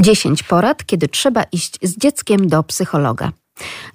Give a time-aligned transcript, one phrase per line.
[0.00, 3.32] 10 porad, kiedy trzeba iść z dzieckiem do psychologa.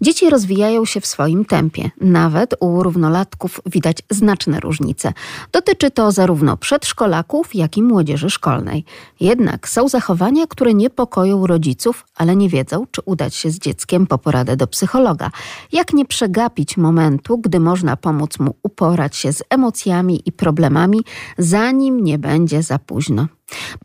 [0.02, 1.92] Dzieci rozwijają się w swoim tempie.
[2.02, 5.14] Nawet u równolatków widać znaczne różnice.
[5.52, 8.86] Dotyczy to zarówno przedszkolaków, jak i młodzieży szkolnej.
[9.20, 14.18] Jednak są zachowania, które niepokoją rodziców, ale nie wiedzą, czy udać się z dzieckiem po
[14.18, 15.32] poradę do psychologa.
[15.72, 21.02] Jak nie przegapić momentu, gdy można pomóc mu uporać się z emocjami i problemami,
[21.38, 23.28] zanim nie będzie za późno.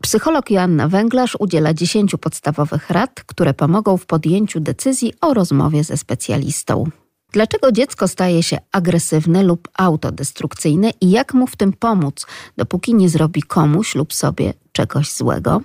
[0.01, 5.97] Psycholog Joanna Węglarz udziela 10 podstawowych rad, które pomogą w podjęciu decyzji o rozmowie ze
[5.97, 6.85] specjalistą.
[7.31, 12.25] Dlaczego dziecko staje się agresywne lub autodestrukcyjne i jak mu w tym pomóc,
[12.57, 15.61] dopóki nie zrobi komuś lub sobie czegoś złego?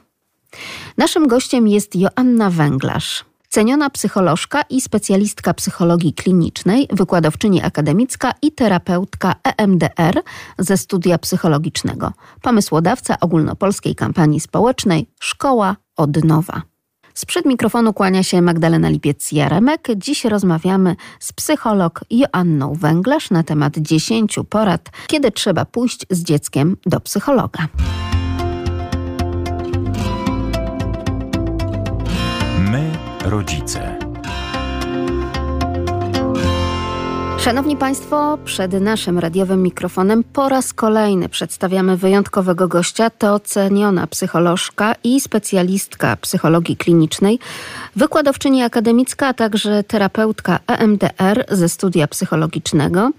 [0.96, 3.24] Naszym gościem jest Joanna Węglarz
[3.56, 10.22] ceniona psycholożka i specjalistka psychologii klinicznej, wykładowczyni akademicka i terapeutka EMDR
[10.58, 16.62] ze studia psychologicznego, pomysłodawca ogólnopolskiej kampanii społecznej Szkoła od Nowa.
[17.14, 19.96] Sprzed mikrofonu kłania się Magdalena Lipiec-Jaremek.
[19.96, 26.76] Dziś rozmawiamy z psycholog Joanną Węglarz na temat 10 porad, kiedy trzeba pójść z dzieckiem
[26.86, 27.68] do psychologa.
[33.30, 34.05] Rodzice.
[37.46, 43.10] Szanowni Państwo, przed naszym radiowym mikrofonem po raz kolejny przedstawiamy wyjątkowego gościa.
[43.10, 47.38] To ceniona psycholożka i specjalistka psychologii klinicznej,
[47.96, 53.10] wykładowczyni akademicka, a także terapeutka EMDR ze studia psychologicznego,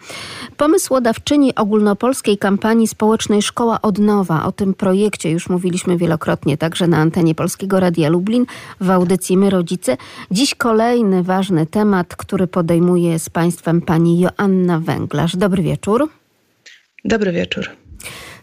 [0.58, 4.46] pomysłodawczyni ogólnopolskiej kampanii społecznej Szkoła od Nowa.
[4.46, 8.46] O tym projekcie już mówiliśmy wielokrotnie także na antenie Polskiego Radia Lublin
[8.82, 9.98] w audycji My Rodzice.
[10.32, 15.36] Dziś kolejny ważny temat, który podejmuje z Państwem pani Joanna Węglarz.
[15.36, 16.10] Dobry wieczór.
[17.06, 17.70] Dobry wieczór.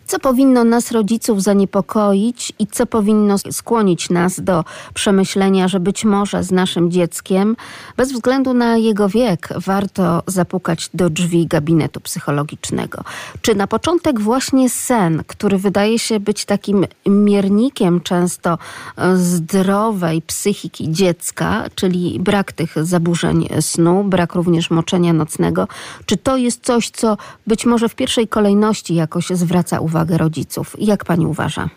[0.07, 6.45] Co powinno nas, rodziców, zaniepokoić i co powinno skłonić nas do przemyślenia, że być może
[6.45, 7.57] z naszym dzieckiem,
[7.97, 13.05] bez względu na jego wiek, warto zapukać do drzwi gabinetu psychologicznego?
[13.43, 18.59] Czy na początek właśnie sen, który wydaje się być takim miernikiem często
[18.97, 25.69] e, zdrowej psychiki dziecka, czyli brak tych zaburzeń snu, brak również moczenia nocnego,
[26.07, 29.94] czy to jest coś, co być może w pierwszej kolejności jakoś zwraca uwagę?
[29.95, 30.77] Uwagę rodziców.
[30.79, 31.69] Jak pani uważa?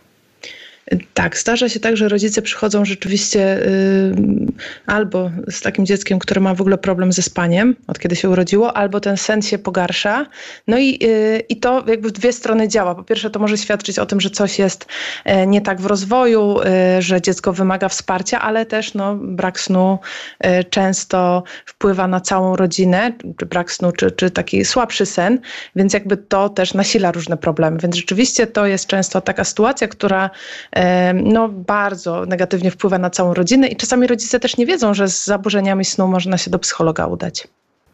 [1.13, 4.15] Tak, zdarza się tak, że rodzice przychodzą rzeczywiście y,
[4.85, 8.77] albo z takim dzieckiem, które ma w ogóle problem ze spaniem, od kiedy się urodziło,
[8.77, 10.25] albo ten sen się pogarsza.
[10.67, 12.95] No i, y, i to jakby w dwie strony działa.
[12.95, 14.85] Po pierwsze, to może świadczyć o tym, że coś jest
[15.25, 19.99] y, nie tak w rozwoju, y, że dziecko wymaga wsparcia, ale też no, brak snu
[20.45, 25.39] y, często wpływa na całą rodzinę, czy brak snu, czy, czy taki słabszy sen,
[25.75, 27.77] więc jakby to też nasila różne problemy.
[27.83, 30.29] Więc rzeczywiście to jest często taka sytuacja, która
[31.13, 35.25] no, bardzo negatywnie wpływa na całą rodzinę i czasami rodzice też nie wiedzą, że z
[35.25, 37.47] zaburzeniami snu można się do psychologa udać.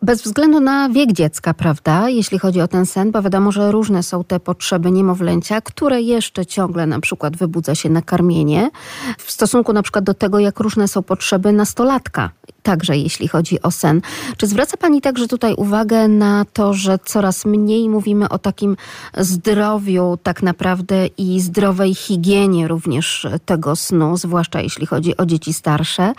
[0.04, 4.04] Bez względu na wiek dziecka, prawda, jeśli chodzi o ten sen, bo wiadomo, że różne
[4.04, 8.70] są te potrzeby niemowlęcia, które jeszcze ciągle na przykład wybudza się na karmienie,
[9.18, 12.30] w stosunku na przykład do tego, jak różne są potrzeby nastolatka,
[12.64, 14.02] także jeśli chodzi o sen.
[14.38, 18.78] Czy zwraca Pani także tutaj uwagę na to, że coraz mniej mówimy o takim
[19.18, 26.14] zdrowiu tak naprawdę i zdrowej higienie również tego snu, zwłaszcza jeśli chodzi o dzieci starsze?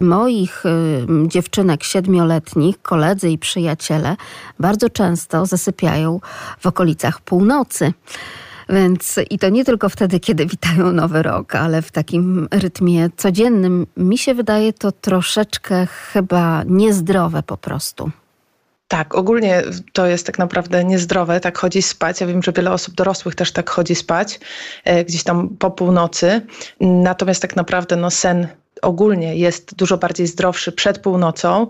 [0.00, 4.16] Moich y, dziewczynek siedmioletnich, koledzy i przyjaciele
[4.58, 6.20] bardzo często zasypiają
[6.60, 7.92] w okolicach północy.
[8.70, 13.86] Więc i to nie tylko wtedy, kiedy witają nowy rok, ale w takim rytmie codziennym.
[13.96, 18.10] Mi się wydaje to troszeczkę chyba niezdrowe po prostu.
[18.88, 22.20] Tak, ogólnie to jest tak naprawdę niezdrowe, tak chodzi spać.
[22.20, 24.40] Ja wiem, że wiele osób dorosłych też tak chodzi spać,
[24.84, 26.40] e, gdzieś tam po północy.
[26.80, 28.48] Natomiast tak naprawdę no, sen
[28.82, 31.66] ogólnie jest dużo bardziej zdrowszy przed północą,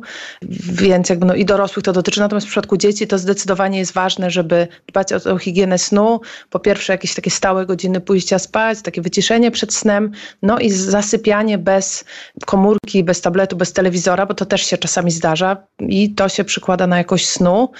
[0.72, 2.20] więc jakby no i dorosłych to dotyczy.
[2.20, 6.20] Natomiast w przypadku dzieci to zdecydowanie jest ważne, żeby dbać o, o higienę snu.
[6.50, 10.10] Po pierwsze jakieś takie stałe godziny pójścia spać, takie wyciszenie przed snem,
[10.42, 12.04] no i zasypianie bez
[12.46, 16.86] komórki, bez tabletu, bez telewizora, bo to też się czasami zdarza i to się przykłada
[16.86, 17.70] na jakość snu.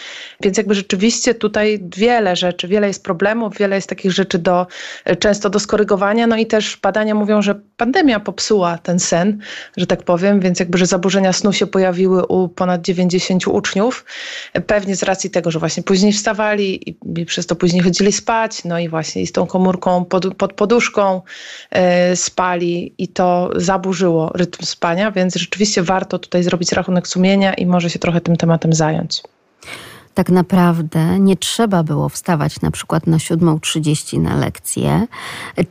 [0.40, 4.66] Więc jakby rzeczywiście tutaj wiele rzeczy, wiele jest problemów, wiele jest takich rzeczy do,
[5.18, 9.38] często do skorygowania, no i też badania mówią, że pandemia popsuła ten sen sen,
[9.76, 14.04] że tak powiem, więc jakby, że zaburzenia snu się pojawiły u ponad 90 uczniów.
[14.66, 18.78] Pewnie z racji tego, że właśnie później wstawali i, przez to później chodzili spać, no
[18.78, 21.22] i właśnie z tą komórką pod, pod poduszką
[21.70, 27.66] e, spali i to zaburzyło rytm spania, więc rzeczywiście warto tutaj zrobić rachunek sumienia i
[27.66, 29.22] może się trochę tym tematem zająć.
[30.14, 35.06] Tak naprawdę nie trzeba było wstawać na przykład na 7.30 na lekcję,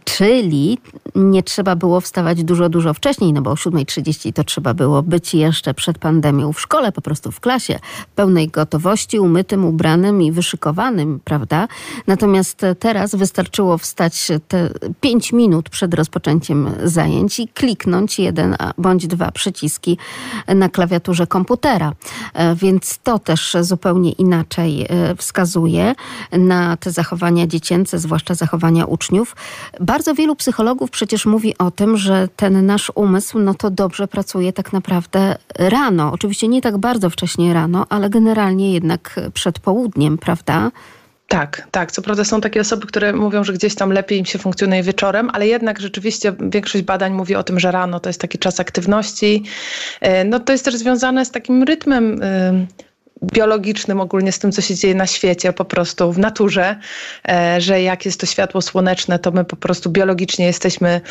[0.05, 0.77] czyli
[1.15, 5.33] nie trzeba było wstawać dużo, dużo wcześniej, no bo o 7.30 to trzeba było być
[5.33, 7.79] jeszcze przed pandemią w szkole, po prostu w klasie,
[8.15, 11.67] pełnej gotowości, umytym, ubranym i wyszykowanym, prawda?
[12.07, 14.69] Natomiast teraz wystarczyło wstać te
[15.01, 19.97] 5 minut przed rozpoczęciem zajęć i kliknąć jeden bądź dwa przyciski
[20.55, 21.93] na klawiaturze komputera.
[22.33, 25.95] E, więc to też zupełnie inaczej e, wskazuje
[26.31, 29.35] na te zachowania dziecięce, zwłaszcza zachowania uczniów.
[29.79, 34.53] Bardzo wielu psychologów przecież mówi o tym, że ten nasz umysł, no to dobrze pracuje
[34.53, 36.11] tak naprawdę rano.
[36.13, 40.71] Oczywiście nie tak bardzo wcześnie rano, ale generalnie jednak przed południem, prawda?
[41.29, 41.91] Tak, tak.
[41.91, 45.29] Co prawda są takie osoby, które mówią, że gdzieś tam lepiej im się funkcjonuje wieczorem,
[45.33, 49.43] ale jednak rzeczywiście większość badań mówi o tym, że rano to jest taki czas aktywności.
[50.01, 52.19] E, no to jest też związane z takim rytmem
[53.23, 56.75] biologicznym ogólnie z tym, co się dzieje na świecie, po prostu w naturze,
[57.29, 61.01] e, że jak jest to światło słoneczne, to my po prostu biologicznie jesteśmy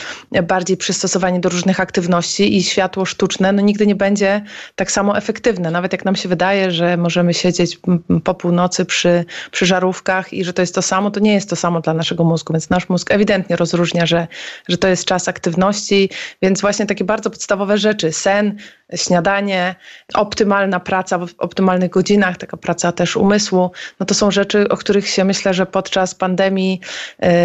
[0.42, 4.42] bardziej przystosowani do różnych aktywności i światło sztuczne no, nigdy nie będzie
[4.74, 5.70] tak samo efektywne.
[5.70, 7.78] Nawet jak nam się wydaje, że możemy siedzieć
[8.24, 11.56] po północy przy, przy żarówkach i że to jest to samo, to nie jest to
[11.56, 14.26] samo dla naszego mózgu, więc nasz mózg ewidentnie rozróżnia, że,
[14.68, 16.10] że to jest czas aktywności,
[16.42, 18.56] więc właśnie takie bardzo podstawowe rzeczy, sen,
[18.96, 19.74] śniadanie,
[20.14, 23.70] optymalna praca w optymalnych godzinach, taka praca też umysłu,
[24.00, 26.80] no to są rzeczy, o których się myślę, że podczas pandemii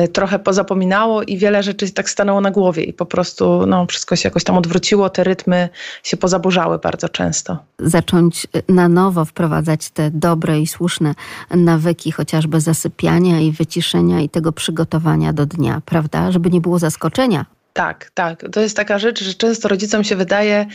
[0.04, 4.16] y, trochę pozapominało i wiele rzeczy tak stanęło na głowie i po prostu no, wszystko
[4.16, 5.69] się jakoś tam odwróciło, te rytmy
[6.04, 7.57] się pozaburzały bardzo często.
[7.80, 11.16] Zacząć na nowo wprowadzać te dobre i słuszne
[11.51, 16.31] nawyki, chociażby zasypiania i wyciszenia i tego przygotowania do dnia, prawda?
[16.31, 18.46] Żeby nie było zaskoczenia tak, tak.
[18.51, 20.66] To jest taka rzecz, że często rodzicom się wydaje,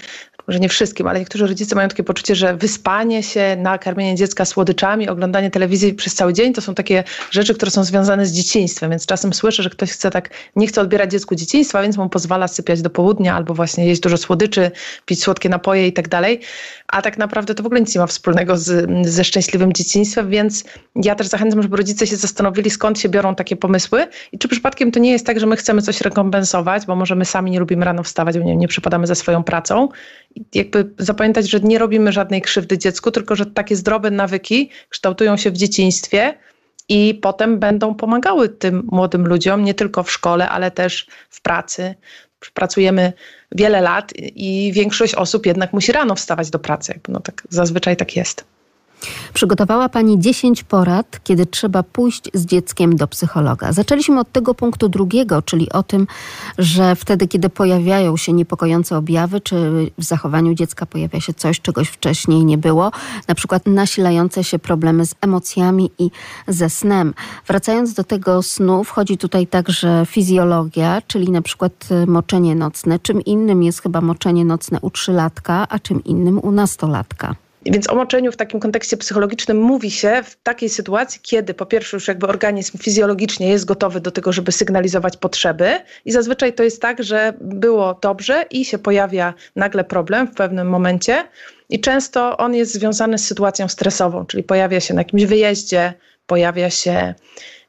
[0.49, 5.09] może nie wszystkim, ale niektórzy rodzice mają takie poczucie, że wyspanie się, nakarmienie dziecka słodyczami,
[5.09, 8.91] oglądanie telewizji przez cały dzień to są takie rzeczy, które są związane z dzieciństwem.
[8.91, 12.49] Więc czasem słyszę, że ktoś chce tak, nie chce odbierać dziecku dzieciństwa, więc mu pozwala
[12.49, 14.71] sypiać do południa albo właśnie jeść dużo słodyczy,
[15.07, 16.41] pić słodkie napoje i tak dalej.
[16.89, 20.65] A tak naprawdę to w ogóle nic nie ma wspólnego z, ze szczęśliwym dzieciństwem, więc
[20.95, 24.91] ja też zachęcam, żeby rodzice się zastanowili, skąd się biorą takie pomysły i czy przypadkiem
[24.91, 27.85] to nie jest tak, że my chcemy coś rekompensować, bo może my sami nie lubimy
[27.85, 29.89] rano wstawać, bo nie, nie przypadamy za swoją pracą
[30.55, 35.51] jakby zapamiętać, że nie robimy żadnej krzywdy dziecku, tylko że takie zdrowe nawyki kształtują się
[35.51, 36.35] w dzieciństwie
[36.89, 41.95] i potem będą pomagały tym młodym ludziom, nie tylko w szkole, ale też w pracy.
[42.55, 43.13] Pracujemy
[43.53, 47.01] wiele lat i większość osób jednak musi rano wstawać do pracy.
[47.09, 48.45] No tak, zazwyczaj tak jest.
[49.35, 53.73] Przygotowała Pani 10 porad, kiedy trzeba pójść z dzieckiem do psychologa.
[53.73, 56.07] Zaczęliśmy od tego punktu drugiego, czyli o tym,
[56.59, 59.57] że wtedy, kiedy pojawiają się niepokojące objawy, czy
[59.99, 62.91] w zachowaniu dziecka pojawia się coś, czegoś wcześniej nie było,
[63.29, 66.11] na przykład nasilające się problemy z emocjami i
[66.49, 67.15] ze snem.
[67.47, 72.99] Wracając do tego snu, wchodzi tutaj także fizjologia, czyli na przykład moczenie nocne.
[72.99, 77.35] Czym innym jest chyba moczenie nocne u trzylatka, a czym innym u nastolatka.
[77.67, 81.97] Więc o moczeniu w takim kontekście psychologicznym mówi się w takiej sytuacji, kiedy po pierwsze
[81.97, 86.83] już jakby organizm fizjologicznie jest gotowy do tego, żeby sygnalizować potrzeby i zazwyczaj to jest
[86.83, 91.25] tak, że było dobrze i się pojawia nagle problem w pewnym momencie
[91.69, 95.95] i często on jest związany z sytuacją stresową, czyli pojawia się na jakimś wyjeździe,
[96.27, 97.15] pojawia się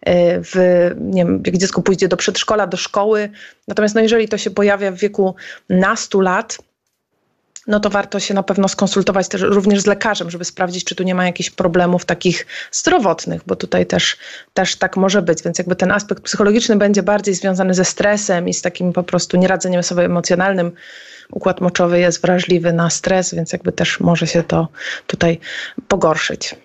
[0.01, 0.55] e, w,
[0.99, 3.29] nie wiem, jak dziecko pójdzie do przedszkola, do szkoły.
[3.67, 5.35] Natomiast no jeżeli to się pojawia w wieku
[5.69, 6.57] nastu lat,
[7.69, 11.03] no to warto się na pewno skonsultować też również z lekarzem, żeby sprawdzić, czy tu
[11.03, 14.17] nie ma jakichś problemów takich zdrowotnych, bo tutaj też,
[14.53, 15.43] też tak może być.
[15.43, 19.37] Więc jakby ten aspekt psychologiczny będzie bardziej związany ze stresem i z takim po prostu
[19.37, 20.71] nieradzeniem sobie emocjonalnym.
[21.31, 24.67] Układ moczowy jest wrażliwy na stres, więc jakby też może się to
[25.07, 25.39] tutaj
[25.87, 26.55] pogorszyć.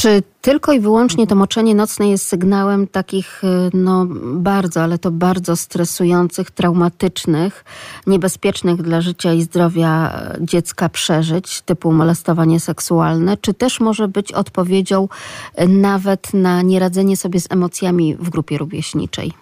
[0.00, 5.10] Czy tylko i wyłącznie to moczenie nocne jest sygnałem takich y, no, bardzo, ale to
[5.10, 7.64] bardzo stresujących, traumatycznych,
[8.06, 14.32] niebezpiecznych dla życia i zdrowia e, dziecka przeżyć, typu molestowanie seksualne, czy też może być
[14.32, 15.08] odpowiedzią
[15.54, 19.32] e, nawet na nieradzenie sobie z emocjami w grupie rówieśniczej?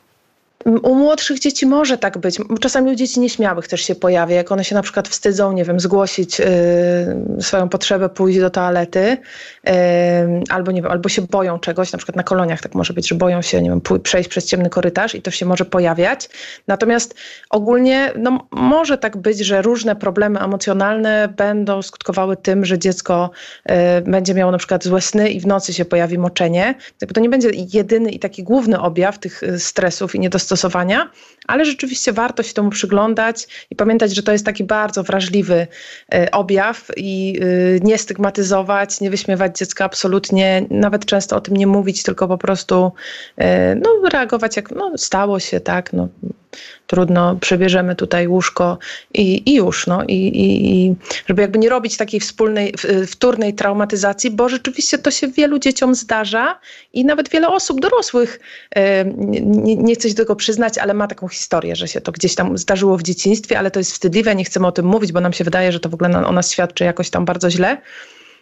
[0.64, 2.38] U młodszych dzieci może tak być.
[2.60, 5.80] Czasami u dzieci nieśmiałych też się pojawia, jak one się na przykład wstydzą, nie wiem,
[5.80, 6.46] zgłosić y,
[7.40, 9.16] swoją potrzebę, pójść do toalety,
[9.68, 9.72] y,
[10.50, 13.14] albo nie wiem, albo się boją czegoś, na przykład na koloniach tak może być, że
[13.14, 16.28] boją się, nie wiem, przejść przez ciemny korytarz i to się może pojawiać.
[16.66, 17.14] Natomiast
[17.50, 23.30] ogólnie no, może tak być, że różne problemy emocjonalne będą skutkowały tym, że dziecko
[23.70, 26.74] y, będzie miało na przykład złe sny i w nocy się pojawi moczenie.
[27.14, 31.10] To nie będzie jedyny i taki główny objaw tych y, stresów i niedostosowania,
[31.48, 35.66] ale rzeczywiście warto się temu przyglądać i pamiętać, że to jest taki bardzo wrażliwy
[36.14, 41.66] e, objaw i e, nie stygmatyzować, nie wyśmiewać dziecka absolutnie, nawet często o tym nie
[41.66, 42.92] mówić, tylko po prostu
[43.36, 46.08] e, no, reagować jak no, stało się, tak, no,
[46.86, 48.78] trudno, przebierzemy tutaj łóżko
[49.14, 50.94] i, i już, no i, i, i,
[51.26, 52.74] żeby jakby nie robić takiej wspólnej,
[53.06, 56.58] wtórnej traumatyzacji, bo rzeczywiście to się wielu dzieciom zdarza
[56.92, 58.40] i nawet wiele osób dorosłych
[59.16, 61.37] nie, nie chce się tego przyznać, ale ma taką historię,
[61.72, 64.72] że się to gdzieś tam zdarzyło w dzieciństwie, ale to jest wstydliwe, nie chcemy o
[64.72, 67.24] tym mówić, bo nam się wydaje, że to w ogóle o nas świadczy jakoś tam
[67.24, 67.76] bardzo źle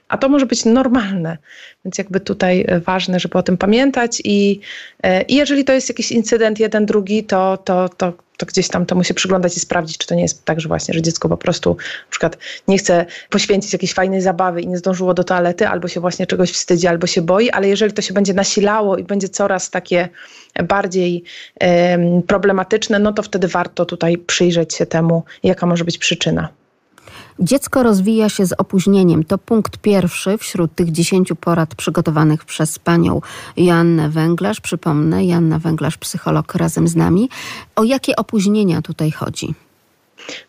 [0.08, 1.38] a to może być normalne.
[1.84, 4.60] Więc jakby tutaj e, ważne, żeby o tym pamiętać i,
[5.02, 8.86] e, i jeżeli to jest jakiś incydent jeden, drugi, to, to, to, to gdzieś tam
[8.86, 11.36] to musi przyglądać i sprawdzić, czy to nie jest tak, że właśnie, że dziecko po
[11.36, 12.38] prostu na przykład
[12.68, 16.50] nie chce poświęcić jakiejś fajnej zabawy i nie zdążyło do toalety, albo się właśnie czegoś
[16.50, 20.08] wstydzi, albo się boi, ale jeżeli to się będzie nasilało i będzie coraz takie
[20.64, 21.24] bardziej
[21.60, 26.48] um, problematyczne, no to wtedy warto tutaj przyjrzeć się temu, jaka może być przyczyna.
[27.40, 29.24] Dziecko rozwija się z opóźnieniem.
[29.24, 33.20] To punkt pierwszy wśród tych dziesięciu porad przygotowanych przez panią
[33.56, 34.60] Joannę Węglarz.
[34.60, 37.28] Przypomnę, Joanna Węglarz, psycholog razem z nami.
[37.76, 39.54] O jakie opóźnienia tutaj chodzi?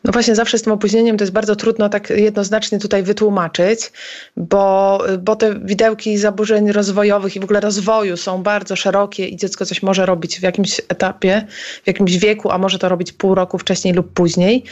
[0.03, 3.91] No właśnie, zawsze z tym opóźnieniem to jest bardzo trudno tak jednoznacznie tutaj wytłumaczyć,
[4.37, 9.65] bo, bo te widełki zaburzeń rozwojowych i w ogóle rozwoju są bardzo szerokie i dziecko
[9.65, 11.47] coś może robić w jakimś etapie,
[11.83, 14.63] w jakimś wieku, a może to robić pół roku wcześniej lub później.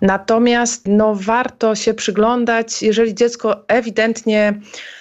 [0.00, 4.60] Natomiast no, warto się przyglądać, jeżeli dziecko ewidentnie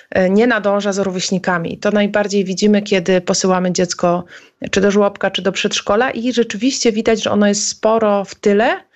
[0.09, 1.77] e, nie nadąża za rówieśnikami.
[1.77, 4.23] To najbardziej widzimy, kiedy posyłamy dziecko
[4.71, 8.90] czy do żłobka, czy do przedszkola i rzeczywiście widać, że ono jest sporo w tyle,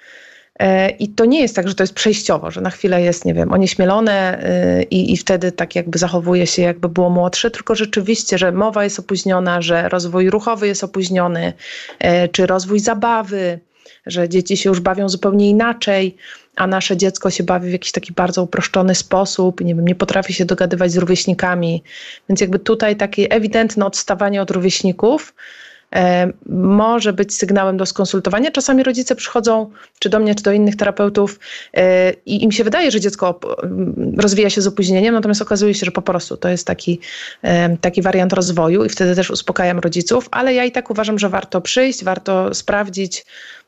[0.99, 3.53] I to nie jest tak, że to jest przejściowo, że na chwilę jest, nie wiem,
[3.53, 8.51] onieśmielone e, i, i wtedy tak jakby zachowuje się, jakby było młodsze, tylko rzeczywiście, że
[8.51, 11.53] mowa jest opóźniona, że rozwój ruchowy jest opóźniony,
[11.99, 13.59] e, czy rozwój zabawy,
[14.05, 16.15] że dzieci się już bawią zupełnie inaczej,
[16.55, 20.33] a nasze dziecko się bawi w jakiś taki bardzo uproszczony sposób, nie wiem, nie potrafi
[20.33, 21.83] się dogadywać z rówieśnikami.
[22.29, 25.64] Więc jakby tutaj takie ewidentne odstawanie od rówieśników E,
[26.49, 28.51] może być sygnałem do skonsultowania.
[28.51, 31.39] Czasami rodzice przychodzą czy do mnie, czy do innych terapeutów
[31.73, 33.39] e, i im się wydaje, że dziecko
[34.17, 36.99] rozwija się z opóźnieniem, natomiast okazuje się, że po prostu to jest taki,
[37.41, 41.29] e, taki wariant rozwoju i wtedy też uspokajam rodziców, ale ja i tak uważam, że
[41.29, 43.25] warto przyjść, warto sprawdzić,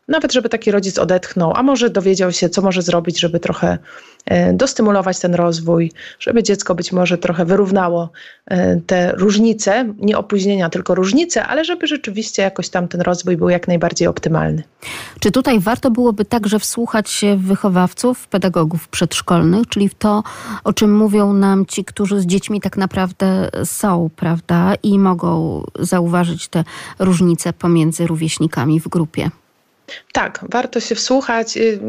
[0.07, 3.77] nawet żeby taki rodzic odetchnął, a może dowiedział się, co może zrobić, żeby trochę
[4.25, 8.09] e, dostymulować ten rozwój, żeby dziecko być może trochę wyrównało
[8.45, 13.49] e, te różnice, nie opóźnienia, tylko różnice, ale żeby rzeczywiście jakoś tam ten rozwój był
[13.49, 14.63] jak najbardziej optymalny.
[15.19, 20.23] Czy tutaj warto byłoby także wsłuchać się w wychowawców, pedagogów przedszkolnych, czyli w to,
[20.63, 26.47] o czym mówią nam ci, którzy z dziećmi tak naprawdę są, prawda, i mogą zauważyć
[26.47, 26.63] te
[26.99, 29.29] różnice pomiędzy rówieśnikami w grupie?
[30.11, 31.57] Tak, warto się wsłuchać.
[31.57, 31.79] Y,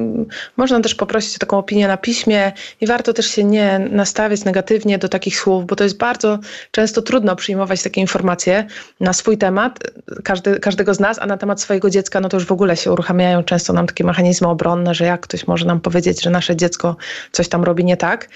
[0.57, 4.99] można też poprosić o taką opinię na piśmie i warto też się nie nastawiać negatywnie
[4.99, 6.39] do takich słów, bo to jest bardzo
[6.71, 8.67] często trudno przyjmować takie informacje
[9.01, 9.79] na swój temat,
[10.25, 12.93] każdy, każdego z nas, a na temat swojego dziecka, no to już w ogóle się
[12.93, 16.97] uruchamiają często nam takie mechanizmy obronne, że jak ktoś może nam powiedzieć, że nasze dziecko
[17.33, 18.29] coś tam robi nie tak.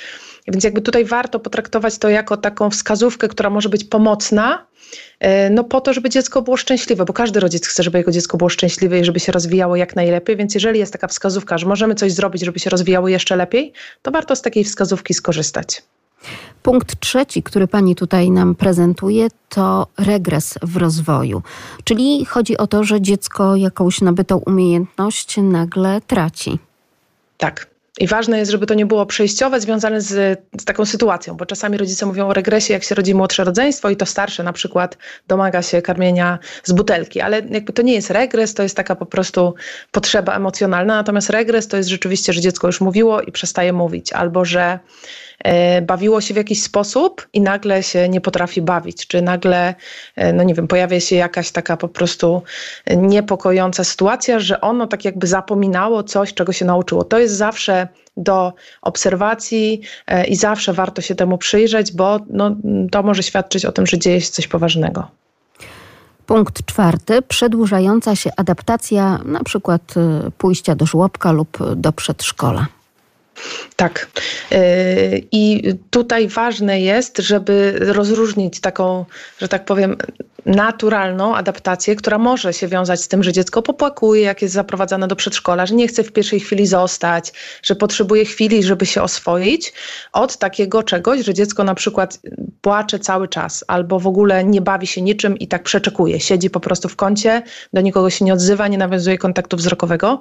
[0.48, 4.66] Więc jakby tutaj warto potraktować to jako taką wskazówkę, która może być pomocna,
[5.50, 8.48] no po to, żeby dziecko było szczęśliwe, bo każdy rodzic chce, żeby jego dziecko było
[8.48, 12.12] szczęśliwe i żeby się rozwijało jak najlepiej, więc jeżeli jest taka wskazówka, że możemy coś
[12.12, 15.82] zrobić, żeby się rozwijało jeszcze lepiej, to warto z takiej wskazówki skorzystać.
[16.62, 21.42] Punkt trzeci, który Pani tutaj nam prezentuje, to regres w rozwoju.
[21.84, 26.58] Czyli chodzi o to, że dziecko jakąś nabytą umiejętność nagle traci.
[27.38, 27.71] Tak.
[27.98, 31.76] I ważne jest, żeby to nie było przejściowe, związane z, z, taką sytuacją, bo czasami
[31.76, 35.62] rodzice mówią o regresie, jak się rodzi młodsze rodzeństwo i to starsze na przykład domaga
[35.62, 39.54] się karmienia z butelki, ale jakby to nie jest regres, to jest taka po prostu
[39.90, 44.44] potrzeba emocjonalna, natomiast regres to jest rzeczywiście, że dziecko już mówiło i przestaje mówić, albo
[44.44, 44.78] że
[45.44, 49.74] E, bawiło się w jakiś sposób i nagle się nie potrafi bawić, czy nagle,
[50.16, 52.42] e, no nie wiem, pojawia się jakaś taka po prostu
[52.96, 57.04] niepokojąca sytuacja, że ono tak jakby zapominało coś, czego się nauczyło.
[57.04, 57.81] To jest zawsze
[58.16, 62.56] do obserwacji e, i zawsze warto się temu przyjrzeć, bo no,
[62.90, 65.08] to może świadczyć o tym, że dzieje się coś poważnego.
[66.26, 67.22] Punkt czwarty.
[67.22, 69.94] Przedłużająca się adaptacja, na przykład
[70.38, 72.66] pójścia do żłobka lub do przedszkola.
[73.76, 74.10] Tak.
[74.52, 79.04] E, I tutaj ważne jest, żeby rozróżnić taką,
[79.38, 79.96] że tak powiem,
[80.46, 85.16] naturalną adaptację, która może się wiązać z tym, że dziecko popłakuje, jak jest zaprowadzane do
[85.16, 87.32] przedszkola, że nie chce w pierwszej chwili zostać,
[87.62, 89.72] że potrzebuje chwili, żeby się oswoić,
[90.12, 92.20] od takiego czegoś, że dziecko na przykład
[92.60, 96.20] płacze cały czas albo w ogóle nie bawi się niczym i tak przeczekuje.
[96.20, 100.20] Siedzi po prostu w kącie, do nikogo się nie odzywa, nie nawiązuje kontaktu wzrokowego,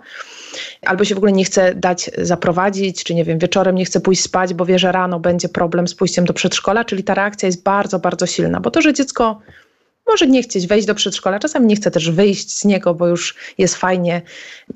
[0.85, 4.21] albo się w ogóle nie chce dać zaprowadzić, czy nie wiem, wieczorem nie chce pójść
[4.21, 7.63] spać, bo wie, że rano będzie problem z pójściem do przedszkola, czyli ta reakcja jest
[7.63, 9.41] bardzo, bardzo silna, bo to, że dziecko
[10.11, 13.35] może nie chcieć wejść do przedszkola, czasami nie chce też wyjść z niego, bo już
[13.57, 14.21] jest fajnie.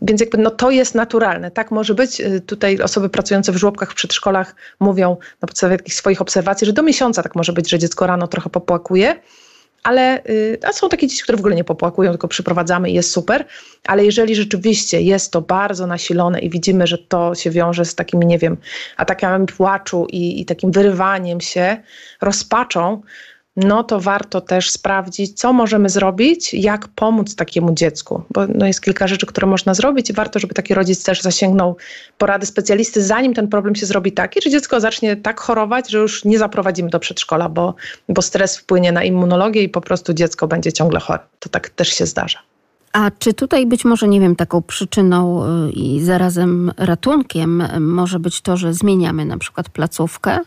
[0.01, 1.51] Więc jakby no to jest naturalne.
[1.51, 2.21] Tak może być.
[2.21, 6.73] Y, tutaj osoby pracujące w żłobkach, w przedszkolach mówią na podstawie jakichś swoich obserwacji, że
[6.73, 9.15] do miesiąca tak może być, że dziecko rano trochę popłakuje.
[9.83, 13.11] Ale y, a są takie dzieci, które w ogóle nie popłakują, tylko przyprowadzamy i jest
[13.11, 13.45] super.
[13.87, 18.25] Ale jeżeli rzeczywiście jest to bardzo nasilone i widzimy, że to się wiąże z takimi,
[18.25, 18.57] nie wiem,
[18.97, 21.77] atakami płaczu i, i takim wyrywaniem się,
[22.21, 23.01] rozpaczą,
[23.55, 28.81] no to warto też sprawdzić, co możemy zrobić, jak pomóc takiemu dziecku, bo no jest
[28.81, 31.77] kilka rzeczy, które można zrobić i warto, żeby taki rodzic też zasięgnął
[32.17, 36.25] porady specjalisty, zanim ten problem się zrobi taki, że dziecko zacznie tak chorować, że już
[36.25, 37.75] nie zaprowadzimy do przedszkola, bo,
[38.09, 41.19] bo stres wpłynie na immunologię i po prostu dziecko będzie ciągle chore.
[41.39, 42.39] To tak też się zdarza.
[42.93, 48.41] A czy tutaj być może, nie wiem, taką przyczyną y, i zarazem ratunkiem może być
[48.41, 50.39] to, że zmieniamy na przykład placówkę?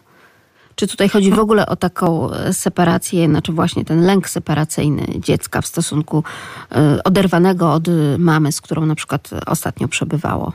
[0.79, 5.61] Czy tutaj chodzi w ogóle o taką e, separację, znaczy właśnie ten lęk separacyjny dziecka
[5.61, 6.25] w stosunku
[6.73, 7.85] e, oderwanego od
[8.19, 10.53] mamy, z którą na przykład ostatnio przebywało?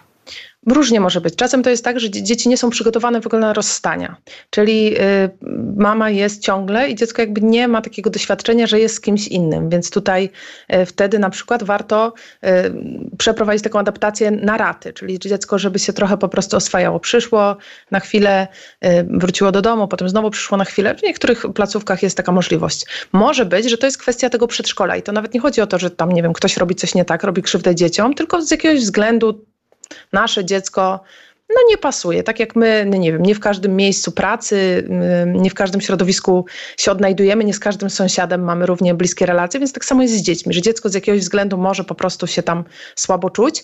[0.68, 1.36] Różnie może być.
[1.36, 4.16] Czasem to jest tak, że dzieci nie są przygotowane w ogóle na rozstania.
[4.50, 5.30] Czyli y,
[5.78, 9.70] mama jest ciągle i dziecko jakby nie ma takiego doświadczenia, że jest z kimś innym.
[9.70, 10.30] Więc tutaj
[10.74, 12.14] y, wtedy na przykład warto
[12.44, 12.48] y,
[13.18, 17.00] przeprowadzić taką adaptację na raty, czyli dziecko, żeby się trochę po prostu oswajało.
[17.00, 17.58] Przyszło
[17.92, 18.48] na chwilę,
[19.04, 20.96] wróciło do domu, potem znowu przyszło na chwilę.
[20.96, 22.86] W niektórych placówkach jest taka możliwość.
[23.12, 25.80] Może być, że to jest kwestia tego przedszkola i to nawet nie chodzi o to,
[25.80, 28.80] że tam, nie wiem, ktoś robi coś nie tak, robi krzywdę dzieciom, tylko z jakiegoś
[28.80, 29.46] względu
[30.14, 31.04] nasze dziecko
[31.50, 32.24] no nie pasuje.
[32.24, 34.88] Tak jak my, no nie wiem, nie w każdym miejscu pracy,
[35.26, 36.46] nie w każdym środowisku
[36.78, 40.22] się odnajdujemy, nie z każdym sąsiadem mamy równie bliskie relacje, więc tak samo jest z
[40.22, 42.64] dziećmi, że dziecko z jakiegoś względu może po prostu się tam
[42.96, 43.64] słabo czuć.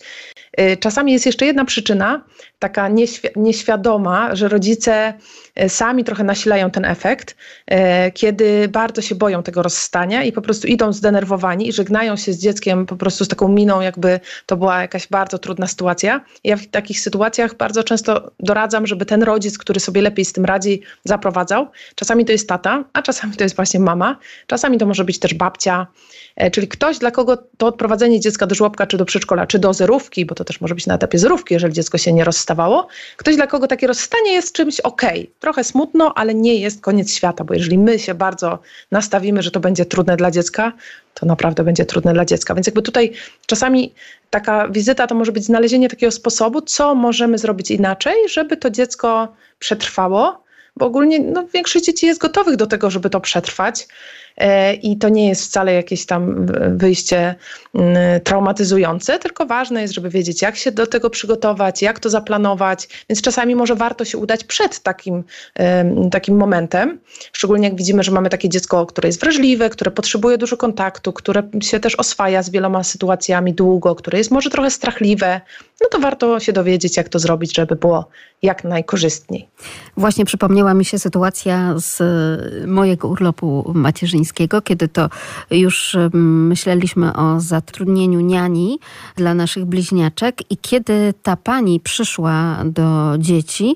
[0.61, 2.23] Y, czasami jest jeszcze jedna przyczyna,
[2.59, 5.13] taka nieświ nieświadoma, że rodzice
[5.61, 7.35] y, sami trochę nasilają ten efekt,
[7.71, 7.75] y,
[8.11, 12.39] kiedy bardzo się boją tego rozstania i po prostu idą zdenerwowani i żegnają się z
[12.39, 16.21] dzieckiem po prostu z taką miną, jakby to była jakaś bardzo trudna sytuacja.
[16.43, 20.45] Ja w takich sytuacjach bardzo często doradzam, żeby ten rodzic, który sobie lepiej z tym
[20.45, 21.67] radzi, zaprowadzał.
[21.95, 25.33] Czasami to jest tata, a czasami to jest właśnie mama, czasami to może być też
[25.33, 25.87] babcia,
[26.51, 30.25] czyli ktoś, dla kogo to odprowadzenie dziecka do żłobka, czy do przedszkola, czy do zerówki,
[30.25, 33.47] bo to też może być na etapie zerówki, jeżeli dziecko się nie rozstawało, ktoś, dla
[33.47, 35.01] kogo takie rozstanie jest czymś ok,
[35.39, 38.59] trochę smutno, ale nie jest koniec świata, bo jeżeli my się bardzo
[38.91, 40.73] nastawimy, że to będzie trudne dla dziecka,
[41.13, 42.55] to naprawdę będzie trudne dla dziecka.
[42.55, 43.13] Więc jakby tutaj
[43.45, 43.93] czasami
[44.29, 49.33] taka wizyta to może być znalezienie takiego sposobu, co możemy zrobić inaczej, żeby to dziecko
[49.59, 50.43] przetrwało,
[50.77, 53.87] bo ogólnie no, większość dzieci jest gotowych do tego, żeby to przetrwać.
[54.37, 56.45] E, i to nie jest wcale jakieś tam
[56.77, 57.35] wyjście
[57.73, 62.87] mm, traumatyzujące, tylko ważne jest, żeby wiedzieć, jak się do tego przygotować, jak to zaplanować,
[63.09, 65.23] więc czasami może warto się udać przed takim,
[66.11, 66.99] takim momentem,
[67.33, 71.43] szczególnie jak widzimy, że mamy takie dziecko, które jest wrażliwe, które potrzebuje dużo kontaktu, które
[71.61, 75.41] się też oswaja z wieloma sytuacjami długo, które jest może trochę strachliwe,
[75.81, 78.09] no to warto się dowiedzieć, jak to zrobić, żeby było
[78.41, 79.49] jak najkorzystniej.
[79.97, 82.01] Właśnie przypomniała mi się sytuacja z
[82.67, 84.18] mojego urlopu macierzyńskiego
[84.61, 85.09] kiedy to
[85.51, 88.79] już myśleliśmy o zatrudnieniu niani
[89.15, 93.75] dla naszych bliźniaczek i kiedy ta pani przyszła do dzieci,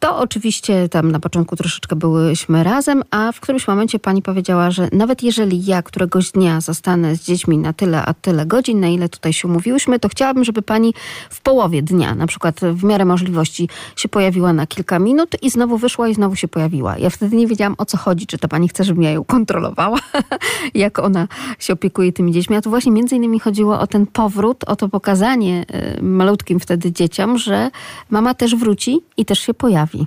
[0.00, 4.88] to oczywiście tam na początku troszeczkę byłyśmy razem, a w którymś momencie pani powiedziała, że
[4.92, 9.08] nawet jeżeli ja któregoś dnia zostanę z dziećmi na tyle, a tyle godzin, na ile
[9.08, 10.94] tutaj się umówiłyśmy, to chciałabym, żeby pani
[11.30, 15.78] w połowie dnia, na przykład w miarę możliwości, się pojawiła na kilka minut i znowu
[15.78, 16.98] wyszła i znowu się pojawiła.
[16.98, 19.81] Ja wtedy nie wiedziałam o co chodzi, czy to pani chce, żebym ja ją kontrolowała,
[20.74, 22.56] jak ona się opiekuje tymi dziećmi.
[22.56, 25.64] A tu właśnie między innymi chodziło o ten powrót, o to pokazanie
[25.98, 27.70] y, malutkim wtedy dzieciom, że
[28.10, 30.06] mama też wróci i też się pojawi.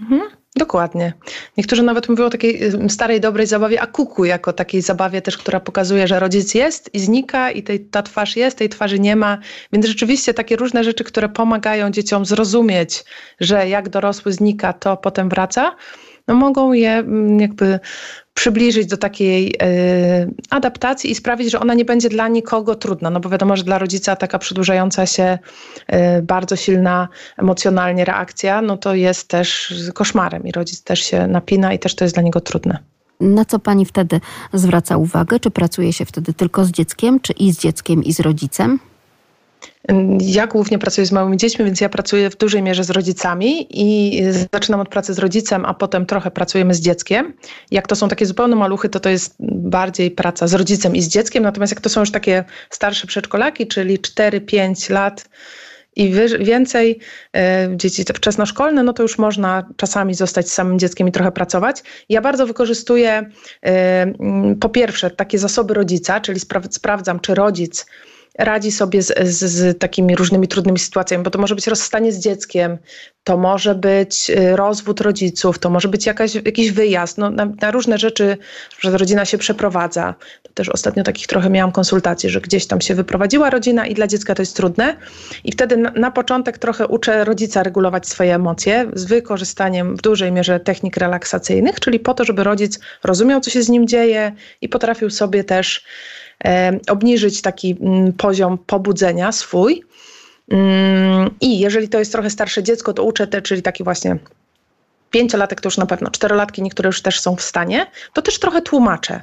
[0.00, 0.38] Mhm.
[0.56, 1.12] Dokładnie.
[1.56, 6.08] Niektórzy nawet mówią o takiej starej, dobrej zabawie akuku, jako takiej zabawie też, która pokazuje,
[6.08, 9.38] że rodzic jest i znika i tej, ta twarz jest, tej twarzy nie ma.
[9.72, 13.04] Więc rzeczywiście takie różne rzeczy, które pomagają dzieciom zrozumieć,
[13.40, 15.76] że jak dorosły znika, to potem wraca,
[16.28, 17.04] no mogą je
[17.38, 17.80] jakby
[18.34, 23.10] przybliżyć do takiej y, adaptacji i sprawić, że ona nie będzie dla nikogo trudna.
[23.10, 25.38] No bo wiadomo, że dla rodzica taka przedłużająca się
[26.18, 31.72] y, bardzo silna emocjonalnie reakcja, no to jest też koszmarem i rodzic też się napina
[31.72, 32.78] i też to jest dla niego trudne.
[33.20, 34.20] Na co pani wtedy
[34.52, 35.40] zwraca uwagę?
[35.40, 38.78] Czy pracuje się wtedy tylko z dzieckiem, czy i z dzieckiem, i z rodzicem?
[40.20, 44.20] Ja głównie pracuję z małymi dziećmi, więc ja pracuję w dużej mierze z rodzicami i
[44.52, 47.32] zaczynam od pracy z rodzicem, a potem trochę pracujemy z dzieckiem.
[47.70, 51.08] Jak to są takie zupełne maluchy, to to jest bardziej praca z rodzicem i z
[51.08, 55.28] dzieckiem, natomiast jak to są już takie starsze przedszkolaki, czyli 4-5 lat,
[55.96, 56.98] i więcej
[57.36, 61.82] e, dzieci wczesnoszkolne, no to już można czasami zostać z samym dzieckiem i trochę pracować.
[62.08, 63.30] Ja bardzo wykorzystuję
[63.66, 64.12] e,
[64.60, 67.86] po pierwsze takie zasoby rodzica, czyli sprawdzam, czy rodzic
[68.38, 72.18] radzi sobie z, z, z, takimi różnymi trudnymi sytuacjami, bo to może być rozstanie z
[72.18, 72.78] dzieckiem,
[73.24, 77.18] to może być y, rozwód rodziców, to może być jakaś, jakiś wyjazd.
[77.18, 78.36] No, na, na, różne rzeczy,
[78.80, 80.14] że rodzina się przeprowadza.
[80.42, 84.06] To też ostatnio takich trochę miałam konsultacji, że gdzieś tam się wyprowadziła rodzina i dla
[84.06, 84.96] dziecka to jest trudne.
[85.44, 90.32] I wtedy na, na początek trochę uczę rodzica regulować swoje emocje z wykorzystaniem w dużej
[90.32, 94.68] mierze technik relaksacyjnych, czyli po to, żeby rodzic rozumiał, co się z nim dzieje i
[94.68, 95.84] potrafił sobie też
[96.88, 99.84] obniżyć taki mm, poziom pobudzenia swój.
[100.50, 104.18] Mm, I jeżeli to jest trochę starsze dziecko, to uczę te, czyli taki właśnie
[105.10, 108.62] pięciolatek to już na pewno, czterolatki niektóre już też są w stanie, to też trochę
[108.62, 109.20] tłumaczę,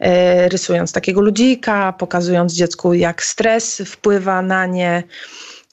[0.00, 5.02] e, rysując takiego ludzika, pokazując dziecku, jak stres wpływa na nie,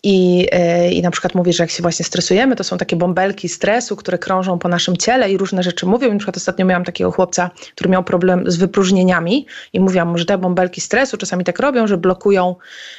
[0.08, 3.50] i, e, I na przykład mówię, że jak się właśnie stresujemy, to są takie bąbelki
[3.50, 6.12] stresu, które krążą po naszym ciele i różne rzeczy mówią.
[6.12, 10.26] na przykład ostatnio miałam takiego chłopca, który miał problem z wypróżnieniami i mówiłam mu, że
[10.26, 12.56] te bąbelki stresu czasami tak robią, że blokują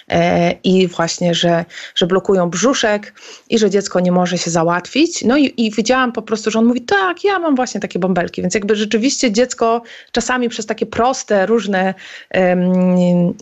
[0.09, 1.65] e, i właśnie, że,
[1.95, 3.15] że blokują brzuszek
[3.51, 5.25] i że dziecko nie może się załatwić.
[5.25, 8.43] No i, i widziałam po prostu, że on mówi, tak, ja mam właśnie takie bąbelki.
[8.43, 11.95] Więc jakby rzeczywiście dziecko czasami przez takie proste, różne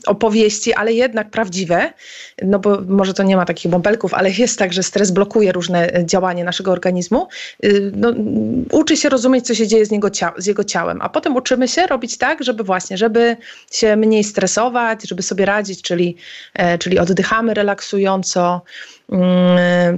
[0.06, 1.92] opowieści, ale jednak prawdziwe,
[2.42, 5.94] no bo może to nie ma takich bąbelków, ale jest tak, że stres blokuje różne
[5.94, 7.28] e, działanie naszego organizmu.
[7.64, 8.12] Y, no,
[8.72, 11.86] uczy się rozumieć, co się dzieje z, niego z jego ciałem, a potem uczymy się
[11.86, 13.36] robić tak, żeby właśnie, żeby
[13.70, 16.16] się mniej stresować, żeby sobie radzić, czyli,
[16.54, 18.62] e, czyli oddychamy relaksująco,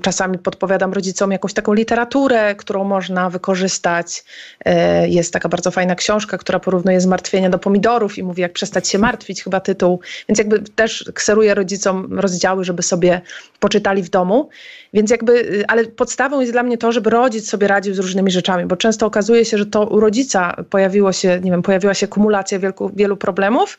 [0.02, 4.24] czasami podpowiadam rodzicom jakąś taką literaturę, którą można wykorzystać.
[4.64, 8.88] E, jest taka bardzo fajna książka, która porównuje zmartwienie do pomidorów i mówi, jak przestać
[8.88, 10.00] się martwić, chyba tytuł.
[10.28, 13.20] Więc jakby też kseruję rodzicom rozdziały, żeby sobie
[13.60, 14.48] poczytali w domu.
[14.92, 18.30] Więc jakby, y, ale podstawą jest dla mnie to, żeby rodzic sobie radził z różnymi
[18.30, 22.08] rzeczami, bo często okazuje się, że to u rodzica pojawiło się, nie wiem, pojawiła się
[22.08, 23.78] kumulacja wielu, wielu problemów,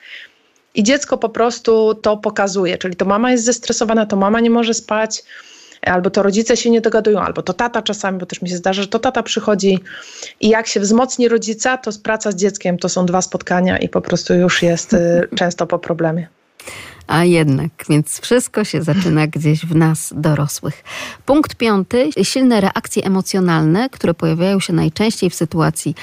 [0.76, 4.74] i dziecko po prostu to pokazuje, czyli to mama jest zestresowana, to mama nie może
[4.74, 5.24] spać,
[5.82, 8.82] albo to rodzice się nie dogadują, albo to tata czasami, bo też mi się zdarza,
[8.82, 9.80] że to tata przychodzi
[10.42, 14.02] i jak się wzmocni rodzica, to praca z dzieckiem to są dwa spotkania i po
[14.02, 16.28] prostu już jest y, często po problemie.
[17.08, 20.84] A jednak, więc wszystko się zaczyna gdzieś w nas, dorosłych.
[21.26, 25.96] Punkt piąty: silne reakcje emocjonalne, które pojawiają się najczęściej w sytuacji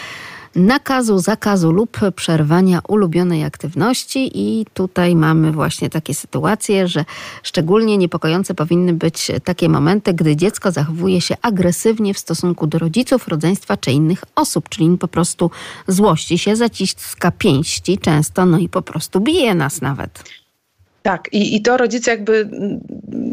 [0.57, 7.05] nakazu, zakazu lub przerwania ulubionej aktywności i tutaj mamy właśnie takie sytuacje, że
[7.43, 13.29] szczególnie niepokojące powinny być takie momenty, gdy dziecko zachowuje się agresywnie w stosunku do rodziców,
[13.29, 15.51] rodzeństwa czy innych osób, czyli po prostu
[15.89, 20.44] złości się, zaciska pięści często, no i po prostu bije nas nawet.
[21.07, 22.49] Tak, i, i to rodzice jakby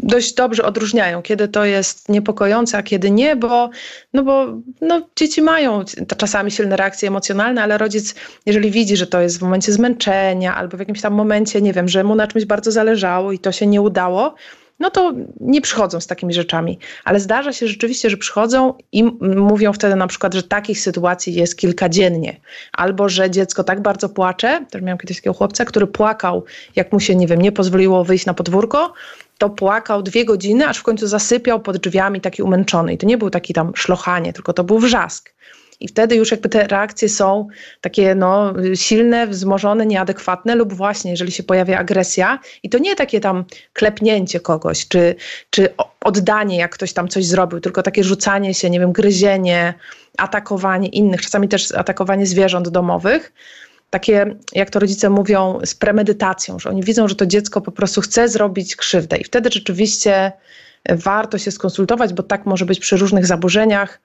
[0.02, 3.70] dość dobrze odróżniają, kiedy to jest niepokojące, a kiedy nie, bo,
[4.12, 4.46] no bo
[4.80, 5.84] no, dzieci mają
[6.16, 8.14] czasami silne reakcje emocjonalne, ale rodzic,
[8.46, 11.88] jeżeli widzi, że to jest w momencie zmęczenia albo w jakimś tam momencie, nie wiem,
[11.88, 14.34] że mu na czymś bardzo zależało i to się nie udało,
[14.78, 16.78] no to nie przychodzą z takimi rzeczami.
[17.04, 21.56] Ale zdarza się rzeczywiście, że przychodzą i mówią wtedy na przykład, że takich sytuacji jest
[21.56, 22.40] kilka dziennie.
[22.72, 26.44] Albo, że dziecko tak bardzo płacze, też miałam kiedyś takiego chłopca, który płakał,
[26.76, 28.92] jak mu się, nie wiem, nie pozwoliło wyjść na podwórko,
[29.38, 32.92] to płakał dwie godziny, aż w końcu zasypiał pod drzwiami taki umęczony.
[32.92, 35.32] I to nie był taki tam szlochanie, tylko to był wrzask.
[35.84, 37.48] I wtedy już jakby te reakcje są
[37.80, 43.20] takie no, silne, wzmożone, nieadekwatne, lub właśnie, jeżeli się pojawia agresja, i to nie takie
[43.20, 45.14] tam klepnięcie kogoś, czy,
[45.50, 45.68] czy
[46.00, 49.74] oddanie, jak ktoś tam coś zrobił, tylko takie rzucanie się, nie wiem, gryzienie,
[50.18, 53.32] atakowanie innych, czasami też atakowanie zwierząt domowych
[53.92, 58.00] takie, jak to rodzice mówią, z premedytacją, że oni widzą, że to dziecko po prostu
[58.00, 60.32] chce zrobić krzywdę i wtedy rzeczywiście
[60.88, 64.00] warto się skonsultować, bo tak może być przy różnych zaburzeniach.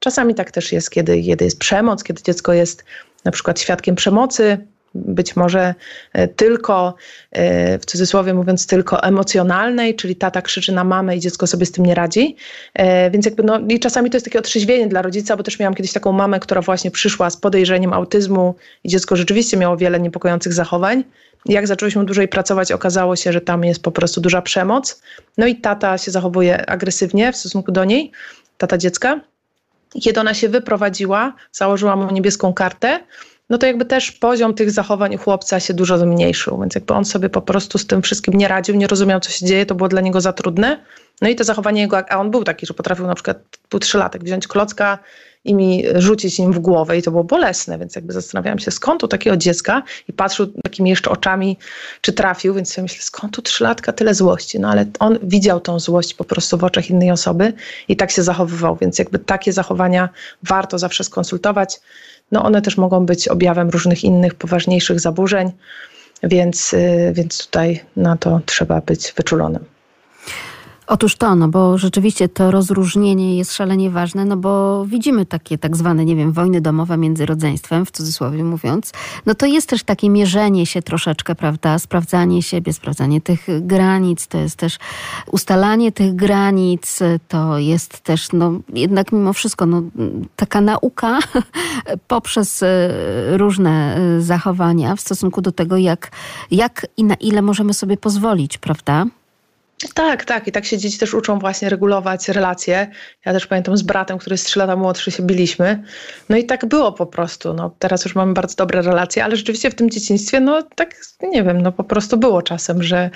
[0.00, 2.84] Czasami tak też jest, kiedy, kiedy jest przemoc, kiedy dziecko jest
[3.24, 4.58] na przykład świadkiem przemocy,
[4.94, 5.74] być może
[6.12, 6.94] e, tylko,
[7.30, 11.72] e, w cudzysłowie mówiąc, tylko emocjonalnej, czyli tata krzyczy na mamę i dziecko sobie z
[11.72, 12.36] tym nie radzi.
[12.74, 15.74] E, więc jakby no, i czasami to jest takie otrzeźwienie dla rodzica, bo też miałam
[15.74, 20.52] kiedyś taką mamę, która właśnie przyszła z podejrzeniem autyzmu i dziecko rzeczywiście miało wiele niepokojących
[20.52, 21.04] zachowań.
[21.46, 25.02] Jak zaczęłyśmy dłużej pracować, okazało się, że tam jest po prostu duża przemoc.
[25.38, 28.12] No i tata się zachowuje agresywnie w stosunku do niej,
[28.58, 29.20] tata dziecka.
[30.02, 33.00] Kiedy ona się wyprowadziła, założyła mu niebieską kartę,
[33.50, 37.04] no to jakby też poziom tych zachowań u chłopca się dużo zmniejszył, więc jakby on
[37.04, 39.88] sobie po prostu z tym wszystkim nie radził, nie rozumiał, co się dzieje, to było
[39.88, 40.80] dla niego za trudne.
[41.20, 44.24] No i to zachowanie jego, a on był taki, że potrafił na przykład po trzylatek
[44.24, 44.98] wziąć klocka
[45.44, 49.04] i mi rzucić nim w głowę i to było bolesne, więc jakby zastanawiałam się, skąd
[49.04, 51.58] u takiego dziecka i patrzył takimi jeszcze oczami,
[52.00, 54.60] czy trafił, więc sobie myślę, skąd tu trzylatka tyle złości?
[54.60, 57.52] No ale on widział tą złość po prostu w oczach innej osoby
[57.88, 60.08] i tak się zachowywał, więc jakby takie zachowania
[60.42, 61.80] warto zawsze skonsultować.
[62.32, 65.50] No one też mogą być objawem różnych innych, poważniejszych zaburzeń,
[66.22, 69.64] więc, y, więc tutaj na to trzeba być wyczulonym.
[70.90, 75.76] Otóż to, no bo rzeczywiście to rozróżnienie jest szalenie ważne, no bo widzimy takie tak
[75.76, 78.92] zwane, nie wiem, wojny domowe między rodzeństwem, w cudzysłowie mówiąc.
[79.26, 84.38] No to jest też takie mierzenie się troszeczkę, prawda, sprawdzanie siebie, sprawdzanie tych granic, to
[84.38, 84.78] jest też
[85.32, 86.98] ustalanie tych granic,
[87.28, 89.82] to jest też, no jednak mimo wszystko, no
[90.36, 91.18] taka nauka
[92.08, 92.68] poprzez e,
[93.38, 96.10] różne e, zachowania w stosunku do tego, jak,
[96.50, 99.06] jak i na ile możemy sobie pozwolić, prawda?
[99.88, 100.48] Tak, tak.
[100.48, 102.90] I tak się dzieci też uczą właśnie regulować relacje.
[103.26, 105.82] Ja też pamiętam z bratem, który jest 3 lata młodszy, się biliśmy.
[106.28, 107.54] No i tak było po prostu.
[107.54, 111.42] No, teraz już mamy bardzo dobre relacje, ale rzeczywiście w tym dzieciństwie, no tak, nie
[111.42, 113.10] wiem, no po prostu było czasem, że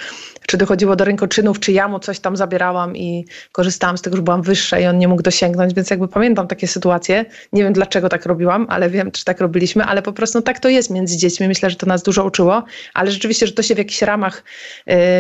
[0.47, 4.23] czy dochodziło do rękoczynów, czy ja mu coś tam zabierałam i korzystałam z tego, że
[4.23, 7.25] byłam wyższa i on nie mógł dosięgnąć, więc jakby pamiętam takie sytuacje.
[7.53, 10.61] Nie wiem dlaczego tak robiłam, ale wiem, czy tak robiliśmy, ale po prostu no, tak
[10.61, 11.49] to jest między dziećmi.
[11.49, 14.45] Myślę, że to nas dużo uczyło, ale rzeczywiście, że to się w jakichś ramach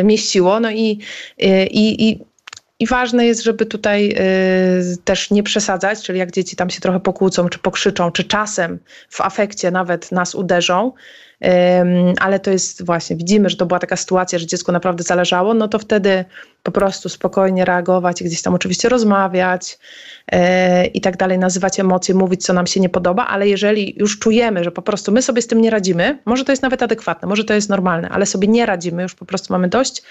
[0.00, 0.60] y, mieściło.
[0.60, 1.00] No i
[1.38, 2.24] I, i,
[2.78, 7.00] i ważne jest, żeby tutaj y, też nie przesadzać, czyli jak dzieci tam się trochę
[7.00, 10.92] pokłócą, czy pokrzyczą, czy czasem w afekcie nawet nas uderzą,
[12.20, 15.68] ale to jest właśnie, widzimy, że to była taka sytuacja, że dziecku naprawdę zależało, no
[15.68, 16.24] to wtedy
[16.62, 19.78] po prostu spokojnie reagować gdzieś tam oczywiście rozmawiać
[20.34, 24.18] y, i tak dalej, nazywać emocje, mówić, co nam się nie podoba, ale jeżeli już
[24.18, 27.28] czujemy, że po prostu my sobie z tym nie radzimy, może to jest nawet adekwatne,
[27.28, 30.02] może to jest normalne, ale sobie nie radzimy, już po prostu mamy dość,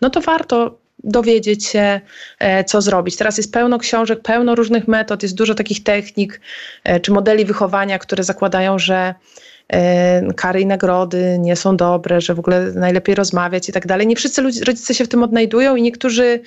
[0.00, 2.00] no to warto dowiedzieć się,
[2.38, 3.16] e, co zrobić.
[3.16, 6.40] Teraz jest pełno książek, pełno różnych metod, jest dużo takich technik
[6.84, 9.14] e, czy modeli wychowania, które zakładają, że
[9.68, 14.06] e, kary i nagrody nie są dobre, że w ogóle najlepiej rozmawiać i tak dalej.
[14.06, 16.40] Nie wszyscy rodzice się w tym odnajdują i niektórzy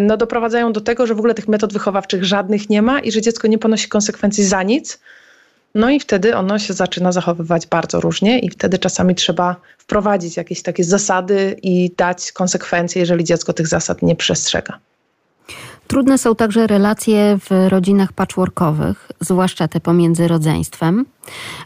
[0.00, 3.22] no, doprowadzają do tego, że w ogóle tych metod wychowawczych żadnych nie ma i że
[3.22, 5.00] dziecko nie ponosi konsekwencji za nic.
[5.74, 10.62] No i wtedy ono się zaczyna zachowywać bardzo różnie, i wtedy czasami trzeba wprowadzić jakieś
[10.62, 14.78] takie zasady i dać konsekwencje, jeżeli dziecko tych zasad nie przestrzega.
[15.86, 21.06] Trudne są także relacje w rodzinach patchworkowych, zwłaszcza te pomiędzy rodzeństwem.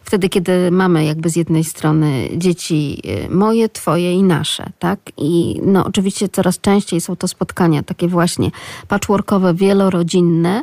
[0.02, 5.00] Wtedy, kiedy mamy jakby z jednej strony dzieci y, moje, twoje i nasze, tak?
[5.16, 8.50] I no oczywiście coraz częściej są to spotkania takie właśnie
[8.88, 10.62] patchworkowe, wielorodzinne,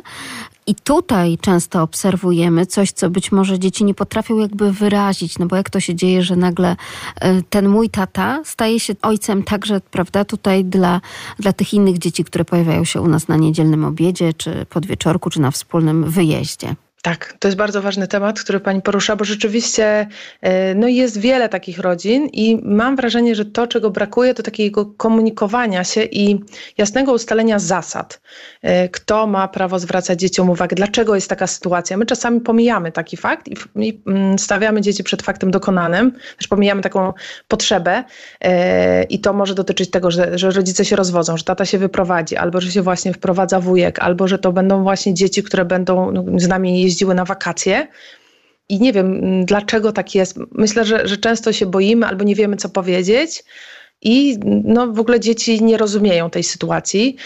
[0.66, 5.56] i tutaj często obserwujemy coś, co być może dzieci nie potrafią jakby wyrazić, no bo
[5.56, 6.76] jak to się dzieje, że nagle
[7.20, 11.00] e, ten mój tata staje się ojcem także, prawda, tutaj dla,
[11.38, 15.40] dla tych innych dzieci, które pojawiają się u nas na niedzielnym obiedzie, czy podwieczorku, czy
[15.40, 16.74] na wspólnym wyjeździe.
[17.04, 20.06] Tak, to jest bardzo ważny temat, który pani porusza, bo rzeczywiście
[20.40, 24.86] e, no jest wiele takich rodzin i mam wrażenie, że to, czego brakuje, to takiego
[24.86, 26.40] komunikowania się i
[26.78, 28.20] jasnego ustalenia zasad.
[28.62, 31.96] E, kto ma prawo zwracać dzieciom uwagę, dlaczego jest taka sytuacja.
[31.96, 37.12] My czasami pomijamy taki fakt i, mm, stawiamy dzieci przed faktem dokonanym, też pomijamy taką
[37.48, 38.04] potrzebę
[38.40, 42.36] e, i to może dotyczyć tego, że, że rodzice się rozwodzą, że tata się wyprowadzi,
[42.36, 46.24] albo że się właśnie wprowadza wujek, albo że to będą właśnie dzieci, które będą no,
[46.36, 47.88] z nami jeździć jeździły na wakacje.
[48.68, 50.38] I nie wiem, mm, dlaczego tak jest.
[50.52, 53.44] Myślę, że, że często się boimy albo nie wiemy, co powiedzieć.
[54.02, 57.16] I no, w ogóle dzieci nie rozumieją tej sytuacji,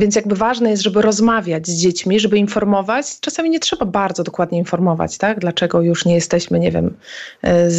[0.00, 3.20] więc jakby ważne jest, żeby rozmawiać z dziećmi, żeby informować.
[3.20, 5.40] Czasami nie trzeba bardzo dokładnie informować, tak?
[5.40, 6.96] Dlaczego już nie jesteśmy, nie wiem,
[7.42, 7.70] e,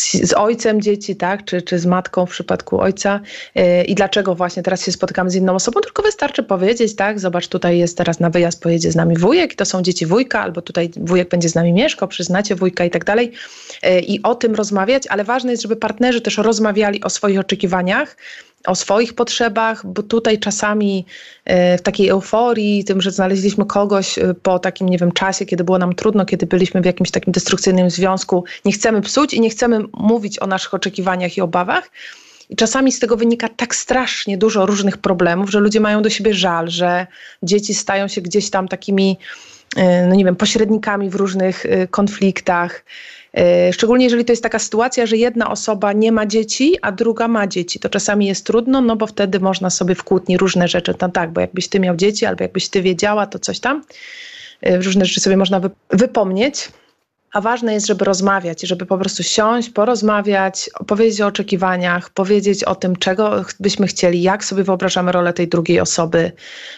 [0.00, 3.20] z ojcem dzieci, tak, czy, czy z matką w przypadku ojca?
[3.54, 7.48] Yy, i dlaczego właśnie teraz się spotykamy z inną osobą, tylko wystarczy powiedzieć, tak, zobacz,
[7.48, 10.90] tutaj jest teraz na wyjazd, pojedzie z nami wujek, to są dzieci wujka, albo tutaj
[10.96, 13.32] wujek będzie z nami mieszkał, przyznacie wujka i tak dalej
[13.82, 18.16] yy, i o tym rozmawiać, ale ważne jest, żeby partnerzy też rozmawiali o swoich oczekiwaniach,
[18.66, 21.06] o swoich potrzebach, bo tutaj czasami
[21.44, 25.64] e, w takiej euforii, tym, że znaleźliśmy kogoś e, po takim, nie wiem, czasie, kiedy
[25.64, 29.50] było nam trudno, kiedy byliśmy w jakimś takim destrukcyjnym związku, nie chcemy psuć i nie
[29.50, 31.90] chcemy mówić o naszych oczekiwaniach i obawach.
[32.50, 36.34] I czasami z tego wynika tak strasznie dużo różnych problemów, że ludzie mają do siebie
[36.34, 37.06] żal, że
[37.42, 39.18] dzieci stają się gdzieś tam takimi,
[40.08, 42.84] no nie wiem, pośrednikami w różnych konfliktach.
[43.34, 47.28] E, szczególnie jeżeli to jest taka sytuacja, że jedna osoba nie ma dzieci, a druga
[47.28, 47.80] ma dzieci.
[47.80, 51.32] To czasami jest trudno, no bo wtedy można sobie w kłótni różne rzeczy, no tak,
[51.32, 53.82] bo jakbyś ty miał dzieci, albo jakbyś ty wiedziała, to coś tam.
[54.62, 56.68] E, różne rzeczy sobie można wypomnieć.
[57.32, 62.74] a ważne jest, żeby rozmawiać, żeby po prostu siąść, porozmawiać, powiedzieć o oczekiwaniach, powiedzieć o
[62.74, 66.32] tym, czego byśmy chcieli, jak sobie wyobrażamy rolę tej drugiej osoby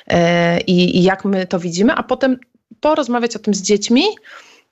[0.06, 2.36] e, i, i jak my to widzimy, a potem
[2.80, 4.02] porozmawiać o tym z dziećmi,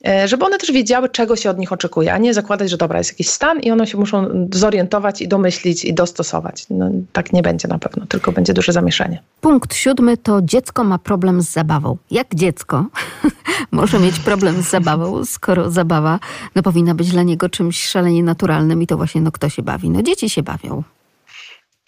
[0.06, 2.98] E, żeby one też wiedziały, czego się od nich oczekuje, a nie zakładać, że dobra,
[2.98, 6.66] jest jakiś stan i one się muszą zorientować i domyślić i dostosować.
[6.70, 9.22] No, tak nie będzie na pewno, tylko będzie duże zamieszanie.
[9.40, 11.96] Punkt siódmy to dziecko ma problem z zabawą.
[12.10, 12.86] Jak dziecko
[13.70, 16.20] może mieć problem z zabawą, skoro zabawa
[16.54, 19.90] no, powinna być dla niego czymś szalenie naturalnym i to właśnie no, kto się bawi?
[19.90, 20.82] No dzieci się bawią.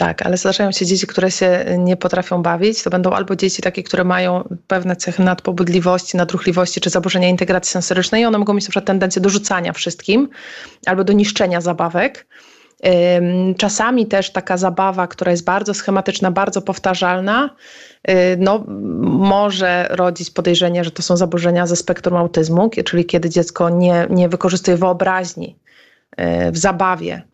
[0.00, 2.82] Tak, ale zdarzają się dzieci, które się nie potrafią bawić.
[2.82, 8.24] To będą albo dzieci takie, które mają pewne cechy nadpobudliwości, nadruchliwości czy zaburzenia integracji sensorycznej
[8.26, 10.28] one mogą mieć na przykład tendencję do rzucania wszystkim
[10.86, 12.26] albo do niszczenia zabawek.
[13.58, 17.50] Czasami też taka zabawa, która jest bardzo schematyczna, bardzo powtarzalna,
[18.10, 18.64] y, no,
[19.02, 24.28] może rodzić podejrzenie, że to są zaburzenia ze spektrum autyzmu, czyli kiedy dziecko nie, nie
[24.28, 25.58] wykorzystuje wyobraźni
[26.20, 27.29] y, w zabawie,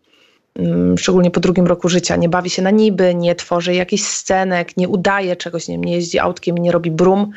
[0.97, 4.89] szczególnie po drugim roku życia, nie bawi się na niby, nie tworzy jakichś scenek, nie
[4.89, 7.31] udaje czegoś, nie, nie jeździ autkiem, nie robi brum,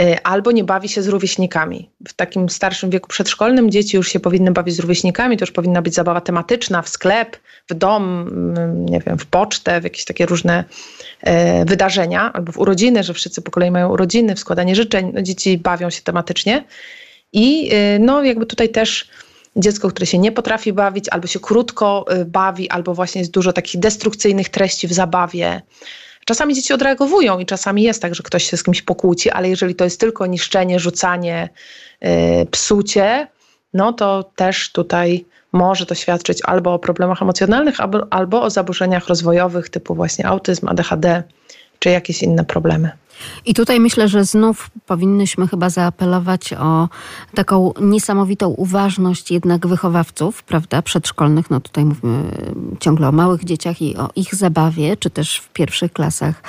[0.00, 1.90] y, albo nie bawi się z rówieśnikami.
[2.08, 5.82] W takim starszym wieku przedszkolnym dzieci już się powinny bawić z rówieśnikami, to już powinna
[5.82, 7.36] być zabawa tematyczna w sklep,
[7.70, 10.64] w dom, mm, nie wiem, w pocztę, w jakieś takie różne
[11.22, 11.30] y,
[11.64, 15.58] wydarzenia, albo w urodziny, że wszyscy po kolei mają urodziny, w składanie życzeń, no, dzieci
[15.58, 16.64] bawią się tematycznie.
[17.32, 19.08] I y, no, jakby tutaj też
[19.56, 23.52] dziecko, które się nie potrafi bawić, albo się krótko y, bawi, albo właśnie jest dużo
[23.52, 25.62] takich destrukcyjnych treści w zabawie.
[26.24, 29.74] Czasami dzieci odreagowują i czasami jest tak, że ktoś się z kimś pokłóci, ale jeżeli
[29.74, 31.48] to jest tylko niszczenie, rzucanie,
[32.00, 32.10] yy,
[32.50, 33.28] psucie,
[33.74, 39.08] no to też tutaj może to świadczyć albo o problemach emocjonalnych, albo, albo o zaburzeniach
[39.08, 41.22] rozwojowych typu właśnie autyzm, ADHD
[41.78, 42.90] czy jakieś inne problemy.
[43.44, 46.88] I tutaj myślę, że znów powinnyśmy chyba zaapelować o
[47.34, 51.50] taką niesamowitą uważność jednak wychowawców, prawda, przedszkolnych.
[51.50, 52.22] No tutaj mówimy
[52.80, 56.42] ciągle o małych dzieciach i o ich zabawie, czy też w pierwszych klasach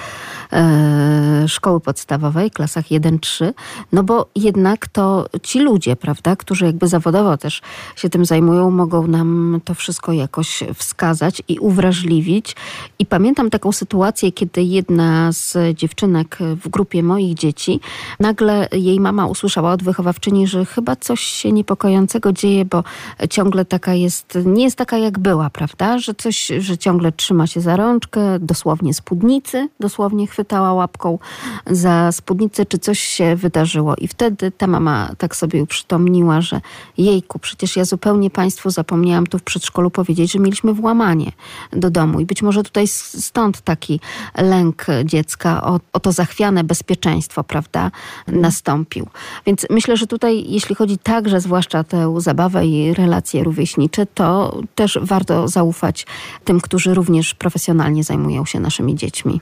[1.47, 3.53] szkoły podstawowej, klasach 1-3,
[3.91, 7.61] no bo jednak to ci ludzie, prawda, którzy jakby zawodowo też
[7.95, 12.55] się tym zajmują, mogą nam to wszystko jakoś wskazać i uwrażliwić.
[12.99, 17.79] I pamiętam taką sytuację, kiedy jedna z dziewczynek w grupie moich dzieci,
[18.19, 22.83] nagle jej mama usłyszała od wychowawczyni, że chyba coś się niepokojącego dzieje, bo
[23.29, 25.99] ciągle taka jest, nie jest taka jak była, prawda?
[25.99, 31.19] Że coś, że ciągle trzyma się za rączkę, dosłownie spódnicy, dosłownie chwytała łapką
[31.67, 33.95] za spódnicę, czy coś się wydarzyło.
[33.95, 36.61] I wtedy ta mama tak sobie uprzytomniła, że
[36.97, 41.31] jejku, przecież ja zupełnie Państwu zapomniałam tu w przedszkolu powiedzieć, że mieliśmy włamanie
[41.71, 43.99] do domu i być może tutaj stąd taki
[44.37, 47.91] lęk dziecka o, o to zachwiane bezpieczeństwo, prawda,
[48.27, 49.07] nastąpił.
[49.45, 54.99] Więc myślę, że tutaj, jeśli chodzi także zwłaszcza tę zabawę i relacje rówieśnicze, to też
[55.01, 56.05] warto zaufać
[56.43, 59.41] tym, którzy również profesjonalnie zajmują się naszymi dziećmi.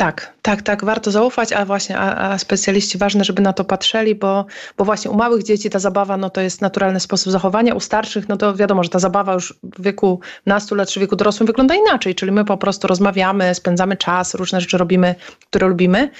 [0.00, 4.14] Tak, tak, tak, warto zaufać, a właśnie a, a, specjaliści ważne, żeby na to patrzyli,
[4.14, 7.80] bo, bo właśnie u małych dzieci ta zabawa no to jest naturalny sposób zachowania, u
[7.80, 11.46] starszych no to wiadomo, że ta zabawa już w wieku nastu lat czy wieku dorosłym
[11.46, 15.14] wygląda inaczej, czyli my po prostu rozmawiamy, spędzamy czas, różne rzeczy robimy,
[15.48, 16.10] które lubimy.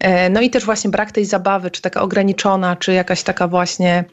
[0.00, 4.04] E, no i też właśnie brak tej zabawy, czy taka ograniczona, czy jakaś taka właśnie,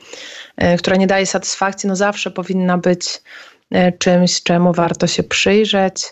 [0.58, 3.22] e, która nie daje satysfakcji, no zawsze powinna być
[3.72, 6.04] e, czymś, czemu warto się przyjrzeć.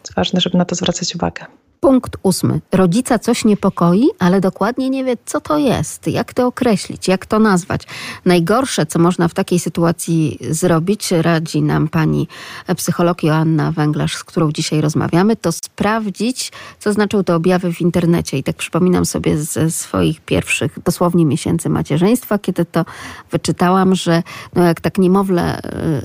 [0.00, 1.46] Jest ważne, żeby na to zwracać uwagę.
[1.80, 2.60] Punkt ósmy.
[2.72, 7.38] Rodzica coś niepokoi, ale dokładnie nie wie, co to jest, jak to określić, jak to
[7.38, 7.82] nazwać.
[8.24, 12.28] Najgorsze, co można w takiej sytuacji zrobić, radzi nam pani
[12.76, 18.38] psycholog Joanna Węglarz, z którą dzisiaj rozmawiamy, to sprawdzić, co znaczą te objawy w internecie.
[18.38, 22.84] I tak przypominam sobie ze swoich pierwszych dosłownie miesięcy macierzyństwa, kiedy to
[23.30, 24.22] wyczytałam, że
[24.54, 25.60] no jak tak niemowlę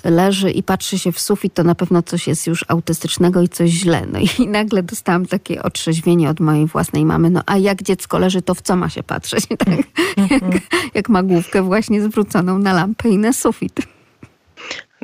[0.06, 3.50] y, leży i patrzy się w sufit, to na pewno coś jest już autystycznego i
[3.50, 4.06] coś źle.
[4.12, 7.30] No i nagle dostałam takie otrzeźwienie od mojej własnej mamy.
[7.30, 9.48] No a jak dziecko leży, to w co ma się patrzeć?
[9.58, 9.78] Tak?
[10.32, 10.44] Jak,
[10.94, 13.76] jak ma główkę właśnie zwróconą na lampę i na sufit.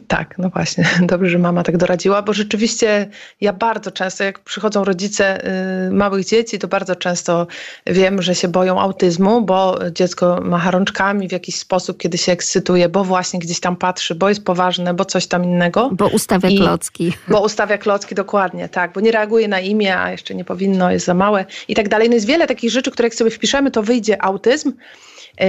[0.08, 0.90] Tak, no właśnie.
[1.02, 3.10] Dobrze, że mama tak doradziła, bo rzeczywiście
[3.42, 5.48] ja bardzo często, jak przychodzą rodzice
[5.88, 7.48] y, małych dzieci, to bardzo często
[7.86, 12.90] wiem, że się boją autyzmu, bo dziecko macha rączkami w jakiś sposób, kiedy się ekscytuje,
[12.90, 15.90] bo właśnie gdzieś tam patrzy, bo jest poważne, bo coś tam innego.
[15.92, 17.14] Bo ustawia I, klocki.
[17.28, 21.06] Bo ustawia klocki, dokładnie, tak, bo nie reaguje na imię, a jeszcze nie powinno, jest
[21.06, 22.10] za małe i tak dalej.
[22.10, 25.44] No jest wiele takich rzeczy, które jak sobie wpiszemy, to wyjdzie autyzm y,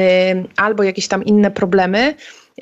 [0.56, 2.14] albo jakieś tam inne problemy.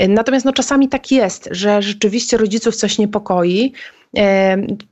[0.09, 3.73] Natomiast no, czasami tak jest, że rzeczywiście rodziców coś niepokoi.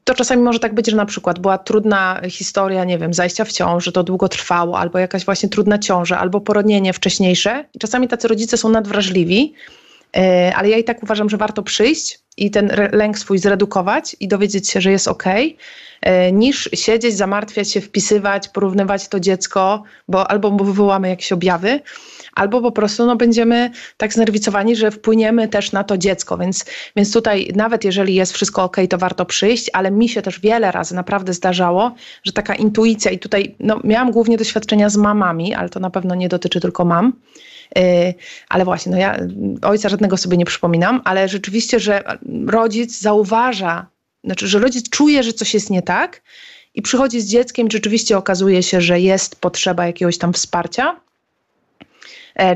[0.05, 3.53] To czasami może tak być, że na przykład była trudna historia, nie wiem, zajścia w
[3.53, 7.65] ciąży, to długo trwało, albo jakaś właśnie trudna ciąża, albo poronienie wcześniejsze.
[7.79, 9.55] Czasami tacy rodzice są nadwrażliwi
[10.17, 14.29] e, ale ja i tak uważam, że warto przyjść i ten lęk swój zredukować i
[14.29, 15.25] dowiedzieć się, że jest ok,
[16.33, 21.81] niż siedzieć, zamartwiać się, wpisywać, porównywać to dziecko, bo albo wywołamy jakieś objawy,
[22.35, 26.39] albo po prostu no, będziemy tak znerwicowani, że wpłyniemy też na to dziecko.
[26.39, 26.65] Więc,
[26.97, 30.73] więc tutaj nawet jeżeli jest wszystko ok, to warto przyjść, ale mi się też wiele
[30.73, 35.69] razy naprawdę zdarzało, że taka intuicja i tutaj no, miałam głównie doświadczenia z mamami, ale
[35.69, 37.13] to na pewno nie dotyczy tylko mam.
[37.77, 38.15] Yy,
[38.49, 39.19] ale właśnie, no ja
[39.63, 42.03] ojca żadnego sobie nie przypominam, ale rzeczywiście, że
[42.47, 43.87] rodzic zauważa,
[44.25, 46.23] znaczy, że rodzic czuje, że coś jest nie tak
[46.75, 51.01] i przychodzi z dzieckiem, rzeczywiście okazuje się, że jest potrzeba jakiegoś tam wsparcia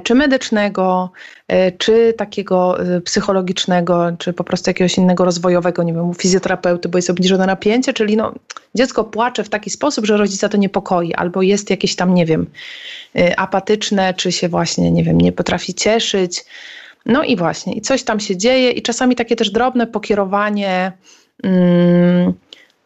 [0.03, 1.11] czy medycznego,
[1.49, 6.99] e, czy takiego e, psychologicznego, czy po prostu jakiegoś innego rozwojowego, nie wiem, fizjoterapeuty, bo
[6.99, 8.35] jest obniżone napięcie, czyli no,
[8.75, 12.47] dziecko płacze w taki sposób, że rodzica to niepokoi, albo jest jakieś tam, nie wiem,
[13.37, 16.45] apatyczne, czy się właśnie, nie wiem, nie potrafi cieszyć.
[17.07, 20.93] No i właśnie, i coś tam się dzieje, i czasami takie też drobne pokierowanie.
[21.43, 22.35] Hmm,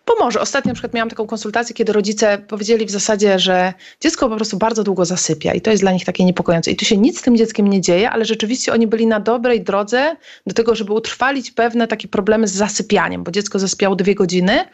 [0.05, 0.41] pomoże.
[0.41, 4.57] Ostatnio na przykład miałam taką konsultację, kiedy rodzice powiedzieli w zasadzie, że dziecko po prostu
[4.57, 6.71] bardzo długo zasypia i to jest dla nich takie niepokojące.
[6.71, 9.61] I tu się nic z tym dzieckiem nie dzieje, ale rzeczywiście oni byli na dobrej
[9.61, 14.65] drodze do tego, żeby utrwalić pewne takie problemy z zasypianiem, bo dziecko zasypiało dwie godziny.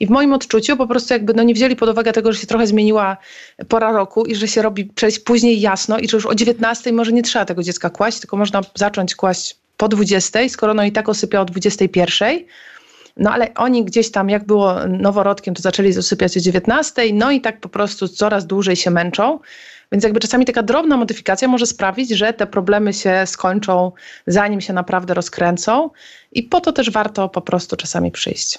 [0.00, 2.46] I w moim odczuciu po prostu jakby no nie wzięli pod uwagę tego, że się
[2.46, 3.16] trochę zmieniła
[3.68, 7.12] pora roku i że się robi przejść później jasno i że już o 19 może
[7.12, 11.08] nie trzeba tego dziecka kłaść, tylko można zacząć kłaść po 20, skoro no i tak
[11.08, 12.38] osypia o 21
[13.16, 17.40] no ale oni gdzieś tam, jak było noworodkiem, to zaczęli zasypiać o 19, no i
[17.40, 19.38] tak po prostu coraz dłużej się męczą.
[19.92, 23.92] Więc jakby czasami taka drobna modyfikacja może sprawić, że te problemy się skończą,
[24.26, 25.90] zanim się naprawdę rozkręcą.
[26.32, 28.58] I po to też warto po prostu czasami przyjść.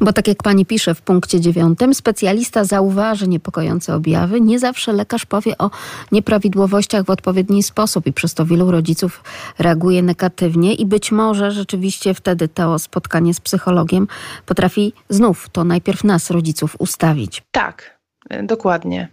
[0.00, 4.40] Bo tak jak pani pisze w punkcie dziewiątym, specjalista zauważy niepokojące objawy.
[4.40, 5.70] Nie zawsze lekarz powie o
[6.12, 9.24] nieprawidłowościach w odpowiedni sposób i przez to wielu rodziców
[9.58, 14.08] reaguje negatywnie i być może rzeczywiście wtedy to spotkanie z psychologiem
[14.46, 17.42] potrafi znów to najpierw nas, rodziców, ustawić.
[17.50, 18.00] Tak,
[18.42, 19.08] dokładnie.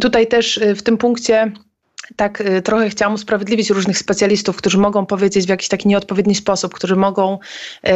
[0.00, 1.52] Tutaj też y, w tym punkcie
[2.16, 6.74] tak y, trochę chciałam usprawiedliwić różnych specjalistów, którzy mogą powiedzieć w jakiś taki nieodpowiedni sposób,
[6.74, 7.38] którzy mogą
[7.88, 7.90] y,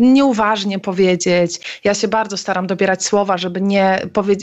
[0.00, 1.80] nieuważnie powiedzieć.
[1.84, 4.00] Ja się bardzo staram dobierać słowa, żeby nie,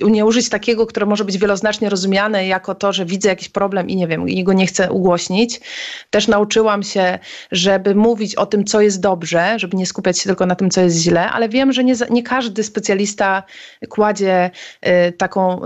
[0.07, 3.95] nie użyć takiego, które może być wieloznacznie rozumiane jako to, że widzę jakiś problem i
[3.95, 5.61] nie wiem, i go nie chcę ugłośnić.
[6.09, 7.20] Też nauczyłam się,
[7.51, 10.82] żeby mówić o tym, co jest dobrze, żeby nie skupiać się tylko na tym, co
[10.82, 13.43] jest źle, ale wiem, że nie, nie każdy specjalista
[13.89, 14.51] kładzie
[14.88, 15.61] y, taką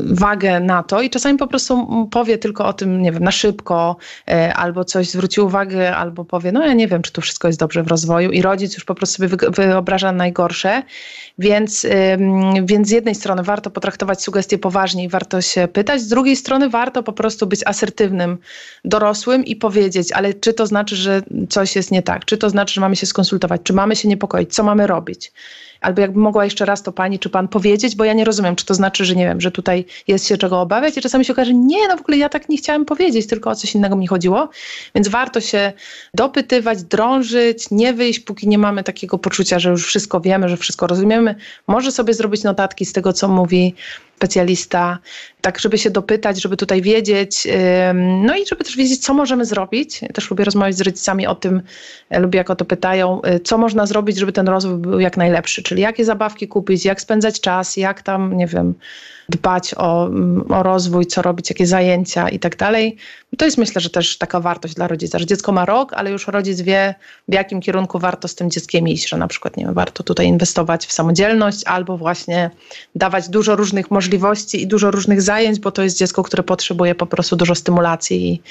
[0.00, 3.30] wagę na to i czasami po prostu powie tylko tylko o tym, nie wiem, na
[3.30, 3.96] szybko,
[4.28, 7.58] e, albo coś zwróci uwagę, albo powie, no ja nie wiem, czy tu wszystko jest
[7.60, 10.82] dobrze w rozwoju i rodzic już po prostu sobie wyobraża najgorsze,
[11.38, 11.86] więc,
[12.64, 16.68] więc z jednej strony warto potraktować sugestie poważnie i warto się pytać, z drugiej strony
[16.68, 18.38] warto po prostu być asertywnym
[18.84, 22.74] dorosłym i powiedzieć, ale czy to znaczy, że coś jest nie tak, czy to znaczy,
[22.74, 25.32] że mamy się skonsultować, czy mamy się niepokoić, co mamy robić.
[25.82, 28.66] Albo jakby mogła jeszcze raz to pani czy pan powiedzieć, bo ja nie rozumiem, czy
[28.66, 31.54] to znaczy, że nie wiem, że tutaj jest się czego obawiać i czasami się okaże,
[31.54, 34.48] nie, no w ogóle ja tak nie chciałam powiedzieć, tylko o coś innego mi chodziło.
[34.94, 35.72] Więc warto się
[36.14, 40.86] dopytywać, drążyć, nie wyjść, póki nie mamy takiego poczucia, że już wszystko wiemy, że wszystko
[40.86, 41.34] rozumiemy.
[41.66, 43.74] Może sobie zrobić notatki z tego, co mówi
[44.22, 44.98] specjalista,
[45.40, 47.48] tak żeby się dopytać, żeby tutaj wiedzieć,
[48.22, 50.02] no i żeby też wiedzieć, co możemy zrobić.
[50.02, 51.62] Ja też lubię rozmawiać z rodzicami o tym,
[52.10, 55.16] e, lubię jak o to pytają, e, co można zrobić, żeby ten rozwój był jak
[55.16, 58.74] najlepszy, czyli jakie zabawki kupić, jak spędzać czas, jak tam, nie wiem,
[59.28, 60.10] dbać o,
[60.48, 62.96] o rozwój, co robić, jakie zajęcia i tak dalej.
[63.38, 66.26] To jest myślę, że też taka wartość dla rodzica, że dziecko ma rok, ale już
[66.26, 66.94] rodzic wie,
[67.28, 70.26] w jakim kierunku warto z tym dzieckiem iść, że na przykład nie wiem, warto tutaj
[70.26, 72.50] inwestować w samodzielność albo właśnie
[72.94, 77.06] dawać dużo różnych możliwości i dużo różnych zajęć, bo to jest dziecko, które potrzebuje po
[77.06, 78.42] prostu dużo stymulacji i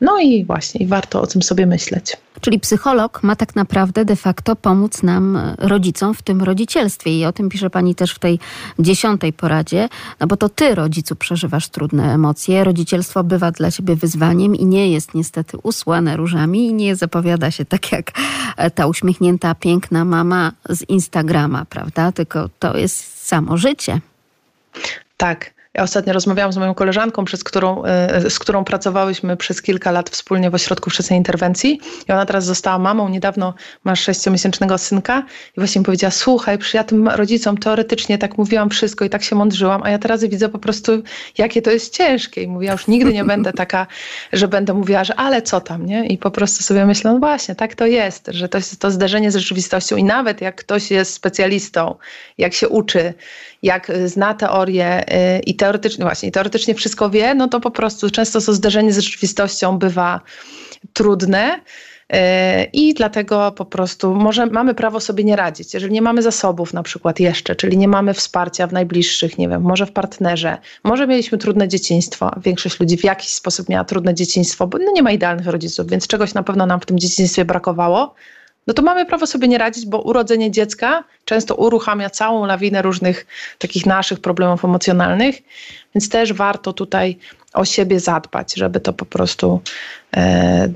[0.00, 2.16] no i właśnie, warto o tym sobie myśleć.
[2.40, 7.18] Czyli psycholog ma tak naprawdę de facto pomóc nam, e, rodzicom, w tym rodzicielstwie.
[7.18, 8.38] I o tym pisze pani też w tej
[8.78, 9.88] dziesiątej poradzie,
[10.20, 12.64] no bo to ty, rodzicu, przeżywasz trudne emocje.
[12.64, 17.64] Rodzicielstwo bywa dla ciebie wyzwaniem i nie jest niestety usłane różami i nie zapowiada się
[17.64, 18.12] tak jak
[18.56, 22.12] e, ta uśmiechnięta, piękna mama z Instagrama, prawda?
[22.12, 24.00] Tylko to jest samo życie.
[25.16, 25.59] Tak.
[25.74, 30.10] Ja ostatnio rozmawiałam z moją koleżanką, przez którą, e, z którą pracowałyśmy przez kilka lat
[30.10, 31.80] wspólnie w ośrodku wczesnej interwencji.
[32.08, 33.08] I ona teraz została mamą.
[33.08, 33.54] Niedawno
[33.84, 38.70] ma sześciomiesięcznego synka i właśnie mi powiedziała, słuchaj, przy ja tym rodzicom teoretycznie tak mówiłam
[38.70, 40.92] wszystko i tak się mądrzyłam, a ja teraz widzę po prostu,
[41.38, 42.42] jakie to jest ciężkie.
[42.42, 43.86] I mówię, już nigdy nie będę taka,
[44.32, 46.06] że będę mówiła, że ale co tam, nie?
[46.06, 49.30] I po prostu sobie myślę, no właśnie, tak to jest, że to jest to zderzenie
[49.30, 51.94] z rzeczywistością i nawet jak ktoś jest specjalistą,
[52.38, 53.14] jak się uczy
[53.62, 55.04] jak zna teorię
[55.46, 59.78] i teoretycznie, właśnie, teoretycznie wszystko wie, no to po prostu często to zderzenie z rzeczywistością
[59.78, 60.20] bywa
[60.92, 61.60] trudne.
[62.12, 65.74] E, I dlatego po prostu może mamy prawo sobie nie radzić.
[65.74, 69.62] Jeżeli nie mamy zasobów na przykład jeszcze, czyli nie mamy wsparcia w najbliższych, nie wiem,
[69.62, 74.66] może w partnerze, może mieliśmy trudne dzieciństwo, większość ludzi w jakiś sposób miała trudne dzieciństwo,
[74.66, 78.14] bo no nie ma idealnych rodziców, więc czegoś na pewno nam w tym dzieciństwie brakowało,
[78.66, 83.26] no to mamy prawo sobie nie radzić, bo urodzenie dziecka często uruchamia całą lawinę różnych
[83.58, 85.36] takich naszych problemów emocjonalnych,
[85.94, 87.18] więc też warto tutaj
[87.52, 89.60] o siebie zadbać, żeby to po prostu
[90.16, 90.68] e,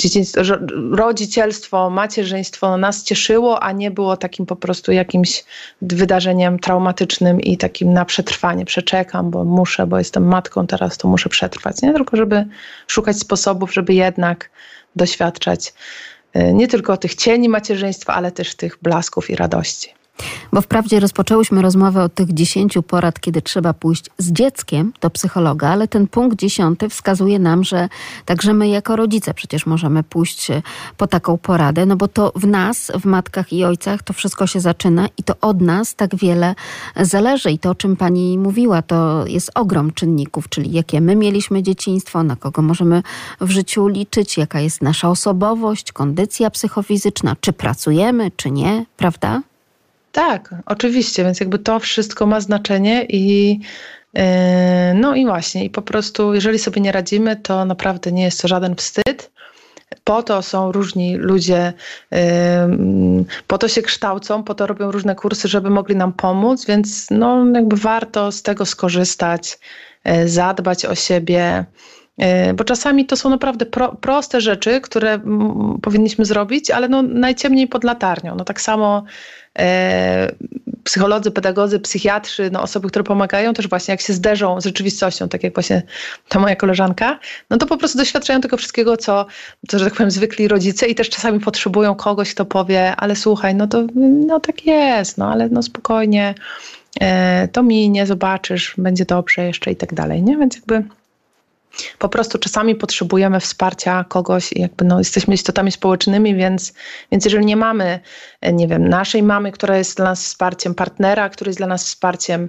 [0.91, 5.45] rodzicielstwo, macierzyństwo nas cieszyło, a nie było takim po prostu jakimś
[5.82, 8.64] wydarzeniem traumatycznym i takim na przetrwanie.
[8.64, 11.82] Przeczekam, bo muszę, bo jestem matką, teraz to muszę przetrwać.
[11.82, 11.93] Nie?
[11.93, 12.47] Tylko żeby
[12.87, 14.51] szukać sposobów, żeby jednak
[14.97, 15.74] doświadczać
[16.35, 19.95] nie tylko tych cieni macierzyństwa, ale też tych blasków i radości.
[20.53, 25.69] Bo wprawdzie rozpoczęłyśmy rozmowę o tych dziesięciu porad, kiedy trzeba pójść z dzieckiem do psychologa,
[25.69, 27.89] ale ten punkt dziesiąty wskazuje nam, że
[28.25, 30.62] także my jako rodzice przecież możemy pójść e,
[30.97, 34.61] po taką poradę, no bo to w nas, w matkach i ojcach to wszystko się
[34.61, 36.55] zaczyna i to od nas tak wiele
[36.97, 37.51] zależy.
[37.51, 42.23] I to, o czym pani mówiła, to jest ogrom czynników, czyli jakie my mieliśmy dzieciństwo,
[42.23, 43.03] na kogo możemy
[43.41, 49.43] w życiu liczyć, jaka jest nasza osobowość, kondycja psychofizyczna, czy pracujemy, czy nie, prawda?
[50.15, 53.51] Tak, oczywiście, więc jakby to wszystko ma znaczenie i
[54.15, 54.23] yy,
[54.95, 58.49] no i właśnie, i po prostu jeżeli sobie nie radzimy, to naprawdę nie jest to
[58.49, 59.31] żaden wstyd.
[60.05, 61.73] Po to są różni ludzie,
[62.11, 62.19] yy,
[63.47, 67.47] po to się kształcą, po to robią różne kursy, żeby mogli nam pomóc, więc no
[67.55, 69.59] jakby warto z tego skorzystać,
[70.05, 71.65] yy, zadbać o siebie.
[72.55, 75.21] Bo czasami to są naprawdę pro, proste rzeczy, które
[75.83, 78.35] powinniśmy zrobić, ale no najciemniej pod latarnią.
[78.37, 79.05] No tak samo
[79.59, 80.33] E,
[80.85, 85.43] psycholodzy, pedagodzy, psychiatrzy, no osoby, które pomagają, też właśnie jak się zderzą z rzeczywistością, tak
[85.43, 85.83] jak właśnie
[86.29, 87.19] ta moja koleżanka,
[87.51, 89.27] no to po prostu doświadczają tego wszystkiego, co,
[89.69, 93.55] co że tak powiem, zwykli rodzice i też czasami potrzebują kogoś, kto powie, ale słuchaj,
[93.55, 93.87] no to
[94.27, 96.35] no tak jest, no ale no spokojnie,
[97.01, 100.37] e, to minie, zobaczysz, będzie dobrze jeszcze i tak dalej, nie?
[100.37, 100.85] Więc jakby
[101.99, 106.72] po prostu czasami potrzebujemy wsparcia kogoś i jakby no, jesteśmy istotami społecznymi, więc,
[107.12, 108.01] więc jeżeli nie mamy,
[108.41, 111.87] e, nie wiem, naszej mamy, która jest dla nas wsparciem, partnera, który jest dla nas
[111.87, 112.49] wsparciem,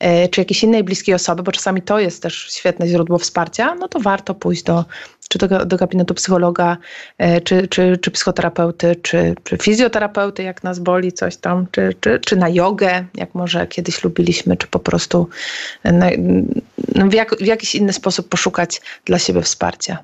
[0.00, 3.88] e, czy jakiejś innej bliskiej osoby, bo czasami to jest też świetne źródło wsparcia, no
[3.88, 4.84] to warto pójść do,
[5.28, 6.76] czy do, do gabinetu psychologa,
[7.18, 12.20] e, czy, czy, czy psychoterapeuty, czy, czy fizjoterapeuty, jak nas boli coś tam, czy, czy,
[12.20, 15.28] czy na jogę, jak może kiedyś lubiliśmy, czy po prostu
[15.84, 16.10] na,
[16.88, 19.98] w, jak, w jakiś inny sposób poszukać dla siebie wsparcia.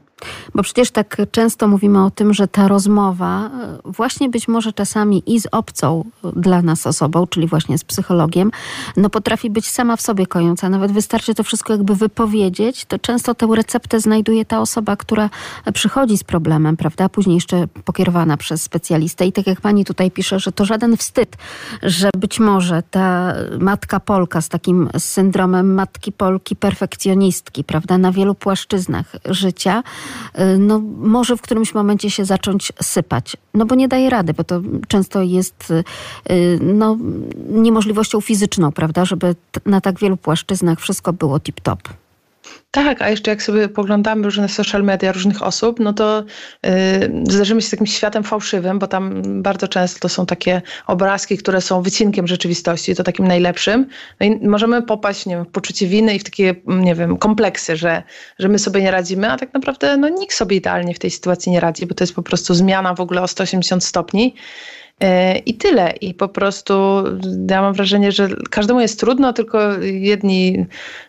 [0.54, 5.22] Bo przecież tak często mówimy o tym, że ta rozmowa, e, właśnie być może czasami
[5.26, 6.04] i z obcą
[6.36, 8.50] dla nas osobą, czyli właśnie z psychologiem,
[8.96, 10.68] no potrafi być sama w sobie kojąca.
[10.68, 15.30] Nawet wystarczy to wszystko jakby wypowiedzieć, to często tę receptę znajduje ta osoba, która
[15.74, 17.08] przychodzi z problemem, prawda?
[17.08, 19.26] Później jeszcze pokierowana przez specjalistę.
[19.26, 21.36] I tak jak pani tutaj pisze, że to żaden wstyd,
[21.82, 27.98] że być może ta matka Polka z takim syndromem matki Polki perfekcjonistki, prawda?
[27.98, 29.82] Na wielu płaszczyznach życia,
[30.58, 33.36] no, może w którymś momencie się zacząć sypać.
[33.54, 35.70] No bo nie daje rady, bo to często jest
[36.30, 36.96] y, no,
[37.48, 39.34] niemożliwością fizyczną, prawda, żeby
[39.66, 42.01] na tak wielu płaszczyznach wszystko było tip-top.
[42.74, 46.24] Tak, a jeszcze jak sobie poglądamy różne social media różnych osób, no to
[46.62, 46.70] yy,
[47.28, 51.60] zderzymy się z takim światem fałszywym, bo tam bardzo często to są takie obrazki, które
[51.60, 53.86] są wycinkiem rzeczywistości, to takim najlepszym.
[54.20, 57.76] No i możemy popaść nie wiem, w poczucie winy i w takie, nie wiem, kompleksy,
[57.76, 58.02] że,
[58.38, 61.52] że my sobie nie radzimy, a tak naprawdę no, nikt sobie idealnie w tej sytuacji
[61.52, 64.34] nie radzi, bo to jest po prostu zmiana w ogóle o 180 stopni.
[65.00, 65.90] E, I tyle.
[66.00, 66.74] I po prostu
[67.50, 70.66] ja mam wrażenie, że każdemu jest trudno, tylko jedni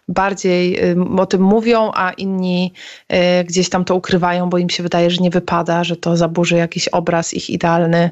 [0.08, 0.80] bardziej
[1.18, 2.74] o tym mówią, a inni
[3.10, 6.56] e, gdzieś tam to ukrywają, bo im się wydaje, że nie wypada, że to zaburzy
[6.56, 8.10] jakiś obraz ich idealny.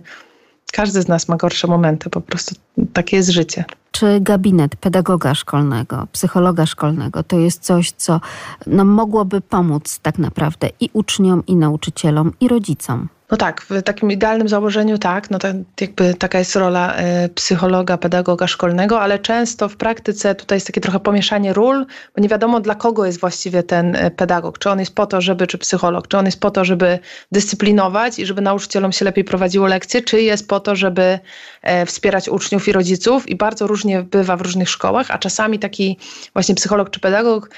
[0.74, 2.56] Każdy z nas ma gorsze momenty, po prostu
[2.94, 3.66] takie jest życie.
[3.92, 8.22] Czy gabinet pedagoga szkolnego, psychologa szkolnego to jest coś, co
[8.68, 13.08] no, mogłoby pomóc tak naprawdę i uczniom, i nauczycielom, i rodzicom?
[13.32, 15.40] No tak, w takim idealnym założeniu tak, no
[15.82, 20.82] jakby taka jest rola y, psychologa, pedagoga szkolnego, ale często w praktyce tutaj jest takie
[20.82, 24.60] trochę pomieszanie ról, bo nie wiadomo dla kogo jest właściwie ten e, pedagog.
[24.60, 27.00] Czy on jest po to, żeby, czy psycholog, czy on jest po to, żeby
[27.32, 31.20] dyscyplinować i żeby nauczycielom się lepiej prowadziło lekcje, czy jest po to, żeby
[31.62, 35.98] e, wspierać uczniów i rodziców i bardzo różnie bywa w różnych szkołach, a czasami taki
[36.34, 37.50] właśnie psycholog czy pedagog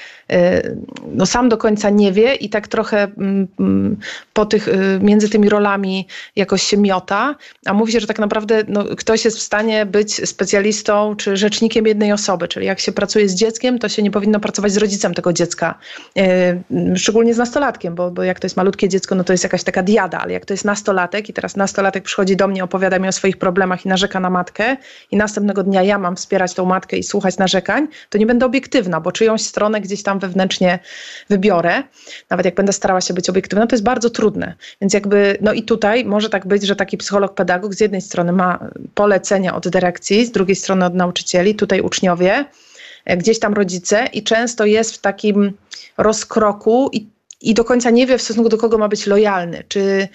[1.15, 3.97] no sam do końca nie wie i tak trochę mm, mm,
[4.34, 4.69] po tych,
[5.01, 7.36] między tymi rolami rolami jakoś się miota,
[7.66, 11.88] a mówi się, że tak naprawdę no, ktoś jest w stanie być specjalistą czy rzecznikiem
[11.88, 15.14] jednej osoby, czyli jak się pracuje z dzieckiem, to się nie powinno pracować z rodzicem
[15.14, 15.80] tego dziecka,
[16.16, 19.64] yy, szczególnie z nastolatkiem, bo, bo jak to jest malutkie dziecko, no to jest jakaś
[19.64, 23.07] taka diada, ale jak to jest nastolatek i teraz nastolatek przychodzi do mnie, opowiada mi
[23.07, 24.78] o swoich problemach i narzeka na matkę
[25.11, 29.01] i następnego dnia ja mam wspierać tą matkę i słuchać narzekań, to nie będę obiektywna,
[29.01, 30.80] bo czyjąś stronę gdzieś tam wewnętrznie
[31.30, 31.84] wybiorę.
[32.30, 34.55] Nawet jak będę starała się być obiektywna, to jest bardzo trudne.
[34.82, 38.31] Więc jakby, no i tutaj może tak być, że taki psycholog, pedagog z jednej strony
[38.31, 38.59] ma
[38.95, 42.45] polecenia od dyrekcji, z drugiej strony od nauczycieli, tutaj uczniowie,
[43.05, 45.53] e, gdzieś tam rodzice i często jest w takim
[45.97, 47.07] rozkroku i
[47.43, 50.07] i do końca nie wie w stosunku do kogo ma być lojalny, czy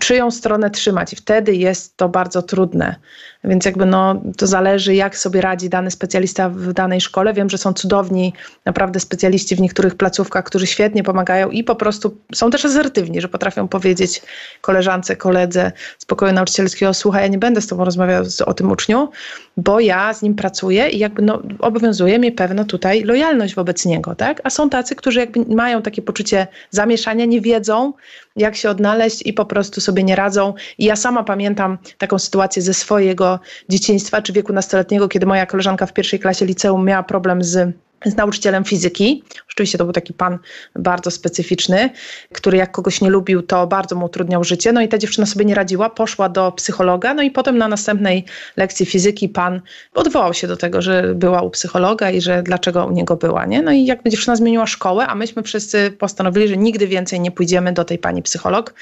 [0.00, 1.12] czyją stronę trzymać.
[1.12, 2.96] I wtedy jest to bardzo trudne.
[3.44, 7.34] Więc jakby no, to zależy, jak sobie radzi dany specjalista w danej szkole.
[7.34, 8.32] Wiem, że są cudowni
[8.64, 13.28] naprawdę specjaliści w niektórych placówkach, którzy świetnie pomagają i po prostu są też asertywni, że
[13.28, 14.22] potrafią powiedzieć
[14.60, 19.08] koleżance, koledze z pokoju nauczycielskiego, słuchaj, ja nie będę z tobą rozmawiał o tym uczniu,
[19.56, 24.14] bo ja z nim pracuję i jakby no, obowiązuje mnie pewna tutaj lojalność wobec niego,
[24.14, 24.40] tak?
[24.44, 26.46] A są tacy, którzy jakby mają takie poczucie
[26.76, 27.92] zamieszania, nie wiedzą,
[28.36, 30.54] jak się odnaleźć i po prostu sobie nie radzą.
[30.78, 35.86] I ja sama pamiętam taką sytuację ze swojego dzieciństwa czy wieku nastoletniego, kiedy moja koleżanka
[35.86, 39.22] w pierwszej klasie liceum miała problem z z nauczycielem fizyki.
[39.48, 40.38] Rzeczywiście to był taki pan
[40.74, 41.90] bardzo specyficzny,
[42.32, 44.72] który jak kogoś nie lubił, to bardzo mu utrudniał życie.
[44.72, 48.24] No i ta dziewczyna sobie nie radziła, poszła do psychologa, no i potem na następnej
[48.56, 49.60] lekcji fizyki pan
[49.94, 53.62] odwołał się do tego, że była u psychologa i że dlaczego u niego była, nie?
[53.62, 57.72] No i jakby dziewczyna zmieniła szkołę, a myśmy wszyscy postanowili, że nigdy więcej nie pójdziemy
[57.72, 58.74] do tej pani psycholog,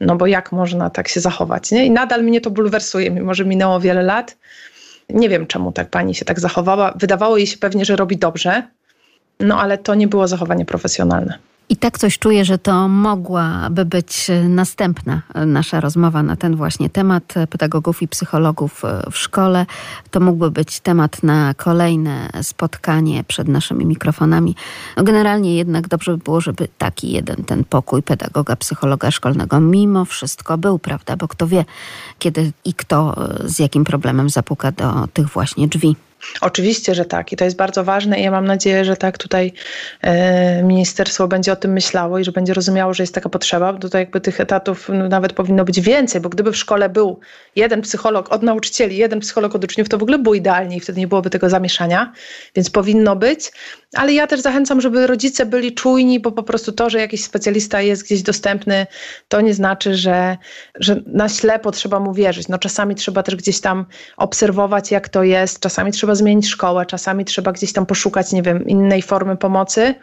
[0.00, 1.86] no bo jak można tak się zachować, nie?
[1.86, 4.36] I nadal mnie to bulwersuje, mimo że minęło wiele lat.
[5.08, 6.92] Nie wiem, czemu tak pani się tak zachowała.
[6.96, 8.62] Wydawało jej się pewnie, że robi dobrze,
[9.40, 11.38] no ale to nie było zachowanie profesjonalne.
[11.68, 17.34] I tak coś czuję, że to mogłaby być następna nasza rozmowa na ten właśnie temat
[17.50, 19.66] pedagogów i psychologów w szkole.
[20.10, 24.54] To mógłby być temat na kolejne spotkanie przed naszymi mikrofonami.
[24.96, 30.04] No generalnie jednak dobrze by było, żeby taki jeden ten pokój pedagoga, psychologa szkolnego mimo
[30.04, 31.16] wszystko był, prawda?
[31.16, 31.64] Bo kto wie,
[32.18, 33.14] kiedy i kto
[33.44, 35.96] z jakim problemem zapuka do tych właśnie drzwi.
[36.40, 39.52] Oczywiście, że tak i to jest bardzo ważne i ja mam nadzieję, że tak tutaj
[40.02, 43.72] e, ministerstwo będzie o tym myślało i że będzie rozumiało, że jest taka potrzeba.
[43.72, 47.20] Tutaj jakby tych etatów no, nawet powinno być więcej, bo gdyby w szkole był
[47.56, 51.00] jeden psycholog od nauczycieli, jeden psycholog od uczniów, to w ogóle było idealnie i wtedy
[51.00, 52.12] nie byłoby tego zamieszania,
[52.54, 53.52] więc powinno być.
[53.94, 57.80] Ale ja też zachęcam, żeby rodzice byli czujni, bo po prostu to, że jakiś specjalista
[57.80, 58.86] jest gdzieś dostępny,
[59.28, 60.36] to nie znaczy, że,
[60.74, 62.48] że na ślepo trzeba mu wierzyć.
[62.48, 67.24] No czasami trzeba też gdzieś tam obserwować, jak to jest, czasami trzeba zmienić szkołę, czasami
[67.24, 69.94] trzeba gdzieś tam poszukać, nie wiem, innej formy pomocy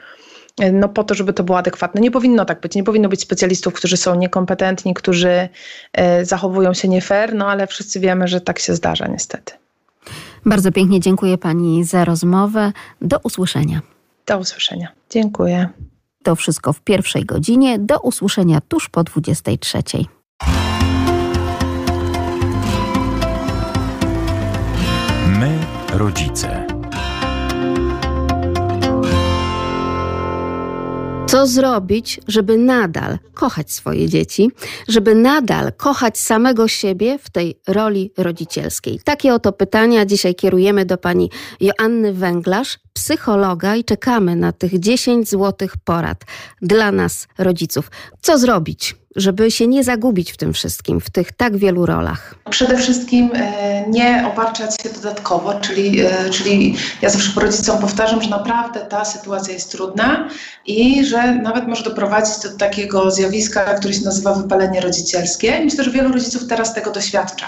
[0.74, 2.01] no po to, żeby to było adekwatne.
[2.01, 2.76] Nie powinno tak być.
[2.76, 5.49] Nie powinno być specjalistów, którzy są niekompetentni, którzy
[5.93, 9.53] e, zachowują się nie fair, no ale wszyscy wiemy, że tak się zdarza niestety.
[10.45, 12.72] Bardzo pięknie dziękuję Pani za rozmowę.
[13.01, 13.82] Do usłyszenia.
[14.26, 14.88] Do usłyszenia.
[15.09, 15.70] Dziękuję.
[16.24, 17.80] To wszystko w pierwszej godzinie.
[17.80, 19.84] Do usłyszenia tuż po 23.
[25.94, 26.68] rodzice.
[31.28, 34.52] Co zrobić, żeby nadal kochać swoje dzieci,
[34.88, 39.00] żeby nadal kochać samego siebie w tej roli rodzicielskiej?
[39.04, 41.30] Takie oto pytania dzisiaj kierujemy do pani
[41.62, 46.24] Joanny Węglarz, psychologa, i czekamy na tych 10 złotych porad
[46.62, 47.91] dla nas, rodziców.
[48.22, 48.96] Co zrobić?
[49.16, 52.36] Żeby się nie zagubić w tym wszystkim, w tych tak wielu rolach?
[52.49, 58.30] Przede wszystkim e, nie obarczać się dodatkowo, czyli, e, czyli ja zawsze rodzicom powtarzam, że
[58.30, 60.30] naprawdę ta sytuacja jest trudna
[60.66, 65.59] i że nawet może doprowadzić do takiego zjawiska, które się nazywa wypalenie rodzicielskie.
[65.64, 67.45] Myślę, że wielu rodziców teraz tego doświadcza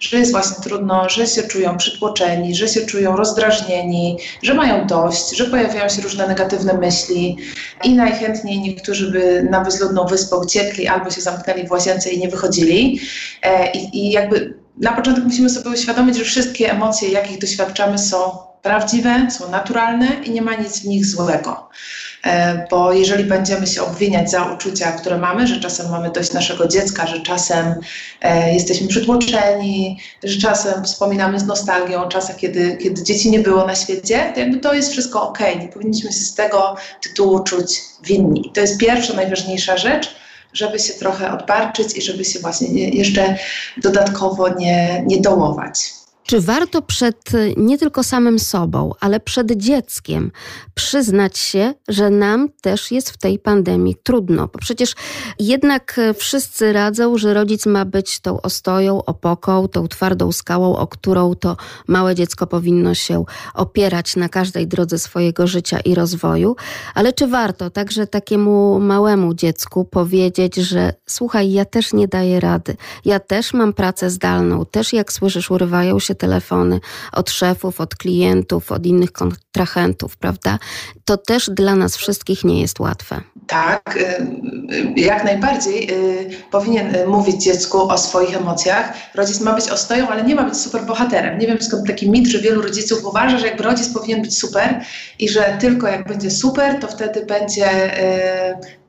[0.00, 5.36] że jest właśnie trudno, że się czują przytłoczeni, że się czują rozdrażnieni, że mają dość,
[5.36, 7.36] że pojawiają się różne negatywne myśli
[7.84, 12.28] i najchętniej niektórzy by na bezludną wyspę uciekli albo się zamknęli w łazience i nie
[12.28, 13.00] wychodzili.
[13.42, 18.38] E, I, i jakby na początek musimy sobie uświadomić, że wszystkie emocje, jakich doświadczamy, są
[18.62, 21.68] prawdziwe, są naturalne i nie ma nic w nich złego.
[22.24, 26.68] E, bo jeżeli będziemy się obwiniać za uczucia, które mamy, że czasem mamy dość naszego
[26.68, 27.74] dziecka, że czasem
[28.20, 33.66] e, jesteśmy przytłoczeni, że czasem wspominamy z nostalgią o czasach, kiedy, kiedy dzieci nie było
[33.66, 35.38] na świecie, to jakby to jest wszystko ok.
[35.60, 38.46] Nie powinniśmy się z tego tytułu czuć winni.
[38.48, 40.16] I to jest pierwsza, najważniejsza rzecz,
[40.52, 43.36] żeby się trochę odbarczyć i żeby się właśnie jeszcze
[43.76, 45.99] dodatkowo nie, nie dołować.
[46.30, 50.30] Czy warto przed nie tylko samym sobą, ale przed dzieckiem
[50.74, 54.48] przyznać się, że nam też jest w tej pandemii trudno?
[54.52, 54.94] Bo przecież
[55.38, 61.34] jednak wszyscy radzą, że rodzic ma być tą ostoją, opoką, tą twardą skałą, o którą
[61.34, 61.56] to
[61.88, 63.24] małe dziecko powinno się
[63.54, 66.56] opierać na każdej drodze swojego życia i rozwoju.
[66.94, 72.76] Ale czy warto także takiemu małemu dziecku powiedzieć, że słuchaj, ja też nie daję rady,
[73.04, 76.80] ja też mam pracę zdalną, też jak słyszysz, urywają się telefony
[77.12, 80.58] od szefów, od klientów, od innych kontrahentów, prawda?
[81.04, 83.20] To też dla nas wszystkich nie jest łatwe.
[83.46, 84.00] Tak, y,
[84.74, 88.92] y, jak najbardziej y, powinien mówić dziecku o swoich emocjach.
[89.14, 91.38] Rodzic ma być ostoją, ale nie ma być super bohaterem.
[91.38, 94.80] Nie wiem skąd taki mit, że wielu rodziców uważa, że jakby rodzic powinien być super
[95.18, 97.68] i że tylko jak będzie super, to wtedy będzie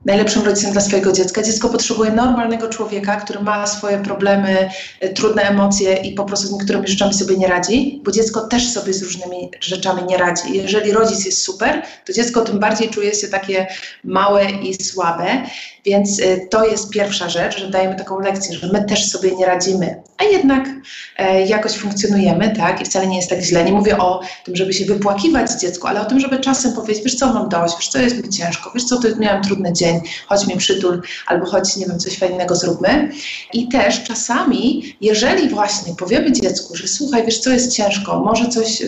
[0.05, 1.43] najlepszym rodzicem dla swojego dziecka.
[1.43, 6.51] Dziecko potrzebuje normalnego człowieka, który ma swoje problemy, e, trudne emocje i po prostu z
[6.51, 10.57] niektórymi rzeczami sobie nie radzi, bo dziecko też sobie z różnymi rzeczami nie radzi.
[10.57, 13.67] Jeżeli rodzic jest super, to dziecko tym bardziej czuje się takie
[14.03, 15.43] małe i słabe,
[15.85, 19.45] więc e, to jest pierwsza rzecz, że dajemy taką lekcję, że my też sobie nie
[19.45, 20.69] radzimy, a jednak
[21.17, 23.65] e, jakoś funkcjonujemy, tak, i wcale nie jest tak źle.
[23.65, 27.15] Nie mówię o tym, żeby się wypłakiwać dziecku, ale o tym, żeby czasem powiedzieć, wiesz
[27.15, 30.01] co, mam dość, wiesz co, jest mi ciężko, wiesz co, to miałem trudny dzień, dzień,
[30.27, 33.11] chodź mi przytul, albo chodź, nie wiem, coś fajnego zróbmy.
[33.53, 38.83] I też czasami, jeżeli właśnie powiemy dziecku, że słuchaj, wiesz, co jest ciężko, może coś,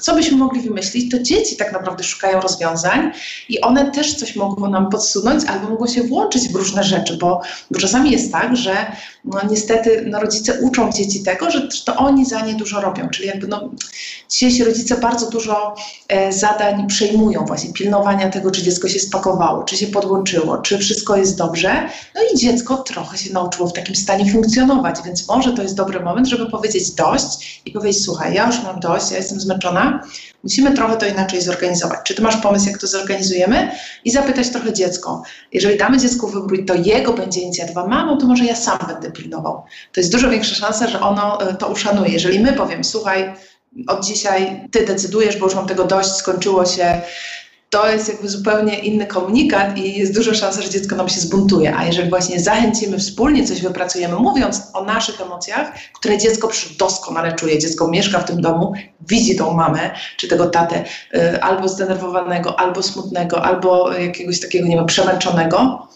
[0.00, 3.12] co byśmy mogli wymyślić, to dzieci tak naprawdę szukają rozwiązań
[3.48, 7.40] i one też coś mogą nam podsunąć albo mogą się włączyć w różne rzeczy, bo,
[7.70, 8.92] bo czasami jest tak, że
[9.24, 13.28] no, niestety no, rodzice uczą dzieci tego, że to oni za nie dużo robią, czyli
[13.28, 13.70] jakby no,
[14.28, 15.74] dzisiejsi rodzice bardzo dużo
[16.08, 21.16] e, zadań przejmują właśnie, pilnowania tego, czy dziecko się spakowało, czy się podłączyło, czy wszystko
[21.16, 21.88] jest dobrze.
[22.14, 26.00] No i dziecko trochę się nauczyło w takim stanie funkcjonować, więc może to jest dobry
[26.00, 30.02] moment, żeby powiedzieć dość i powiedzieć: Słuchaj, ja już mam dość, ja jestem zmęczona,
[30.44, 31.98] musimy trochę to inaczej zorganizować.
[32.04, 33.70] Czy ty masz pomysł, jak to zorganizujemy?
[34.04, 35.22] I zapytać trochę dziecko.
[35.52, 39.62] Jeżeli damy dziecku wybór, to jego będzie inicjatywa, mamo, to może ja sam będę pilnował.
[39.92, 42.12] To jest dużo większa szansa, że ono e, to uszanuje.
[42.12, 43.34] Jeżeli my powiemy: Słuchaj,
[43.86, 47.00] od dzisiaj ty decydujesz, bo już mam tego dość, skończyło się
[47.70, 51.76] to jest jakby zupełnie inny komunikat i jest duża szansa, że dziecko nam się zbuntuje.
[51.76, 57.58] A jeżeli właśnie zachęcimy, wspólnie coś wypracujemy, mówiąc o naszych emocjach, które dziecko doskonale czuje,
[57.58, 58.72] dziecko mieszka w tym domu,
[59.08, 64.76] widzi tą mamę czy tego tatę y, albo zdenerwowanego, albo smutnego, albo jakiegoś takiego, nie
[64.76, 65.88] wiem, przemęczonego,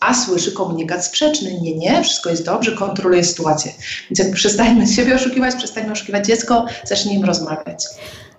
[0.00, 1.60] a słyszy komunikat sprzeczny.
[1.60, 3.72] Nie, nie, wszystko jest dobrze, kontroluje sytuację.
[4.10, 7.84] Więc jakby przestańmy siebie oszukiwać, przestańmy oszukiwać dziecko, zacznijmy rozmawiać.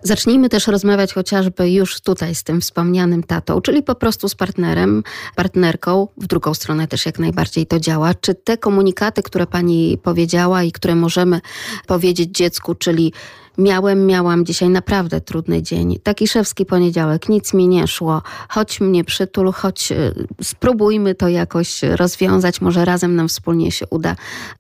[0.07, 5.03] Zacznijmy też rozmawiać chociażby już tutaj z tym wspomnianym tatą, czyli po prostu z partnerem,
[5.35, 6.07] partnerką.
[6.17, 8.13] W drugą stronę też jak najbardziej to działa.
[8.13, 11.41] Czy te komunikaty, które pani powiedziała i które możemy
[11.87, 13.13] powiedzieć dziecku, czyli
[13.57, 15.99] Miałem, miałam dzisiaj naprawdę trudny dzień.
[16.03, 18.21] Taki szewski poniedziałek, nic mi nie szło.
[18.49, 19.95] Chodź mnie przytul, choć e,
[20.41, 24.15] spróbujmy to jakoś rozwiązać, może razem nam wspólnie się uda.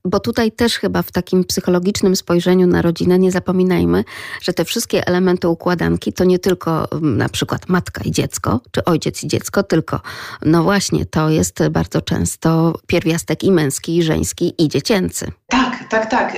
[0.05, 4.03] Bo tutaj też chyba w takim psychologicznym spojrzeniu na rodzinę nie zapominajmy,
[4.41, 9.23] że te wszystkie elementy układanki to nie tylko na przykład matka i dziecko, czy ojciec
[9.23, 10.01] i dziecko, tylko
[10.45, 15.31] no właśnie to jest bardzo często pierwiastek i męski, i żeński, i dziecięcy.
[15.47, 16.37] Tak, tak, tak.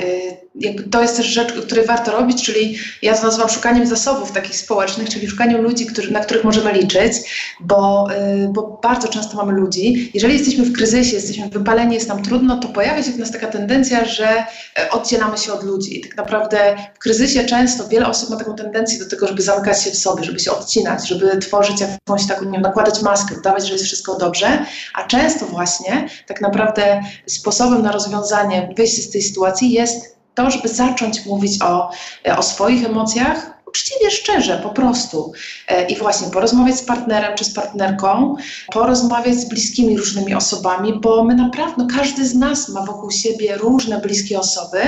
[0.59, 4.31] Y, jakby to jest też rzecz, której warto robić, czyli ja to nazywam szukaniem zasobów
[4.31, 7.13] takich społecznych, czyli szukaniem ludzi, na których możemy liczyć,
[7.59, 8.07] bo,
[8.39, 10.11] yy, bo bardzo często mamy ludzi.
[10.13, 13.47] Jeżeli jesteśmy w kryzysie, jesteśmy wypaleni, jest nam trudno, to pojawia się w nas taka
[13.47, 15.99] tendencja, że e, oddzielamy się od ludzi.
[15.99, 19.83] I tak naprawdę w kryzysie często wiele osób ma taką tendencję do tego, żeby zamykać
[19.83, 23.67] się w sobie, żeby się odcinać, żeby tworzyć jakąś taką, nie wiem, nakładać maskę, udawać,
[23.67, 29.21] że jest wszystko dobrze, a często właśnie tak naprawdę sposobem na rozwiązanie, wyjście z tej
[29.21, 31.91] sytuacji jest to, żeby zacząć mówić o,
[32.37, 35.33] o swoich emocjach, uczciwie, szczerze, po prostu.
[35.67, 38.35] E, I właśnie porozmawiać z partnerem czy z partnerką,
[38.71, 43.57] porozmawiać z bliskimi różnymi osobami, bo my naprawdę, no każdy z nas ma wokół siebie
[43.57, 44.81] różne bliskie osoby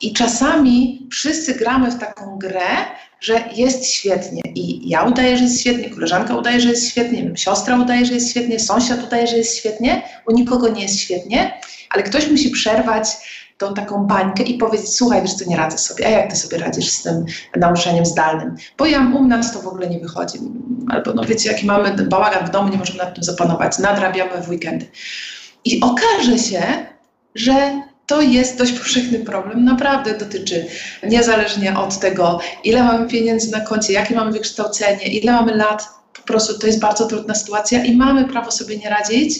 [0.00, 2.68] i czasami wszyscy gramy w taką grę,
[3.20, 4.42] że jest świetnie.
[4.54, 8.30] I ja udaję, że jest świetnie, koleżanka udaje, że jest świetnie, siostra udaje, że jest
[8.30, 11.60] świetnie, sąsiad udaje, że jest świetnie, u nikogo nie jest świetnie,
[11.90, 13.06] ale ktoś musi przerwać
[13.58, 16.58] tą taką bańkę i powiedzieć, słuchaj, wiesz co, nie radzę sobie, a jak ty sobie
[16.58, 17.24] radzisz z tym
[17.56, 18.56] nauczaniem zdalnym?
[18.78, 20.38] Bo ja u nas to w ogóle nie wychodzi.
[20.88, 24.48] Albo no wiecie, jaki mamy bałagan w domu, nie możemy nad tym zapanować, nadrabiamy w
[24.48, 24.86] weekendy.
[25.64, 26.62] I okaże się,
[27.34, 30.66] że to jest dość powszechny problem, naprawdę dotyczy
[31.02, 36.22] niezależnie od tego, ile mamy pieniędzy na koncie, jakie mamy wykształcenie, ile mamy lat, po
[36.22, 39.38] prostu to jest bardzo trudna sytuacja i mamy prawo sobie nie radzić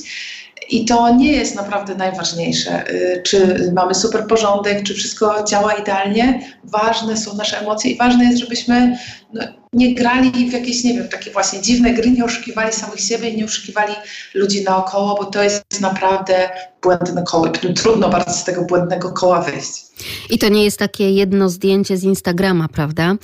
[0.71, 6.41] I to nie jest naprawdę najważniejsze, y, czy mamy super porządek, czy wszystko działa idealnie.
[6.65, 8.99] Ważne są nasze emocje i ważne jest, żebyśmy
[9.33, 13.37] no, nie grali w jakieś, nie wiem, takie właśnie dziwne gry, nie oszukiwali samych siebie
[13.37, 13.95] nie oszukiwali
[14.35, 16.51] ludzi naokoło, bo to jest naprawdę
[16.83, 17.49] błędne koło.
[17.77, 19.89] Trudno bardzo z tego błędnego koła wyjść.
[20.31, 23.15] I to nie jest takie jedno zdjęcie z Instagrama, prawda?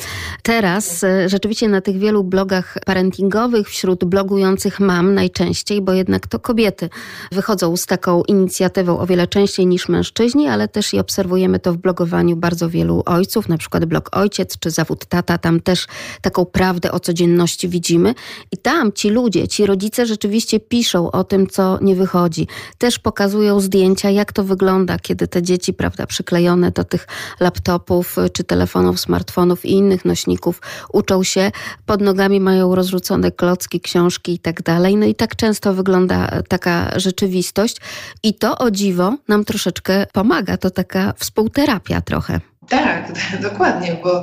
[0.43, 6.39] Teraz e, rzeczywiście na tych wielu blogach parentingowych, wśród blogujących mam najczęściej, bo jednak to
[6.39, 6.89] kobiety
[7.33, 11.77] wychodzą z taką inicjatywą o wiele częściej niż mężczyźni, ale też i obserwujemy to w
[11.77, 15.87] blogowaniu bardzo wielu ojców, na przykład blog Ojciec czy Zawód Tata, tam też
[16.21, 18.15] taką prawdę o codzienności widzimy.
[18.53, 22.49] I tam ci ludzie, ci rodzice rzeczywiście piszą o tym, co nie wychodzi.
[22.79, 27.07] Też pokazują zdjęcia, jak to wygląda, kiedy te dzieci, prawda, przyklejone do tych
[27.41, 30.61] laptopów czy telefonów, smartfonów i innych nośników,
[30.93, 31.51] uczą się,
[31.87, 34.97] pod nogami mają rozrzucone klocki, książki i tak dalej.
[34.97, 37.77] No i tak często wygląda taka rzeczywistość
[38.23, 40.57] i to o dziwo nam troszeczkę pomaga.
[40.57, 42.41] To taka współterapia trochę.
[42.69, 43.13] Tak,
[43.51, 44.23] dokładnie, bo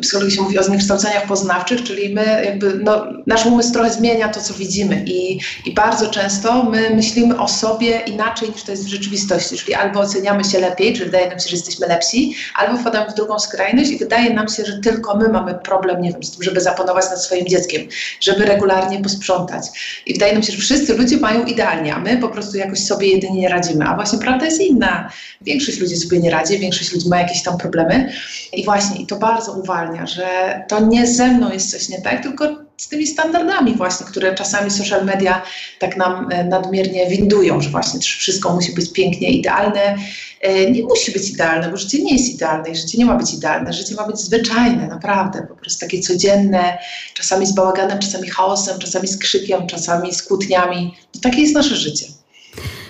[0.00, 4.40] psychologii się mówi o zniekształceniach poznawczych, czyli my jakby, no, nasz umysł trochę zmienia to,
[4.40, 8.88] co widzimy i, i bardzo często my myślimy o sobie inaczej niż to jest w
[8.88, 13.10] rzeczywistości, czyli albo oceniamy się lepiej, czyli wydaje nam się, że jesteśmy lepsi, albo wpadamy
[13.10, 16.30] w drugą skrajność i wydaje nam się, że tylko my mamy problem, nie wiem, z
[16.30, 17.82] tym, żeby zapanować nad swoim dzieckiem,
[18.20, 19.66] żeby regularnie posprzątać.
[20.06, 23.08] I wydaje nam się, że wszyscy ludzie mają idealnie, a my po prostu jakoś sobie
[23.08, 25.10] jedynie nie radzimy, a właśnie prawda jest inna.
[25.40, 28.12] Większość ludzi sobie nie radzi, większość ludzi ma jakieś tam problemy, problemy.
[28.52, 32.22] I właśnie, i to bardzo uwalnia, że to nie ze mną jest coś nie tak,
[32.22, 35.42] tylko z tymi standardami właśnie, które czasami social media
[35.78, 39.96] tak nam e, nadmiernie windują, że właśnie wszystko musi być pięknie idealne.
[40.40, 43.34] E, nie musi być idealne, bo życie nie jest idealne i życie nie ma być
[43.34, 43.72] idealne.
[43.72, 46.78] Życie ma być zwyczajne, naprawdę, po prostu takie codzienne,
[47.14, 50.94] czasami z bałaganem, czasami chaosem, czasami z krzykiem, czasami z kłótniami.
[51.22, 52.06] Takie jest nasze życie.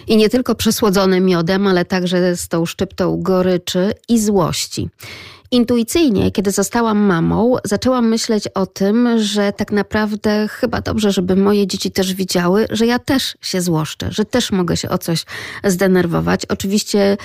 [0.08, 4.88] I nie tylko przesłodzone miodem, ale także z tą szczyptą goryczy i złości.
[5.50, 11.66] Intuicyjnie, kiedy zostałam mamą, zaczęłam myśleć o tym, że tak naprawdę chyba dobrze, żeby moje
[11.66, 15.24] dzieci też widziały, że ja też się złoszczę, że też mogę się o coś
[15.64, 16.46] zdenerwować.
[16.46, 17.16] Oczywiście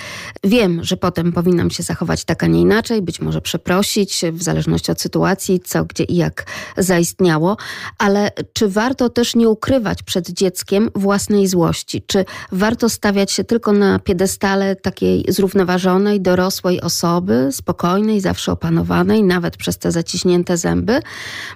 [0.44, 4.92] wiem, że potem powinnam się zachować tak, a nie inaczej, być może przeprosić, w zależności
[4.92, 6.46] od sytuacji, co, gdzie i jak
[6.76, 7.56] zaistniało,
[7.98, 12.02] ale czy warto też nie ukrywać przed dzieckiem własnej złości?
[12.06, 19.56] Czy warto stawiać się tylko na piedestale takiej zrównoważonej, dorosłej osoby, spokojnej, zawsze opanowanej, nawet
[19.56, 21.00] przez te zaciśnięte zęby.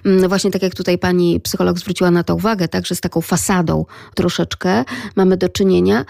[0.05, 3.85] Mm, właśnie tak jak tutaj pani psycholog zwróciła na to uwagę, także z taką fasadą
[4.15, 4.83] troszeczkę
[5.15, 6.05] mamy do czynienia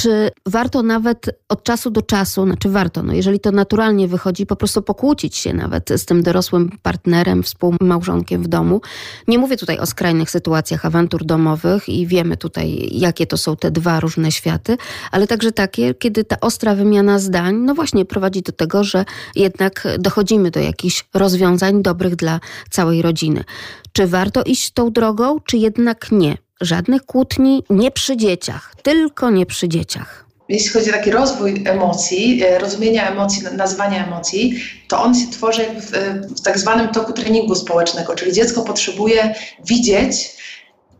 [0.00, 4.56] czy warto nawet od czasu do czasu, znaczy warto, no jeżeli to naturalnie wychodzi, po
[4.56, 8.80] prostu pokłócić się nawet z tym dorosłym partnerem, współmałżonkiem w domu.
[9.28, 13.70] Nie mówię tutaj o skrajnych sytuacjach awantur domowych i wiemy tutaj, jakie to są te
[13.70, 14.76] dwa różne światy,
[15.10, 19.04] ale także takie, kiedy ta ostra wymiana zdań, no właśnie prowadzi do tego, że
[19.36, 22.40] jednak dochodzimy do jakichś rozwiązań dobrych dla
[22.70, 23.44] całej rodziny.
[23.92, 26.36] Czy warto iść tą drogą, czy jednak nie?
[26.60, 30.24] Żadnych kłótni, nie przy dzieciach, tylko nie przy dzieciach.
[30.48, 35.62] Jeśli chodzi o taki rozwój emocji, e, rozumienia emocji, nazywania emocji, to on się tworzy
[35.62, 35.90] w,
[36.36, 39.34] w tak zwanym toku treningu społecznego, czyli dziecko potrzebuje
[39.64, 40.40] widzieć,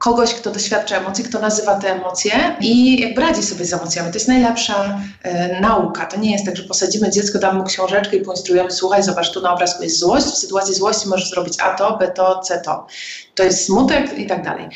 [0.00, 4.10] kogoś, kto doświadcza emocji, kto nazywa te emocje i jakby radzi sobie z emocjami.
[4.10, 6.06] To jest najlepsza e, nauka.
[6.06, 9.40] To nie jest tak, że posadzimy dziecko, damy mu książeczkę i poinstruujemy, słuchaj, zobacz, tu
[9.40, 12.86] na obrazku jest złość, w sytuacji złości możesz zrobić A to, B to, C to.
[13.34, 14.68] To jest smutek i tak dalej.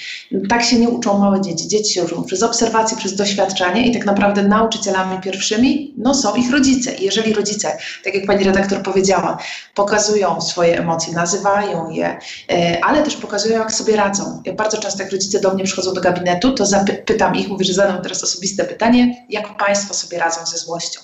[0.49, 1.69] Tak się nie uczą małe dzieci.
[1.69, 6.51] Dzieci się uczą przez obserwację, przez doświadczenie i tak naprawdę nauczycielami pierwszymi no, są ich
[6.51, 6.95] rodzice.
[6.95, 9.39] I jeżeli rodzice, tak jak pani redaktor powiedziała,
[9.75, 12.19] pokazują swoje emocje, nazywają je,
[12.51, 14.43] e, ale też pokazują, jak sobie radzą.
[14.45, 17.73] Ja bardzo często, jak rodzice do mnie przychodzą do gabinetu, to zapytam ich, mówię, że
[17.73, 21.01] zadam teraz osobiste pytanie, jak Państwo sobie radzą ze złością.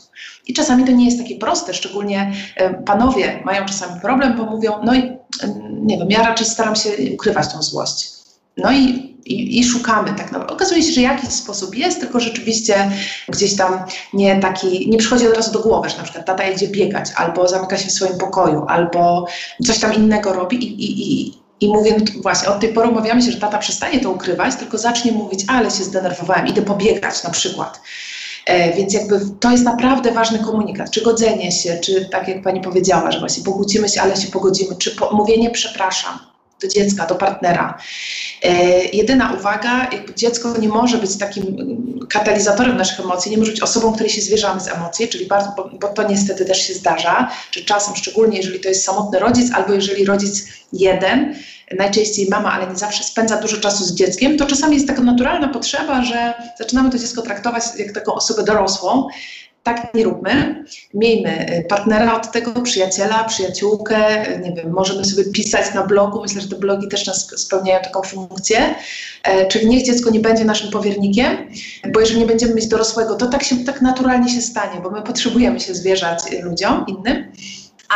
[0.46, 4.72] I czasami to nie jest takie proste, szczególnie e, panowie mają czasami problem, bo mówią,
[4.84, 5.18] no i e,
[5.70, 8.08] nie wiem, ja raczej staram się ukrywać tą złość.
[8.56, 10.54] No i, i, i, szukamy tak naprawdę.
[10.54, 12.90] Okazuje się, że jakiś sposób jest, tylko rzeczywiście
[13.28, 16.68] gdzieś tam nie taki, nie przychodzi od razu do głowy, że na przykład tata jedzie
[16.68, 19.26] biegać, albo zamyka się w swoim pokoju, albo
[19.66, 23.22] coś tam innego robi i, i, i i mówię, no właśnie, od tej pory umawiamy
[23.22, 27.30] się, że tata przestanie to ukrywać, tylko zacznie mówić, ale się zdenerwowałem, idę pobiegać na
[27.30, 27.80] przykład.
[28.46, 32.60] E, więc jakby to jest naprawdę ważny komunikat, czy godzenie się, czy tak jak pani
[32.60, 36.18] powiedziała, że właśnie pokłócimy się, ale się pogodzimy, czy po, mówienie przepraszam
[36.62, 37.78] do dziecka, do partnera.
[38.42, 41.56] E, jedyna uwaga, jakby dziecko nie może być takim
[42.08, 45.70] katalizatorem naszych emocji, nie może być osobą, której się zwierzamy z emocji, czyli bardzo, bo,
[45.80, 49.72] bo to niestety też się zdarza, czy czasem szczególnie jeżeli to jest samotny rodzic, albo
[49.72, 51.34] jeżeli rodzic jeden
[51.78, 55.48] najczęściej mama, ale nie zawsze spędza dużo czasu z dzieckiem, to czasami jest taka naturalna
[55.48, 59.08] potrzeba, że zaczynamy to dziecko traktować jak taką osobę dorosłą,
[59.62, 60.64] tak nie róbmy.
[60.94, 66.22] Miejmy y, partnera od tego, przyjaciela, przyjaciółkę, y, nie wiem, możemy sobie pisać na blogu.
[66.22, 68.74] Myślę, że te blogi też nas spełniają taką funkcję.
[69.24, 71.48] E, czyli niech dziecko nie będzie naszym powiernikiem,
[71.92, 75.02] bo jeżeli nie będziemy mieć dorosłego, to tak, się, tak naturalnie się stanie, bo my
[75.02, 77.32] potrzebujemy się zwierzać y, ludziom innym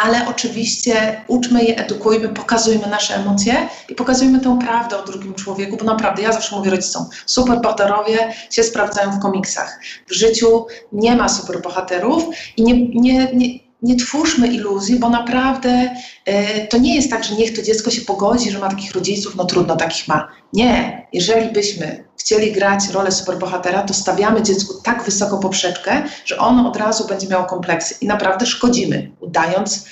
[0.02, 5.76] ale oczywiście uczmy je, edukujmy, pokazujmy nasze emocje i pokazujmy tę prawdę o drugim człowieku,
[5.76, 9.80] bo naprawdę ja zawsze mówię rodzicom, superbohaterowie się sprawdzają w komiksach.
[10.08, 12.24] W życiu nie ma superbohaterów
[12.56, 15.96] i nie, nie, nie, nie twórzmy iluzji, bo naprawdę
[16.28, 19.36] y, to nie jest tak, że niech to dziecko się pogodzi, że ma takich rodziców,
[19.36, 20.28] no trudno, takich ma.
[20.52, 26.68] Nie, jeżeli byśmy chcieli grać rolę superbohatera, to stawiamy dziecku tak wysoko poprzeczkę, że ono
[26.68, 29.10] od razu będzie miało kompleksy i naprawdę szkodzimy.
[29.20, 29.86] Udając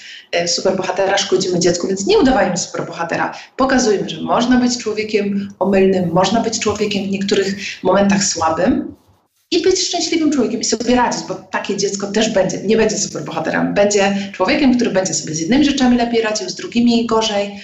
[0.45, 3.35] y, superbohatera, szkodzimy dziecku, więc nie udawajmy superbohatera.
[3.57, 8.95] Pokazujmy, że można być człowiekiem omylnym, można być człowiekiem w niektórych momentach słabym,
[9.51, 13.75] i być szczęśliwym człowiekiem i sobie radzić, bo takie dziecko też będzie, nie będzie superbohaterem,
[13.75, 17.61] będzie człowiekiem, który będzie sobie z jednymi rzeczami lepiej radził, z drugimi gorzej.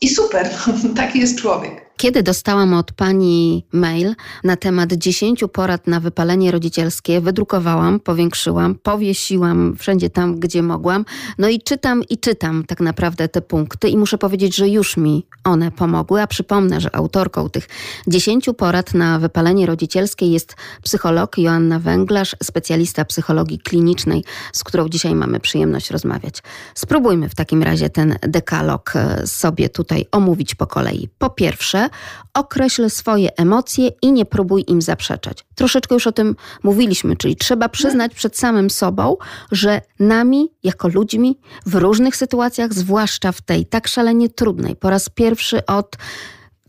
[0.00, 0.50] I super,
[0.96, 1.81] taki jest człowiek.
[2.02, 9.76] Kiedy dostałam od pani mail na temat 10 porad na wypalenie rodzicielskie, wydrukowałam, powiększyłam, powiesiłam
[9.78, 11.04] wszędzie tam, gdzie mogłam.
[11.38, 15.26] No i czytam i czytam tak naprawdę te punkty i muszę powiedzieć, że już mi
[15.44, 16.22] one pomogły.
[16.22, 17.68] A przypomnę, że autorką tych
[18.06, 25.14] 10 porad na wypalenie rodzicielskie jest psycholog Joanna Węglarz, specjalista psychologii klinicznej, z którą dzisiaj
[25.14, 26.42] mamy przyjemność rozmawiać.
[26.74, 31.08] Spróbujmy w takim razie ten dekalog e, sobie tutaj omówić po kolei.
[31.18, 31.88] Po pierwsze,
[32.34, 35.44] określ swoje emocje i nie próbuj im zaprzeczać.
[35.54, 39.16] Troszeczkę już o tym mówiliśmy, czyli trzeba przyznać przed samym sobą,
[39.52, 45.08] że nami, jako ludźmi, w różnych sytuacjach, zwłaszcza w tej tak szalenie trudnej, po raz
[45.08, 45.96] pierwszy od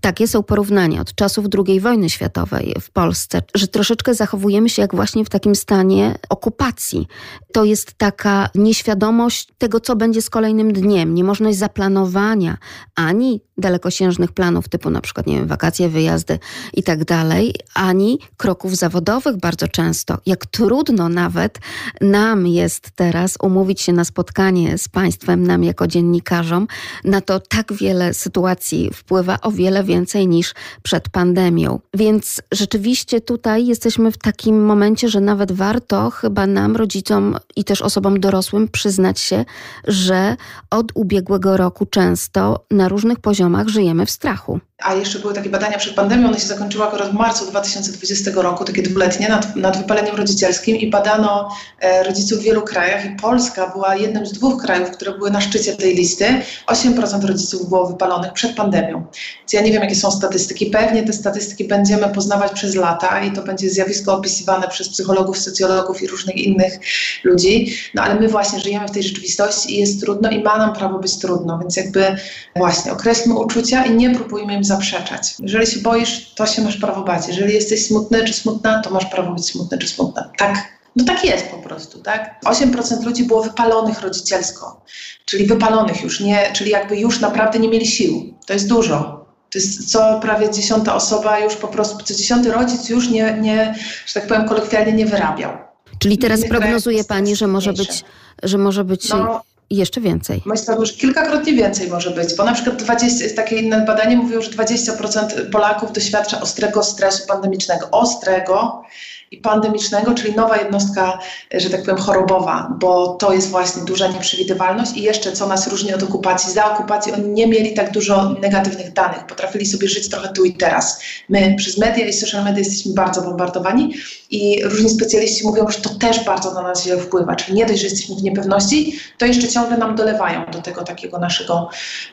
[0.03, 4.95] takie są porównania od czasów II wojny światowej w Polsce, że troszeczkę zachowujemy się jak
[4.95, 7.07] właśnie w takim stanie okupacji.
[7.53, 12.57] To jest taka nieświadomość tego, co będzie z kolejnym dniem, niemożność zaplanowania
[12.95, 16.39] ani dalekosiężnych planów typu na przykład, nie wiem, wakacje, wyjazdy
[16.73, 20.17] i tak dalej, ani kroków zawodowych bardzo często.
[20.25, 21.59] Jak trudno nawet
[22.01, 26.67] nam jest teraz umówić się na spotkanie z państwem, nam jako dziennikarzom,
[27.03, 31.79] na to tak wiele sytuacji wpływa o wiele więcej niż przed pandemią.
[31.93, 37.81] Więc rzeczywiście tutaj jesteśmy w takim momencie, że nawet warto chyba nam, rodzicom i też
[37.81, 39.45] osobom dorosłym przyznać się,
[39.87, 40.37] że
[40.69, 45.77] od ubiegłego roku często na różnych poziomach żyjemy w strachu a jeszcze były takie badania
[45.77, 50.15] przed pandemią, one się zakończyły akurat w marcu 2020 roku, takie dwuletnie, nad, nad wypaleniem
[50.15, 54.91] rodzicielskim i badano e, rodziców w wielu krajach i Polska była jednym z dwóch krajów,
[54.91, 56.25] które były na szczycie tej listy.
[56.67, 59.05] 8% rodziców było wypalonych przed pandemią.
[59.39, 60.65] Więc ja nie wiem, jakie są statystyki.
[60.65, 66.01] Pewnie te statystyki będziemy poznawać przez lata i to będzie zjawisko opisywane przez psychologów, socjologów
[66.01, 66.79] i różnych innych
[67.23, 67.77] ludzi.
[67.93, 70.99] No ale my właśnie żyjemy w tej rzeczywistości i jest trudno i ma nam prawo
[70.99, 72.15] być trudno, więc jakby
[72.55, 75.35] właśnie określmy uczucia i nie próbujmy im zaprzeczać.
[75.39, 77.27] Jeżeli się boisz, to się masz prawo bać.
[77.27, 80.29] Jeżeli jesteś smutny czy smutna, to masz prawo być smutny czy smutna.
[80.37, 80.73] Tak.
[80.95, 82.41] No tak jest po prostu, tak?
[82.45, 84.81] 8% ludzi było wypalonych rodzicielsko,
[85.25, 88.33] czyli wypalonych już, nie, czyli jakby już naprawdę nie mieli sił.
[88.45, 89.25] To jest dużo.
[89.49, 93.75] To jest co prawie dziesiąta osoba już po prostu, co dziesiąty rodzic już nie, nie
[94.05, 95.51] że tak powiem kolokwialnie nie wyrabiał.
[95.99, 98.03] Czyli teraz prognozuje Pani, że może być,
[98.43, 100.41] że może być no, jeszcze więcej.
[100.45, 104.51] Myślę, że kilkakrotnie więcej może być, bo na przykład 20, takie inne badanie mówiło, że
[104.51, 107.87] 20% Polaków doświadcza ostrego stresu pandemicznego.
[107.91, 108.83] Ostrego
[109.22, 111.19] i pandemicznego, czyli nowa jednostka,
[111.53, 115.93] że tak powiem, chorobowa, bo to jest właśnie duża nieprzewidywalność i jeszcze co nas różni
[115.93, 116.53] od okupacji.
[116.53, 120.53] Za okupacji oni nie mieli tak dużo negatywnych danych, potrafili sobie żyć trochę tu i
[120.53, 120.99] teraz.
[121.29, 123.93] My przez media i social media jesteśmy bardzo bombardowani
[124.29, 127.79] i różni specjaliści mówią, że to też bardzo na nas źle wpływa, czyli nie dość,
[127.79, 131.69] że jesteśmy w niepewności, to jeszcze ciągle nam dolewają do tego takiego naszego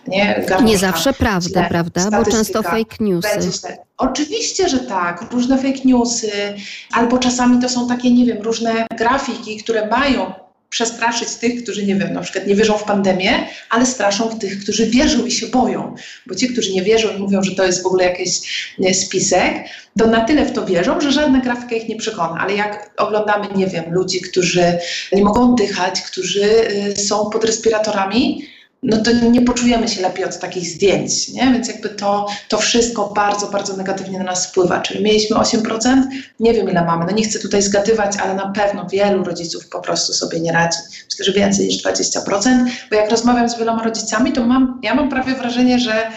[0.08, 3.52] nie, Nie zawsze prawda, prawda, bo często fake newsy.
[4.00, 5.32] Oczywiście, że tak.
[5.32, 6.30] Różne fake newsy,
[6.92, 10.32] albo czasami to są takie, nie wiem, różne grafiki, które mają
[10.68, 14.86] przestraszyć tych, którzy nie wiem, na przykład nie wierzą w pandemię, ale straszą tych, którzy
[14.86, 15.94] wierzą i się boją.
[16.26, 18.30] Bo ci, którzy nie wierzą i mówią, że to jest w ogóle jakiś
[18.92, 19.54] spisek,
[19.98, 22.40] to na tyle w to wierzą, że żadna grafika ich nie przekona.
[22.40, 24.78] Ale jak oglądamy, nie wiem, ludzi, którzy
[25.12, 26.44] nie mogą oddychać, którzy
[26.88, 28.46] y, są pod respiratorami,
[28.82, 31.52] no to nie poczujemy się lepiej od takich zdjęć, nie?
[31.52, 34.80] Więc jakby to, to wszystko bardzo, bardzo negatywnie na nas wpływa.
[34.80, 36.02] Czyli mieliśmy 8%,
[36.40, 39.80] nie wiem ile mamy, no nie chcę tutaj zgadywać, ale na pewno wielu rodziców po
[39.80, 40.78] prostu sobie nie radzi.
[41.10, 45.08] Myślę, że więcej niż 20%, bo jak rozmawiam z wieloma rodzicami, to mam, ja mam
[45.08, 46.10] prawie wrażenie, że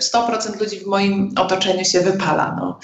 [0.00, 2.56] 100% ludzi w moim otoczeniu się wypala.
[2.60, 2.78] No.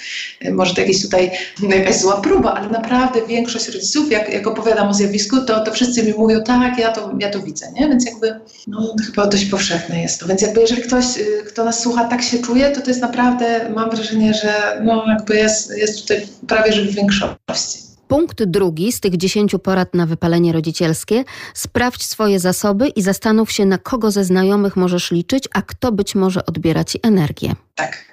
[0.51, 1.31] Może to jakieś tutaj
[1.69, 6.03] jakaś zła próba, ale naprawdę większość rodziców, jak, jak opowiadam o zjawisku, to, to wszyscy
[6.03, 7.89] mi mówią, tak, ja to, ja to widzę, nie?
[7.89, 10.27] Więc jakby, no chyba dość powszechne jest to.
[10.27, 13.69] Więc jakby jeżeli ktoś, y, kto nas słucha, tak się czuje, to to jest naprawdę,
[13.69, 17.91] mam wrażenie, że no jakby jest, jest tutaj prawie że w większości.
[18.07, 21.23] Punkt drugi z tych dziesięciu porad na wypalenie rodzicielskie.
[21.53, 26.15] Sprawdź swoje zasoby i zastanów się, na kogo ze znajomych możesz liczyć, a kto być
[26.15, 27.55] może odbiera ci energię.
[27.75, 28.05] Tak.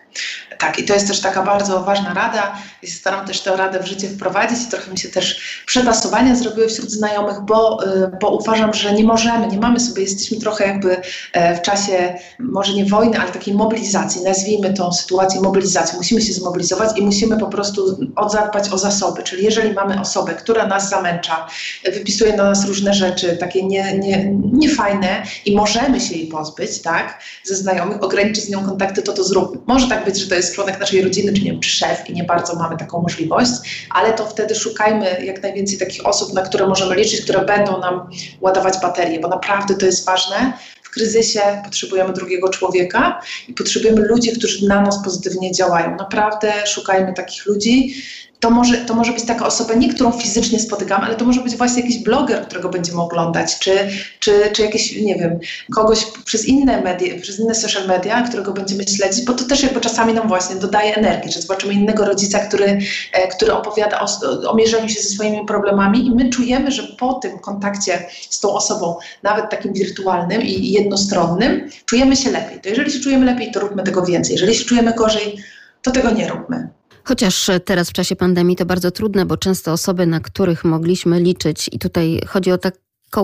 [0.59, 2.57] Tak, i to jest też taka bardzo ważna rada.
[2.83, 4.59] I staram też tę radę w życie wprowadzić.
[4.71, 9.47] Trochę mi się też przetasowania zrobiły wśród znajomych, bo, y, bo uważam, że nie możemy,
[9.47, 10.97] nie mamy sobie, jesteśmy trochę jakby
[11.33, 14.23] e, w czasie, może nie wojny, ale takiej mobilizacji.
[14.23, 15.99] Nazwijmy tą sytuację mobilizacją.
[15.99, 17.99] Musimy się zmobilizować i musimy po prostu
[18.31, 19.23] zadbać o zasoby.
[19.23, 21.47] Czyli jeżeli mamy osobę, która nas zamęcza,
[21.85, 27.21] wypisuje na nas różne rzeczy, takie nie, nie, niefajne i możemy się jej pozbyć, tak,
[27.45, 29.61] ze znajomych, ograniczyć z nią kontakty, to to zróbmy.
[29.67, 32.13] Może tak być, że to jest członek naszej rodziny, czy nie wiem, czy szef i
[32.13, 36.67] nie bardzo mamy taką możliwość, ale to wtedy szukajmy jak najwięcej takich osób, na które
[36.67, 40.53] możemy liczyć, które będą nam ładować baterie, bo naprawdę to jest ważne.
[40.83, 45.97] W kryzysie potrzebujemy drugiego człowieka i potrzebujemy ludzi, którzy na nas pozytywnie działają.
[45.97, 47.95] Naprawdę szukajmy takich ludzi
[48.41, 51.57] to może, to może być taka osoba, nie którą fizycznie spotykam, ale to może być
[51.57, 53.89] właśnie jakiś bloger, którego będziemy oglądać, czy,
[54.20, 55.39] czy, czy jakiś, nie wiem,
[55.74, 59.80] kogoś przez inne media, przez inne social media, którego będziemy śledzić, bo to też jakby
[59.80, 62.78] czasami nam właśnie dodaje energii, że zobaczymy innego rodzica, który,
[63.12, 64.07] e, który opowiada o,
[64.51, 68.53] o mierzeniu się ze swoimi problemami i my czujemy, że po tym kontakcie z tą
[68.53, 72.61] osobą, nawet takim wirtualnym i jednostronnym, czujemy się lepiej.
[72.61, 74.32] To jeżeli się czujemy lepiej, to róbmy tego więcej.
[74.32, 75.36] Jeżeli się czujemy gorzej,
[75.82, 76.78] to tego nie róbmy.
[77.09, 81.71] Chociaż teraz w czasie pandemii to bardzo trudne, bo często osoby, na których mogliśmy liczyć,
[81.73, 82.75] i tutaj chodzi o tak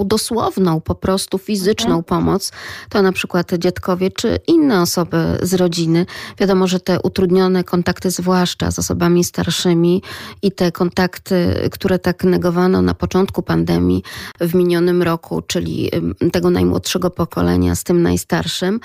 [0.05, 2.53] dosłowną, po prostu fizyczną pomoc,
[2.89, 6.07] to na przykład dziadkowie czy inne osoby z rodziny.
[6.39, 10.03] Wiadomo, że te utrudnione kontakty, zwłaszcza z osobami starszymi
[10.43, 14.03] i te kontakty, które tak negowano na początku pandemii
[14.41, 15.91] w minionym roku, czyli
[16.33, 18.81] tego najmłodszego pokolenia z tym najstarszym,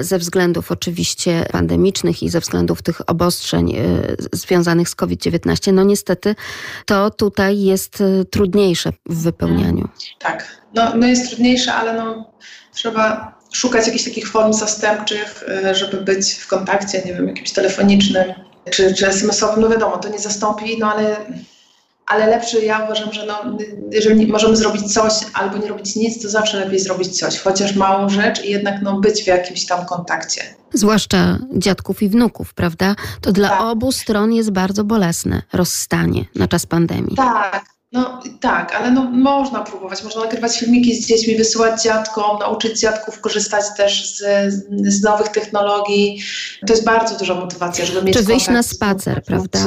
[0.00, 6.34] ze względów oczywiście pandemicznych i ze względów tych obostrzeń y, związanych z COVID-19, no niestety
[6.86, 9.88] to tutaj jest y, trudniejsze w wypełnianiu.
[10.26, 12.30] Tak, no, no jest trudniejsze, ale no,
[12.74, 18.24] trzeba szukać jakichś takich form zastępczych, y, żeby być w kontakcie, nie wiem, jakimś telefonicznym
[18.70, 19.60] czy, czy SMS-owym.
[19.60, 21.16] No wiadomo, to nie zastąpi, no ale,
[22.06, 23.58] ale lepszy ja uważam, że no,
[23.90, 28.08] jeżeli możemy zrobić coś albo nie robić nic, to zawsze lepiej zrobić coś, chociaż małą
[28.08, 30.42] rzecz i jednak no, być w jakimś tam kontakcie.
[30.72, 32.94] Zwłaszcza dziadków i wnuków, prawda?
[33.20, 33.60] To dla tak.
[33.60, 37.16] obu stron jest bardzo bolesne rozstanie na czas pandemii.
[37.16, 42.80] Tak, no tak, ale no, można próbować, można nagrywać filmiki z dziećmi, wysyłać dziadkom, nauczyć
[42.80, 44.22] dziadków korzystać też z,
[44.86, 46.20] z nowych technologii.
[46.66, 49.58] To jest bardzo duża motywacja, żeby mieć Czy wyjść na spacer, prawda?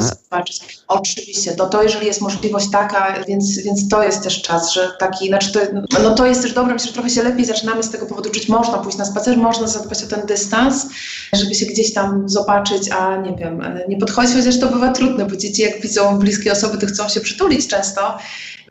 [0.87, 5.27] Oczywiście, to, to jeżeli jest możliwość taka, więc, więc to jest też czas, że taki,
[5.27, 5.59] znaczy to,
[6.03, 8.49] no to jest też dobre, myślę, że trochę się lepiej zaczynamy z tego powodu czuć.
[8.49, 10.87] Można pójść na spacer, można zadbać o ten dystans,
[11.33, 15.35] żeby się gdzieś tam zobaczyć, a nie wiem, nie podchodzić, chociaż to bywa trudne, bo
[15.35, 18.17] dzieci jak widzą bliskie osoby, to chcą się przytulić często,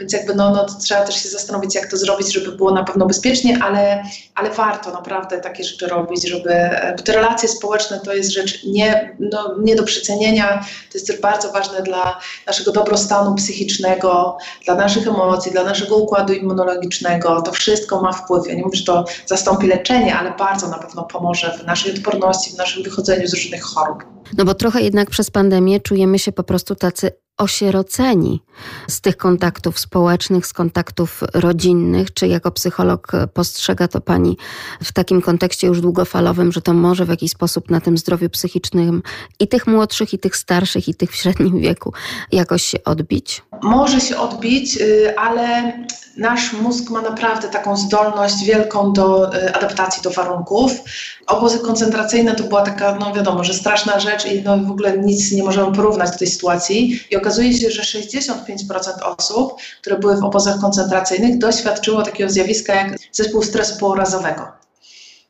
[0.01, 3.07] więc jakby no, no trzeba też się zastanowić, jak to zrobić, żeby było na pewno
[3.07, 4.03] bezpiecznie, ale,
[4.35, 6.71] ale warto naprawdę takie rzeczy robić, żeby,
[7.05, 11.53] te relacje społeczne to jest rzecz nie, no, nie do przecenienia, to jest też bardzo
[11.53, 18.13] ważne dla naszego dobrostanu psychicznego, dla naszych emocji, dla naszego układu immunologicznego, to wszystko ma
[18.13, 18.47] wpływ.
[18.47, 22.51] Ja nie mówię, że to zastąpi leczenie, ale bardzo na pewno pomoże w naszej odporności,
[22.51, 24.18] w naszym wychodzeniu z różnych chorób.
[24.37, 28.43] No bo trochę jednak przez pandemię czujemy się po prostu tacy osieroceni
[28.89, 32.15] z tych kontaktów społecznych, z kontaktów rodzinnych?
[32.15, 34.37] Czy jako psycholog postrzega to Pani
[34.85, 39.03] w takim kontekście już długofalowym, że to może w jakiś sposób na tym zdrowiu psychicznym
[39.41, 41.93] i tych młodszych, i tych starszych, i tych w średnim wieku
[42.33, 43.43] jakoś się odbić?
[43.63, 45.73] Może się odbić, y, ale
[46.17, 50.73] nasz mózg ma naprawdę taką zdolność wielką do y, adaptacji do warunków.
[51.29, 55.33] Obozy koncentracyjne to była taka, no wiadomo, że straszna rzecz i no w ogóle nic
[55.33, 57.01] nie możemy porównać do tej sytuacji.
[57.11, 62.97] I okazuje się, że 65% osób, które były w obozach koncentracyjnych, doświadczyło takiego zjawiska jak
[63.13, 64.59] zespół stresu pourazowego.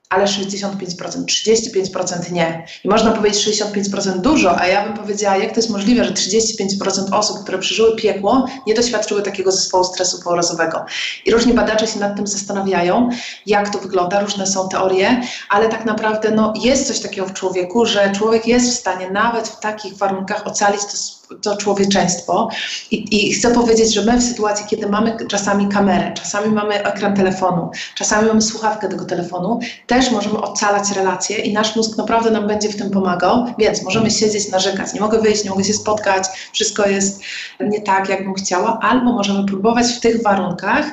[0.09, 2.67] Ale 65%, 35% nie.
[2.85, 7.15] I można powiedzieć 65% dużo, a ja bym powiedziała, jak to jest możliwe, że 35%
[7.15, 10.85] osób, które przeżyły piekło, nie doświadczyły takiego zespołu stresu pourazowego.
[11.25, 13.09] I różni badacze się nad tym zastanawiają,
[13.47, 17.87] jak to wygląda, różne są teorie, ale tak naprawdę no, jest coś takiego w człowieku,
[17.87, 22.49] że człowiek jest w stanie nawet w takich warunkach ocalić to to człowieczeństwo.
[22.91, 27.17] I, I, chcę powiedzieć, że my w sytuacji, kiedy mamy czasami kamerę, czasami mamy ekran
[27.17, 32.46] telefonu, czasami mamy słuchawkę tego telefonu, też możemy ocalać relacje i nasz mózg naprawdę nam
[32.46, 36.25] będzie w tym pomagał, więc możemy siedzieć, narzekać, nie mogę wyjść, nie mogę się spotkać,
[36.53, 37.21] wszystko jest
[37.61, 40.84] nie tak, jakbym chciała, albo możemy próbować w tych warunkach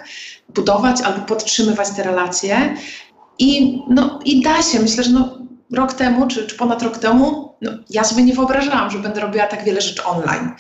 [0.55, 2.75] budować albo podtrzymywać te relacje.
[3.39, 5.37] I, no, i da się, myślę, że no,
[5.73, 9.47] rok temu, czy, czy ponad rok temu, no, ja sobie nie wyobrażałam, że będę robiła
[9.47, 10.51] tak wiele rzeczy online.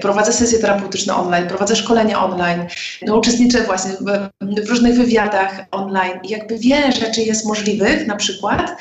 [0.00, 2.66] Prowadzę sesje terapeutyczne online, prowadzę szkolenia online,
[3.02, 4.28] no, uczestniczę właśnie w,
[4.64, 8.76] w różnych wywiadach online i jakby wiele rzeczy jest możliwych, na przykład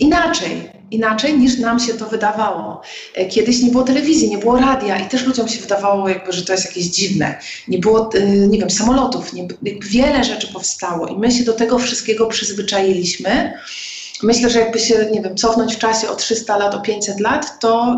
[0.00, 2.82] inaczej, inaczej niż nam się to wydawało.
[3.30, 6.52] Kiedyś nie było telewizji, nie było radia i też ludziom się wydawało, jakby, że to
[6.52, 7.38] jest jakieś dziwne.
[7.68, 9.48] Nie było, y, nie wiem, samolotów, nie,
[9.90, 13.52] wiele rzeczy powstało i my się do tego wszystkiego przyzwyczailiśmy.
[14.22, 17.60] Myślę, że jakby się, nie wiem, cofnąć w czasie o 300 lat, o 500 lat,
[17.60, 17.96] to,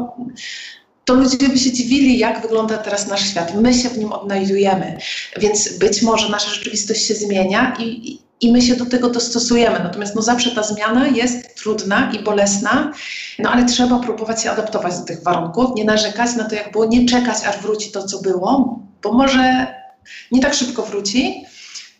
[1.04, 3.54] to ludzie by się dziwili, jak wygląda teraz nasz świat.
[3.54, 4.98] My się w nim odnajdujemy,
[5.40, 9.78] więc być może nasza rzeczywistość się zmienia i, i my się do tego dostosujemy.
[9.78, 12.92] Natomiast no, zawsze ta zmiana jest trudna i bolesna,
[13.38, 16.84] no ale trzeba próbować się adaptować do tych warunków, nie narzekać na to, jak było,
[16.84, 19.66] nie czekać, aż wróci to, co było, bo może
[20.32, 21.44] nie tak szybko wróci,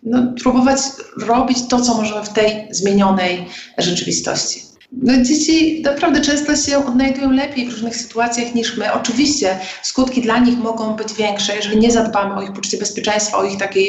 [0.04, 0.78] no, próbować
[1.16, 3.46] robić to, co możemy w tej zmienionej
[3.78, 4.74] rzeczywistości.
[5.02, 8.92] No, dzieci naprawdę często się odnajdują lepiej w różnych sytuacjach niż my.
[8.92, 13.44] Oczywiście skutki dla nich mogą być większe, jeżeli nie zadbamy o ich poczucie bezpieczeństwa, o
[13.44, 13.80] ich takie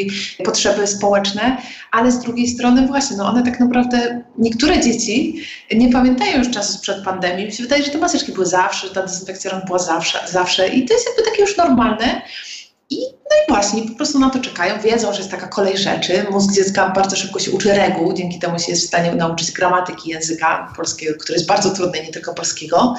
[0.45, 1.57] potrzeby społeczne,
[1.91, 5.41] ale z drugiej strony właśnie, no one tak naprawdę, niektóre dzieci
[5.75, 7.45] nie pamiętają już czasu sprzed pandemii.
[7.45, 10.93] Mi się wydaje, że te maseczki były zawsze, ta dezynfekcja była zawsze, zawsze i to
[10.93, 12.21] jest jakby takie już normalne.
[12.89, 12.97] I,
[13.31, 16.25] no i właśnie, po prostu na to czekają, wiedzą, że jest taka kolej rzeczy.
[16.31, 20.09] Mózg dziecka bardzo szybko się uczy reguł, dzięki temu się jest w stanie nauczyć gramatyki
[20.09, 22.95] języka polskiego, który jest bardzo trudny, nie tylko polskiego.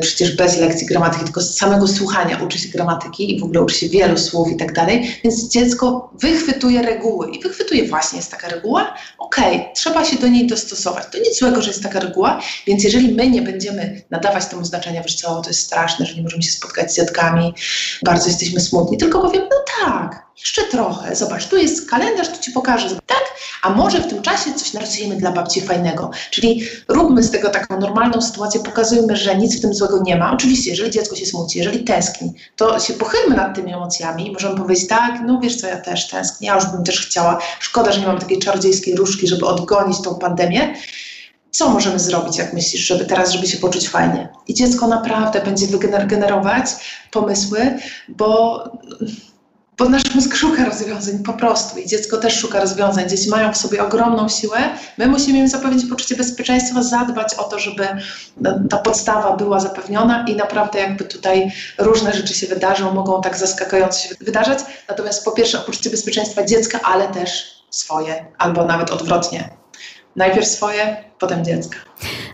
[0.00, 3.74] Przecież bez lekcji gramatyki, tylko z samego słuchania uczy się gramatyki i w ogóle uczy
[3.74, 5.20] się wielu słów i tak dalej.
[5.24, 10.28] Więc dziecko wychwytuje reguły i wychwytuje właśnie, jest taka reguła, okej, okay, trzeba się do
[10.28, 11.04] niej dostosować.
[11.12, 15.02] To nic złego, że jest taka reguła, więc jeżeli my nie będziemy nadawać temu znaczenia,
[15.02, 17.54] wiesz co, to jest straszne, że nie możemy się spotkać z dziadkami,
[18.02, 22.52] bardzo jesteśmy smutni, tylko powiem, no tak, jeszcze trochę, zobacz, tu jest kalendarz, tu ci
[22.52, 23.24] pokażę, tak?
[23.62, 26.10] A może w tym czasie coś narysujemy dla babci fajnego.
[26.30, 30.32] Czyli róbmy z tego taką normalną sytuację, pokazujmy, że nic w tym złego nie ma.
[30.32, 34.56] Oczywiście, jeżeli dziecko się smuci, jeżeli tęskni, to się pochylmy nad tymi emocjami i możemy
[34.56, 38.00] powiedzieć, tak, no wiesz co, ja też tęsknię, ja już bym też chciała, szkoda, że
[38.00, 40.74] nie mam takiej czarodziejskiej różki, żeby odgonić tą pandemię,
[41.50, 44.28] co możemy zrobić, jak myślisz, żeby teraz, żeby się poczuć fajnie?
[44.48, 46.66] I dziecko naprawdę będzie wygenerować
[47.10, 47.78] pomysły,
[48.08, 48.58] bo
[49.78, 53.08] bo nasz mózg szuka rozwiązań po prostu i dziecko też szuka rozwiązań.
[53.08, 54.58] Dzieci mają w sobie ogromną siłę.
[54.98, 57.88] My musimy im zapewnić poczucie bezpieczeństwa, zadbać o to, żeby
[58.70, 63.98] ta podstawa była zapewniona i naprawdę jakby tutaj różne rzeczy się wydarzą, mogą tak zaskakująco
[63.98, 64.58] się wydarzać.
[64.88, 69.48] Natomiast po pierwsze poczucie bezpieczeństwa dziecka, ale też swoje, albo nawet odwrotnie.
[70.16, 71.76] Najpierw swoje, potem dziecka.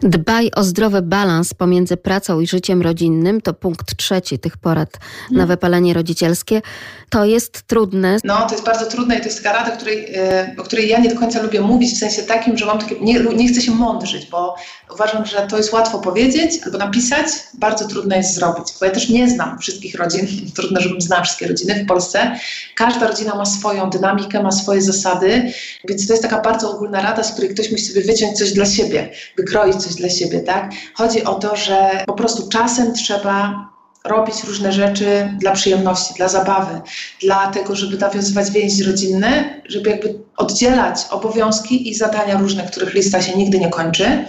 [0.03, 3.41] Dbaj o zdrowy balans pomiędzy pracą i życiem rodzinnym.
[3.41, 4.99] To punkt trzeci tych porad
[5.31, 5.49] na mhm.
[5.49, 6.63] wypalenie rodzicielskie.
[7.11, 8.17] To jest trudne.
[8.25, 10.99] No, to jest bardzo trudne i to jest taka rada, której, e, o której ja
[10.99, 13.73] nie do końca lubię mówić, w sensie takim, że mam takie, nie, nie chcę się
[13.73, 14.55] mądrzyć, bo
[14.95, 18.65] uważam, że to jest łatwo powiedzieć albo napisać, bardzo trudno jest zrobić.
[18.81, 20.27] Bo ja też nie znam wszystkich rodzin,
[20.57, 22.37] trudno, żebym znała wszystkie rodziny w Polsce.
[22.75, 25.53] Każda rodzina ma swoją dynamikę, ma swoje zasady,
[25.89, 28.67] więc to jest taka bardzo ogólna rada, z której ktoś musi sobie wyciąć coś dla
[28.67, 29.11] siebie,
[29.51, 30.71] wykroić coś dla siebie, tak?
[30.95, 33.71] Chodzi o to, że po prostu czasem trzeba
[34.05, 36.81] robić różne rzeczy dla przyjemności, dla zabawy,
[37.23, 43.23] dla tego, żeby nawiązywać więzi rodzinne, żeby jakby oddzielać obowiązki i zadania różne, których lista
[43.23, 44.25] się nigdy nie kończy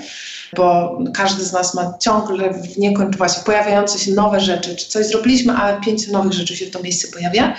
[0.55, 5.53] bo każdy z nas ma ciągle w niekończoności pojawiające się nowe rzeczy, czy coś zrobiliśmy,
[5.53, 7.55] a pięć nowych rzeczy się w to miejsce pojawia.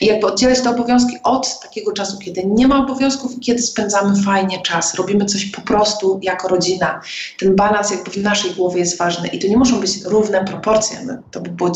[0.00, 4.22] I jakby oddzielać te obowiązki od takiego czasu, kiedy nie ma obowiązków i kiedy spędzamy
[4.22, 7.00] fajnie czas, robimy coś po prostu jako rodzina.
[7.38, 10.98] Ten balans jakby w naszej głowie jest ważny i to nie muszą być równe proporcje.
[11.06, 11.72] No, to by było,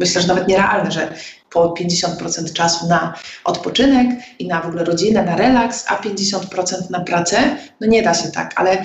[0.00, 1.14] myślę, że nawet nierealne, że
[1.50, 3.14] po 50% czasu na
[3.44, 4.06] odpoczynek
[4.38, 7.56] i na w ogóle rodzinę, na relaks, a 50% na pracę.
[7.80, 8.84] No nie da się tak, ale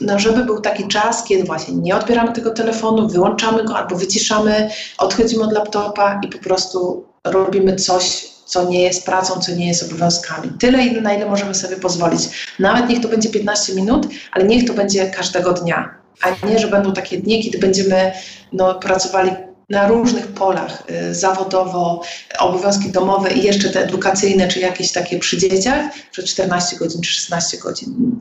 [0.00, 4.70] no, żeby był taki czas, kiedy właśnie nie odbieramy tego telefonu, wyłączamy go albo wyciszamy,
[4.98, 9.82] odchodzimy od laptopa i po prostu robimy coś co nie jest pracą, co nie jest
[9.82, 10.50] obowiązkami.
[10.60, 12.20] Tyle, na ile możemy sobie pozwolić.
[12.58, 16.68] Nawet niech to będzie 15 minut, ale niech to będzie każdego dnia, a nie, że
[16.68, 18.12] będą takie dni, kiedy będziemy
[18.52, 19.30] no, pracowali
[19.70, 22.02] na różnych polach, y, zawodowo,
[22.38, 27.12] obowiązki domowe i jeszcze te edukacyjne, czy jakieś takie przy dzieciach, przez 14 godzin czy
[27.12, 28.20] 16 godzin.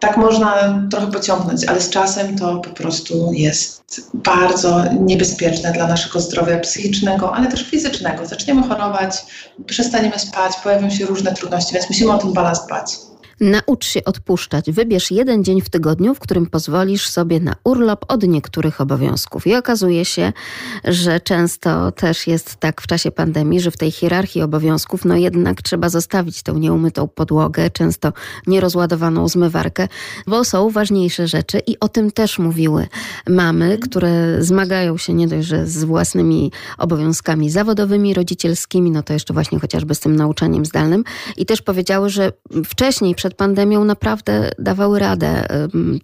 [0.00, 6.20] Tak można trochę pociągnąć, ale z czasem to po prostu jest bardzo niebezpieczne dla naszego
[6.20, 8.26] zdrowia psychicznego, ale też fizycznego.
[8.26, 9.24] Zaczniemy chorować,
[9.66, 12.96] przestaniemy spać, pojawią się różne trudności, więc musimy o ten balans dbać.
[13.40, 14.70] Naucz się odpuszczać.
[14.70, 19.46] Wybierz jeden dzień w tygodniu, w którym pozwolisz sobie na urlop od niektórych obowiązków.
[19.46, 20.32] I okazuje się,
[20.84, 25.62] że często też jest tak w czasie pandemii, że w tej hierarchii obowiązków, no jednak
[25.62, 28.12] trzeba zostawić tę nieumytą podłogę, często
[28.46, 29.88] nierozładowaną zmywarkę,
[30.26, 32.86] bo są ważniejsze rzeczy i o tym też mówiły
[33.28, 39.34] mamy, które zmagają się nie dość, że z własnymi obowiązkami zawodowymi, rodzicielskimi, no to jeszcze
[39.34, 41.04] właśnie chociażby z tym nauczaniem zdalnym
[41.36, 42.32] i też powiedziały, że
[42.64, 45.46] wcześniej przed pandemią naprawdę dawały radę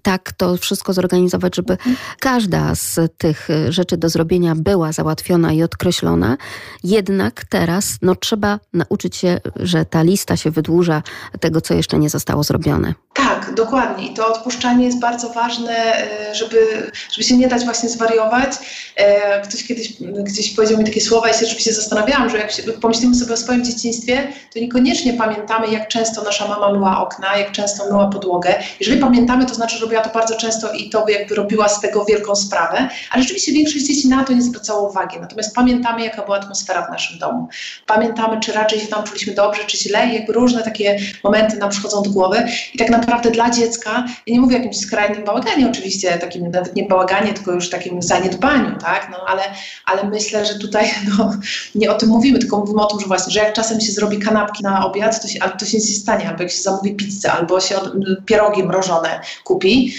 [0.02, 1.76] tak to wszystko zorganizować, żeby
[2.20, 6.36] każda z tych rzeczy do zrobienia była załatwiona i odkreślona.
[6.84, 11.02] Jednak teraz no, trzeba nauczyć się, że ta lista się wydłuża
[11.40, 12.94] tego, co jeszcze nie zostało zrobione.
[13.14, 14.06] Tak, dokładnie.
[14.06, 18.52] I to odpuszczanie jest bardzo ważne, e, żeby, żeby się nie dać właśnie zwariować.
[18.96, 22.50] E, ktoś kiedyś gdzieś powiedział mi takie słowa i się rzeczywiście zastanawiałam, że jak
[22.80, 27.52] pomyślimy sobie o swoim dzieciństwie, to niekoniecznie pamiętamy, jak często nasza mama myła okna, jak
[27.52, 28.54] często myła podłogę.
[28.80, 32.04] Jeżeli pamiętamy, to znaczy, że robiła to bardzo często i to jakby robiła z tego
[32.04, 35.20] wielką sprawę, ale rzeczywiście większość dzieci na to nie zwracało uwagi.
[35.20, 37.48] Natomiast pamiętamy, jaka była atmosfera w naszym domu.
[37.86, 41.70] Pamiętamy, czy raczej się tam czuliśmy dobrze, czy źle i jakby różne takie momenty nam
[41.70, 43.90] przychodzą do głowy i tak naprawdę dla dziecka,
[44.26, 48.02] ja nie mówię o jakimś skrajnym bałaganie oczywiście, takim nawet nie bałaganie, tylko już takim
[48.02, 49.42] zaniedbaniu, tak, no ale,
[49.86, 51.32] ale myślę, że tutaj no,
[51.74, 54.18] nie o tym mówimy, tylko mówimy o tym, że właśnie, że jak czasem się zrobi
[54.18, 57.32] kanapki na obiad, to się, to się nic nie stanie, albo jak się zamówi pizzę,
[57.32, 57.80] albo się
[58.26, 59.94] pierogi mrożone kupi,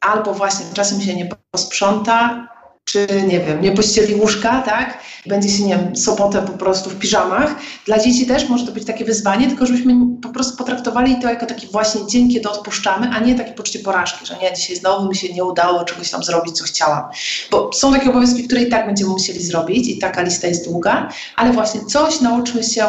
[0.00, 2.48] albo właśnie czasem się nie posprząta,
[2.86, 4.98] czy nie wiem, nie pościeli łóżka, tak?
[5.26, 7.56] Będzie się, nie wiem, sobotę po prostu w piżamach.
[7.86, 11.46] Dla dzieci też może to być takie wyzwanie, tylko żebyśmy po prostu potraktowali to jako
[11.46, 15.16] taki właśnie dzień, kiedy odpuszczamy, a nie takie poczucie porażki, że nie, dzisiaj znowu mi
[15.16, 17.04] się nie udało czegoś tam zrobić, co chciałam.
[17.50, 21.08] Bo są takie obowiązki, które i tak będziemy musieli zrobić i taka lista jest długa,
[21.36, 22.86] ale właśnie coś nauczmy się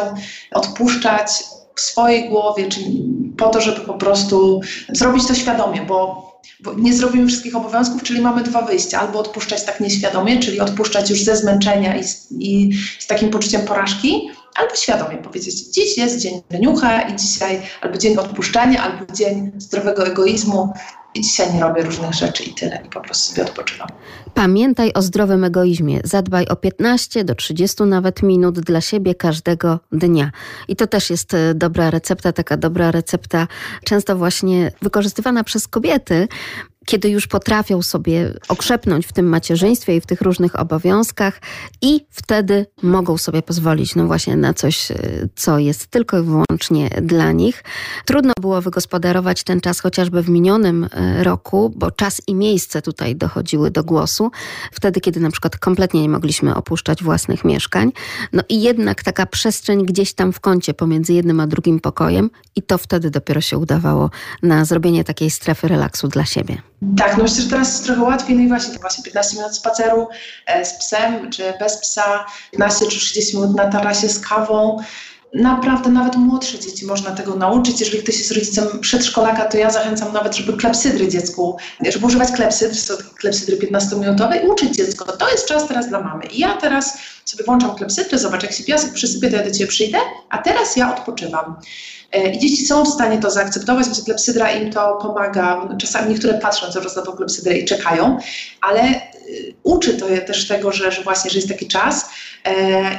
[0.52, 1.30] odpuszczać
[1.78, 3.04] w swojej głowie, czyli
[3.36, 6.28] po to, żeby po prostu zrobić to świadomie, bo
[6.60, 9.00] bo nie zrobimy wszystkich obowiązków, czyli mamy dwa wyjścia.
[9.00, 13.62] Albo odpuszczać tak nieświadomie, czyli odpuszczać już ze zmęczenia i z, i z takim poczuciem
[13.62, 19.52] porażki, albo świadomie powiedzieć, dziś jest dzień leniucha i dzisiaj albo dzień odpuszczania, albo dzień
[19.56, 20.72] zdrowego egoizmu
[21.18, 23.88] i dzisiaj nie robię różnych rzeczy i tyle, i po prostu sobie odpoczywam.
[24.34, 26.00] Pamiętaj o zdrowym egoizmie.
[26.04, 30.30] Zadbaj o 15 do 30 nawet minut dla siebie każdego dnia.
[30.68, 33.48] I to też jest e, dobra recepta, taka dobra recepta,
[33.84, 36.28] często właśnie wykorzystywana przez kobiety,
[36.88, 41.40] kiedy już potrafią sobie okrzepnąć w tym macierzyństwie i w tych różnych obowiązkach
[41.82, 44.96] i wtedy mogą sobie pozwolić no właśnie na coś, e,
[45.34, 47.64] co jest tylko i wyłącznie dla nich.
[48.04, 53.16] Trudno było wygospodarować ten czas chociażby w minionym e, roku, bo czas i miejsce tutaj
[53.16, 54.30] dochodziły do głosu,
[54.72, 57.92] wtedy kiedy na przykład kompletnie nie mogliśmy opuszczać własnych mieszkań.
[58.32, 62.62] No i jednak taka przestrzeń gdzieś tam w kącie pomiędzy jednym a drugim pokojem i
[62.62, 64.10] to wtedy dopiero się udawało
[64.42, 66.62] na zrobienie takiej strefy relaksu dla siebie.
[66.96, 70.08] Tak, no myślę, że teraz jest trochę łatwiej, no i właśnie, właśnie 15 minut spaceru
[70.46, 74.78] e, z psem, czy bez psa, 15 czy 30 minut na tarasie z kawą.
[75.34, 77.80] Naprawdę nawet młodsze dzieci można tego nauczyć.
[77.80, 81.56] Jeżeli ktoś jest rodzicem przedszkolaka, to ja zachęcam nawet, żeby klepsydry dziecku,
[81.90, 82.76] żeby używać klepsydr,
[83.18, 85.04] klepsydry 15-minutowe i uczyć dziecko.
[85.04, 86.26] To jest czas teraz dla mamy.
[86.26, 89.66] I ja teraz sobie włączam klepsydry, zobacz, jak się piasek przysypie, to ja do Ciebie
[89.66, 89.98] przyjdę,
[90.28, 91.56] a teraz ja odpoczywam.
[92.12, 95.68] E, I dzieci są w stanie to zaakceptować, więc klepsydra im to pomaga.
[95.80, 98.18] Czasami niektóre patrzą coraz na tą klepsydrę i czekają,
[98.60, 98.82] ale
[99.28, 102.10] y, uczy to je też tego, że, że właśnie, że jest taki czas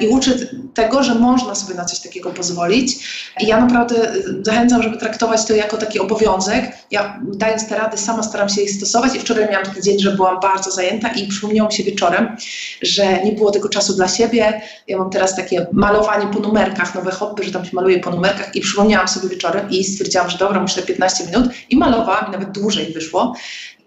[0.01, 2.93] i uczy tego, że można sobie na coś takiego pozwolić.
[3.41, 6.77] I ja naprawdę zachęcam, żeby traktować to jako taki obowiązek.
[6.91, 10.11] Ja dając te rady sama staram się ich stosować i wczoraj miałam taki dzień, że
[10.11, 12.37] byłam bardzo zajęta i przypomniało mi się wieczorem,
[12.81, 14.61] że nie było tego czasu dla siebie.
[14.87, 18.55] Ja mam teraz takie malowanie po numerkach, nowe hobby, że tam się maluje po numerkach
[18.55, 22.51] i przypomniałam sobie wieczorem i stwierdziłam, że dobra, muszę 15 minut i malowałam i nawet
[22.51, 23.33] dłużej wyszło.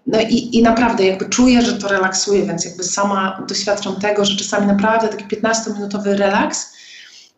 [0.07, 4.37] No i, i naprawdę jakby czuję, że to relaksuje, więc jakby sama doświadczam tego, że
[4.37, 6.73] czasami naprawdę taki 15-minutowy relaks,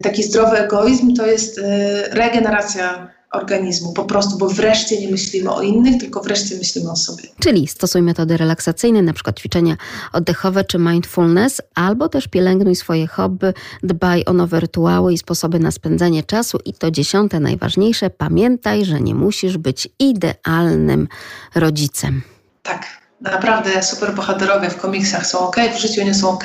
[0.03, 1.63] taki zdrowy egoizm to jest y,
[2.11, 7.23] regeneracja organizmu, po prostu, bo wreszcie nie myślimy o innych, tylko wreszcie myślimy o sobie.
[7.39, 9.77] Czyli stosuj metody relaksacyjne, na przykład ćwiczenia
[10.13, 15.71] oddechowe czy mindfulness, albo też pielęgnuj swoje hobby, dbaj o nowe rytuały i sposoby na
[15.71, 16.59] spędzanie czasu.
[16.65, 21.09] I to dziesiąte, najważniejsze, pamiętaj, że nie musisz być idealnym
[21.55, 22.34] rodzicem.
[22.65, 22.87] Tak,
[23.21, 26.45] naprawdę super bohaterowie w komiksach są ok, w życiu nie są ok.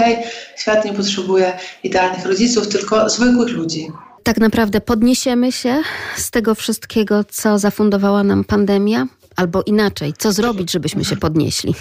[0.58, 3.88] Świat nie potrzebuje idealnych rodziców, tylko zwykłych ludzi
[4.30, 5.82] tak naprawdę podniesiemy się
[6.16, 9.08] z tego wszystkiego, co zafundowała nam pandemia?
[9.36, 11.76] Albo inaczej, co zrobić, żebyśmy się podnieśli?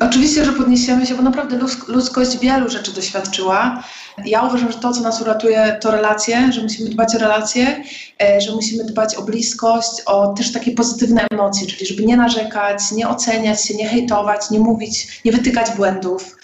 [0.00, 1.58] Oczywiście, że podniesiemy się, bo naprawdę
[1.88, 3.84] ludzkość wielu rzeczy doświadczyła.
[4.24, 7.84] Ja uważam, że to, co nas uratuje, to relacje, że musimy dbać o relacje,
[8.22, 12.92] e, że musimy dbać o bliskość, o też takie pozytywne emocje, czyli żeby nie narzekać,
[12.92, 16.36] nie oceniać się, nie hejtować, nie mówić, nie wytykać błędów.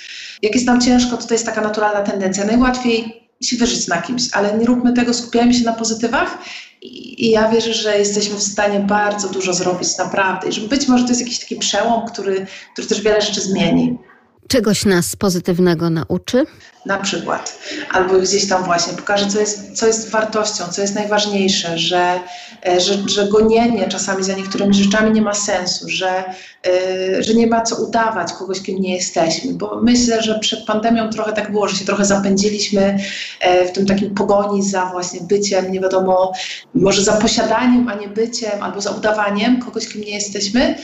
[0.42, 2.44] Jak jest nam ciężko, to to jest taka naturalna tendencja.
[2.44, 6.38] Najłatwiej się wyżyć na kimś, ale nie róbmy tego, skupiajmy się na pozytywach
[6.82, 11.04] i, ja wierzę, że jesteśmy w stanie bardzo dużo zrobić naprawdę i że być może
[11.04, 13.98] to jest jakiś taki przełom, który, który też wiele rzeczy zmieni.
[14.52, 16.46] Czegoś nas pozytywnego nauczy?
[16.86, 17.58] Na przykład.
[17.90, 22.20] Albo gdzieś tam właśnie pokaże, co jest, co jest wartością, co jest najważniejsze, że,
[22.66, 26.24] e, że, że gonienie czasami za niektórymi rzeczami nie ma sensu, że,
[26.66, 29.54] yy, że nie ma co udawać kogoś, kim nie jesteśmy.
[29.54, 32.98] Bo myślę, że przed pandemią trochę tak było, że się trochę zapędziliśmy
[33.40, 36.32] e, w tym takim pogoni za właśnie byciem, nie wiadomo,
[36.74, 40.74] może za posiadaniem, a nie byciem, albo za udawaniem kogoś, kim nie jesteśmy.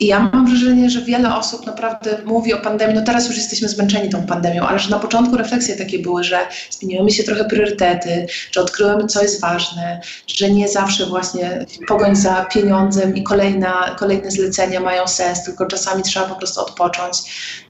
[0.00, 3.68] I ja mam wrażenie, że wiele osób naprawdę mówi o pandemii, no teraz już jesteśmy
[3.68, 6.38] zmęczeni tą pandemią, ale że na początku refleksje takie były, że
[6.70, 12.16] zmieniły mi się trochę priorytety, że odkryłem, co jest ważne, że nie zawsze właśnie pogoń
[12.16, 17.18] za pieniądzem i kolejna, kolejne zlecenia mają sens, tylko czasami trzeba po prostu odpocząć.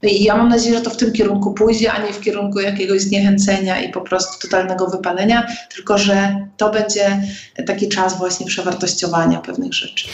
[0.03, 2.59] No i ja mam nadzieję, że to w tym kierunku pójdzie, a nie w kierunku
[2.59, 7.21] jakiegoś zniechęcenia i po prostu totalnego wypalenia, tylko że to będzie
[7.67, 10.07] taki czas właśnie przewartościowania pewnych rzeczy.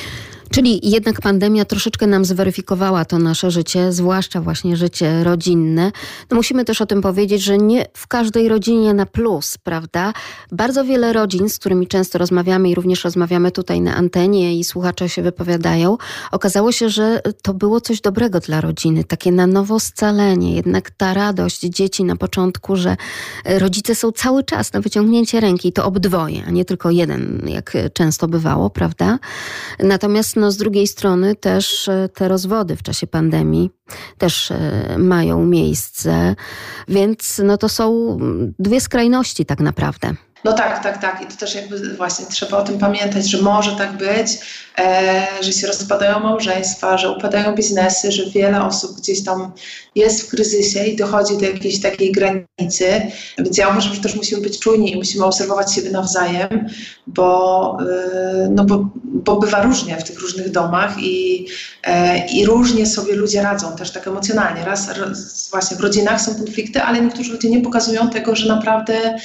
[0.55, 5.91] Czyli jednak pandemia troszeczkę nam zweryfikowała to nasze życie, zwłaszcza właśnie życie rodzinne.
[6.31, 10.13] No musimy też o tym powiedzieć, że nie w każdej rodzinie na plus, prawda?
[10.51, 15.09] Bardzo wiele rodzin, z którymi często rozmawiamy i również rozmawiamy tutaj na antenie i słuchacze
[15.09, 15.97] się wypowiadają,
[16.31, 21.13] okazało się, że to było coś dobrego dla rodziny, takie na nowo scalenie, jednak ta
[21.13, 22.97] radość dzieci na początku, że
[23.45, 28.27] rodzice są cały czas na wyciągnięcie ręki, to obdwoje, a nie tylko jeden, jak często
[28.27, 29.19] bywało, prawda?
[29.79, 33.71] Natomiast no, no z drugiej strony też e, te rozwody w czasie pandemii
[34.17, 36.35] też e, mają miejsce,
[36.87, 38.17] więc no to są
[38.59, 40.15] dwie skrajności tak naprawdę.
[40.45, 41.21] No tak, tak, tak.
[41.21, 44.27] I to też jakby właśnie trzeba o tym pamiętać, że może tak być,
[44.77, 49.51] e, że się rozpadają małżeństwa, że upadają biznesy, że wiele osób gdzieś tam
[49.95, 53.01] jest w kryzysie i dochodzi do jakiejś takiej granicy.
[53.37, 56.67] Więc ja uważam, że też musimy być czujni i musimy obserwować siebie nawzajem,
[57.07, 61.47] bo, e, no bo, bo bywa różnie w tych różnych domach i,
[61.83, 64.65] e, i różnie sobie ludzie radzą też tak emocjonalnie.
[64.65, 69.15] Raz, raz właśnie w rodzinach są konflikty, ale niektórzy ludzie nie pokazują tego, że naprawdę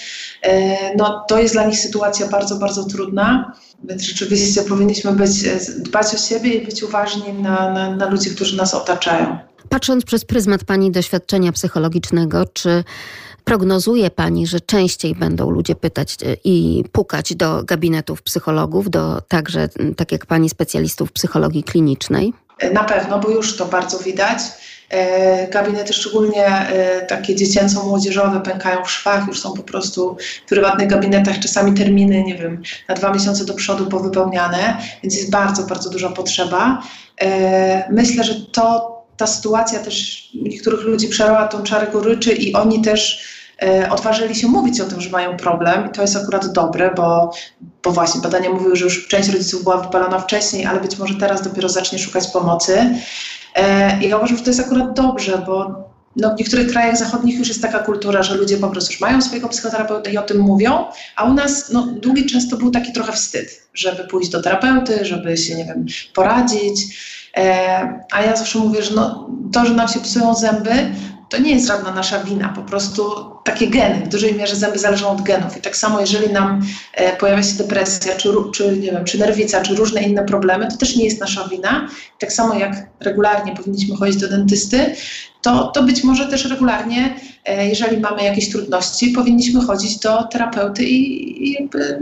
[0.43, 3.53] e, no, to jest dla nich sytuacja bardzo, bardzo trudna.
[3.85, 5.31] Więc rzeczywiście powinniśmy być,
[5.79, 9.39] dbać o siebie i być uważni na, na, na ludzi, którzy nas otaczają.
[9.69, 12.85] Patrząc przez pryzmat Pani doświadczenia psychologicznego, czy
[13.45, 19.69] prognozuje Pani, że częściej będą ludzie pytać e, i pukać do gabinetów psychologów, do także,
[19.97, 22.33] tak jak Pani, specjalistów psychologii klinicznej?
[22.73, 24.39] Na pewno, bo już to bardzo widać.
[24.91, 30.89] E, gabinety szczególnie e, takie dziecięco-młodzieżowe pękają w szwach, już są po prostu w prywatnych
[30.89, 35.91] gabinetach czasami terminy, nie wiem, na dwa miesiące do przodu powypełniane, więc jest bardzo, bardzo
[35.91, 36.83] duża potrzeba.
[37.21, 42.83] E, myślę, że to ta sytuacja też niektórych ludzi przerwała tą czarę goryczy i oni
[42.83, 43.31] też
[43.91, 47.33] odważyli się mówić o tym, że mają problem i to jest akurat dobre, bo,
[47.83, 51.43] bo właśnie badania mówiły, że już część rodziców była wypalona wcześniej, ale być może teraz
[51.43, 52.95] dopiero zacznie szukać pomocy.
[53.55, 55.85] E, I ja uważam, że to jest akurat dobrze, bo
[56.17, 59.23] no, w niektórych krajach zachodnich już jest taka kultura, że ludzie po prostu już mają
[59.23, 60.85] swojego psychoterapeuta i o tym mówią,
[61.17, 65.37] a u nas no, długi często był taki trochę wstyd, żeby pójść do terapeuty, żeby
[65.37, 66.81] się, nie wiem, poradzić.
[67.37, 70.73] E, a ja zawsze mówię, że no, to, że nam się psują zęby,
[71.31, 73.03] to nie jest żadna nasza wina, po prostu
[73.45, 76.63] takie geny, w dużej mierze zęby zależą od genów i tak samo jeżeli nam
[76.95, 80.77] e, pojawia się depresja, czy, czy, nie wiem, czy nerwica, czy różne inne problemy, to
[80.77, 81.89] też nie jest nasza wina.
[82.19, 84.95] tak samo jak regularnie powinniśmy chodzić do dentysty,
[85.43, 90.85] to, to być może też regularnie, e, jeżeli mamy jakieś trudności, powinniśmy chodzić do terapeuty
[90.85, 91.99] i, i jakby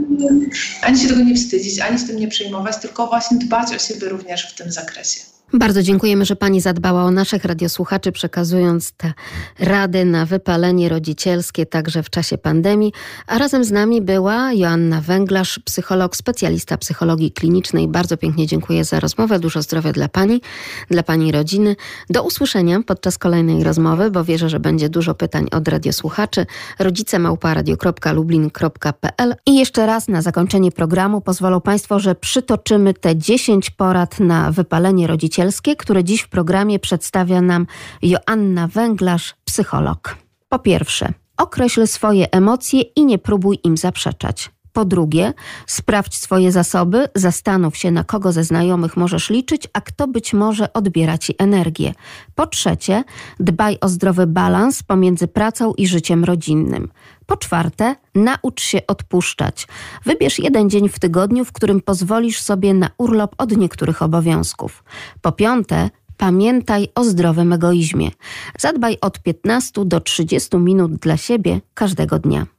[0.81, 4.09] ani się tego nie wstydzić, ani z tym nie przejmować, tylko właśnie dbać o siebie
[4.09, 5.38] również w tym zakresie.
[5.53, 9.13] Bardzo dziękujemy, że Pani zadbała o naszych radiosłuchaczy, przekazując te
[9.59, 12.93] rady na wypalenie rodzicielskie także w czasie pandemii.
[13.27, 17.87] A razem z nami była Joanna Węglarz, psycholog, specjalista psychologii klinicznej.
[17.87, 19.39] Bardzo pięknie dziękuję za rozmowę.
[19.39, 20.41] Dużo zdrowia dla Pani,
[20.89, 21.75] dla Pani rodziny.
[22.09, 26.45] Do usłyszenia podczas kolejnej rozmowy, bo wierzę, że będzie dużo pytań od radiosłuchaczy.
[26.79, 34.19] Rodzice małparadio.lublin.pl I jeszcze raz na zakończenie programu pozwolą Państwo, że przytoczymy te 10 porad
[34.19, 35.07] na wypalenie
[35.39, 37.67] rodzicielskie które dziś w programie przedstawia nam
[38.01, 40.15] Joanna Węglarz, psycholog.
[40.49, 44.49] Po pierwsze, określ swoje emocje i nie próbuj im zaprzeczać.
[44.73, 45.33] Po drugie,
[45.67, 50.73] sprawdź swoje zasoby, zastanów się, na kogo ze znajomych możesz liczyć, a kto być może
[50.73, 51.93] odbiera ci energię.
[52.35, 53.03] Po trzecie,
[53.39, 56.89] dbaj o zdrowy balans pomiędzy pracą i życiem rodzinnym.
[57.25, 59.67] Po czwarte, naucz się odpuszczać.
[60.05, 64.83] Wybierz jeden dzień w tygodniu, w którym pozwolisz sobie na urlop od niektórych obowiązków.
[65.21, 68.11] Po piąte, pamiętaj o zdrowym egoizmie.
[68.59, 72.58] Zadbaj od 15 do 30 minut dla siebie każdego dnia.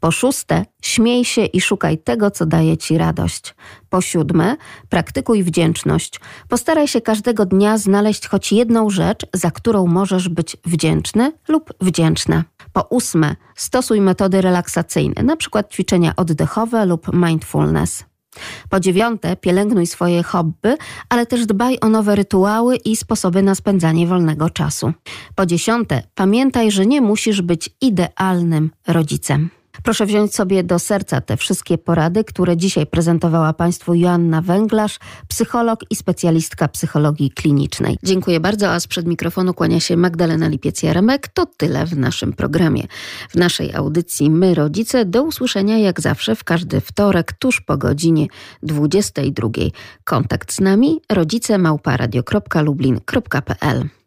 [0.00, 3.54] Po szóste, śmiej się i szukaj tego, co daje ci radość.
[3.90, 4.56] Po siódme,
[4.88, 6.20] praktykuj wdzięczność.
[6.48, 12.44] Postaraj się każdego dnia znaleźć choć jedną rzecz, za którą możesz być wdzięczny lub wdzięczna.
[12.72, 15.64] Po ósme, stosuj metody relaksacyjne, np.
[15.70, 18.11] ćwiczenia oddechowe lub mindfulness.
[18.68, 20.76] Po dziewiąte, pielęgnuj swoje hobby,
[21.08, 24.92] ale też dbaj o nowe rytuały i sposoby na spędzanie wolnego czasu.
[25.34, 29.50] Po dziesiąte, pamiętaj, że nie musisz być idealnym rodzicem.
[29.82, 35.80] Proszę wziąć sobie do serca te wszystkie porady, które dzisiaj prezentowała Państwu Joanna Węglarz, psycholog
[35.90, 37.98] i specjalistka psychologii klinicznej.
[38.02, 41.18] Dziękuję bardzo, a sprzed mikrofonu kłania się Magdalena Lipiec-Jaremek.
[41.34, 42.86] To tyle w naszym programie.
[43.30, 48.26] W naszej audycji My Rodzice do usłyszenia jak zawsze w każdy wtorek tuż po godzinie
[48.62, 49.48] 22.
[50.04, 54.01] Kontakt z nami rodzice małparadio.lublin.pl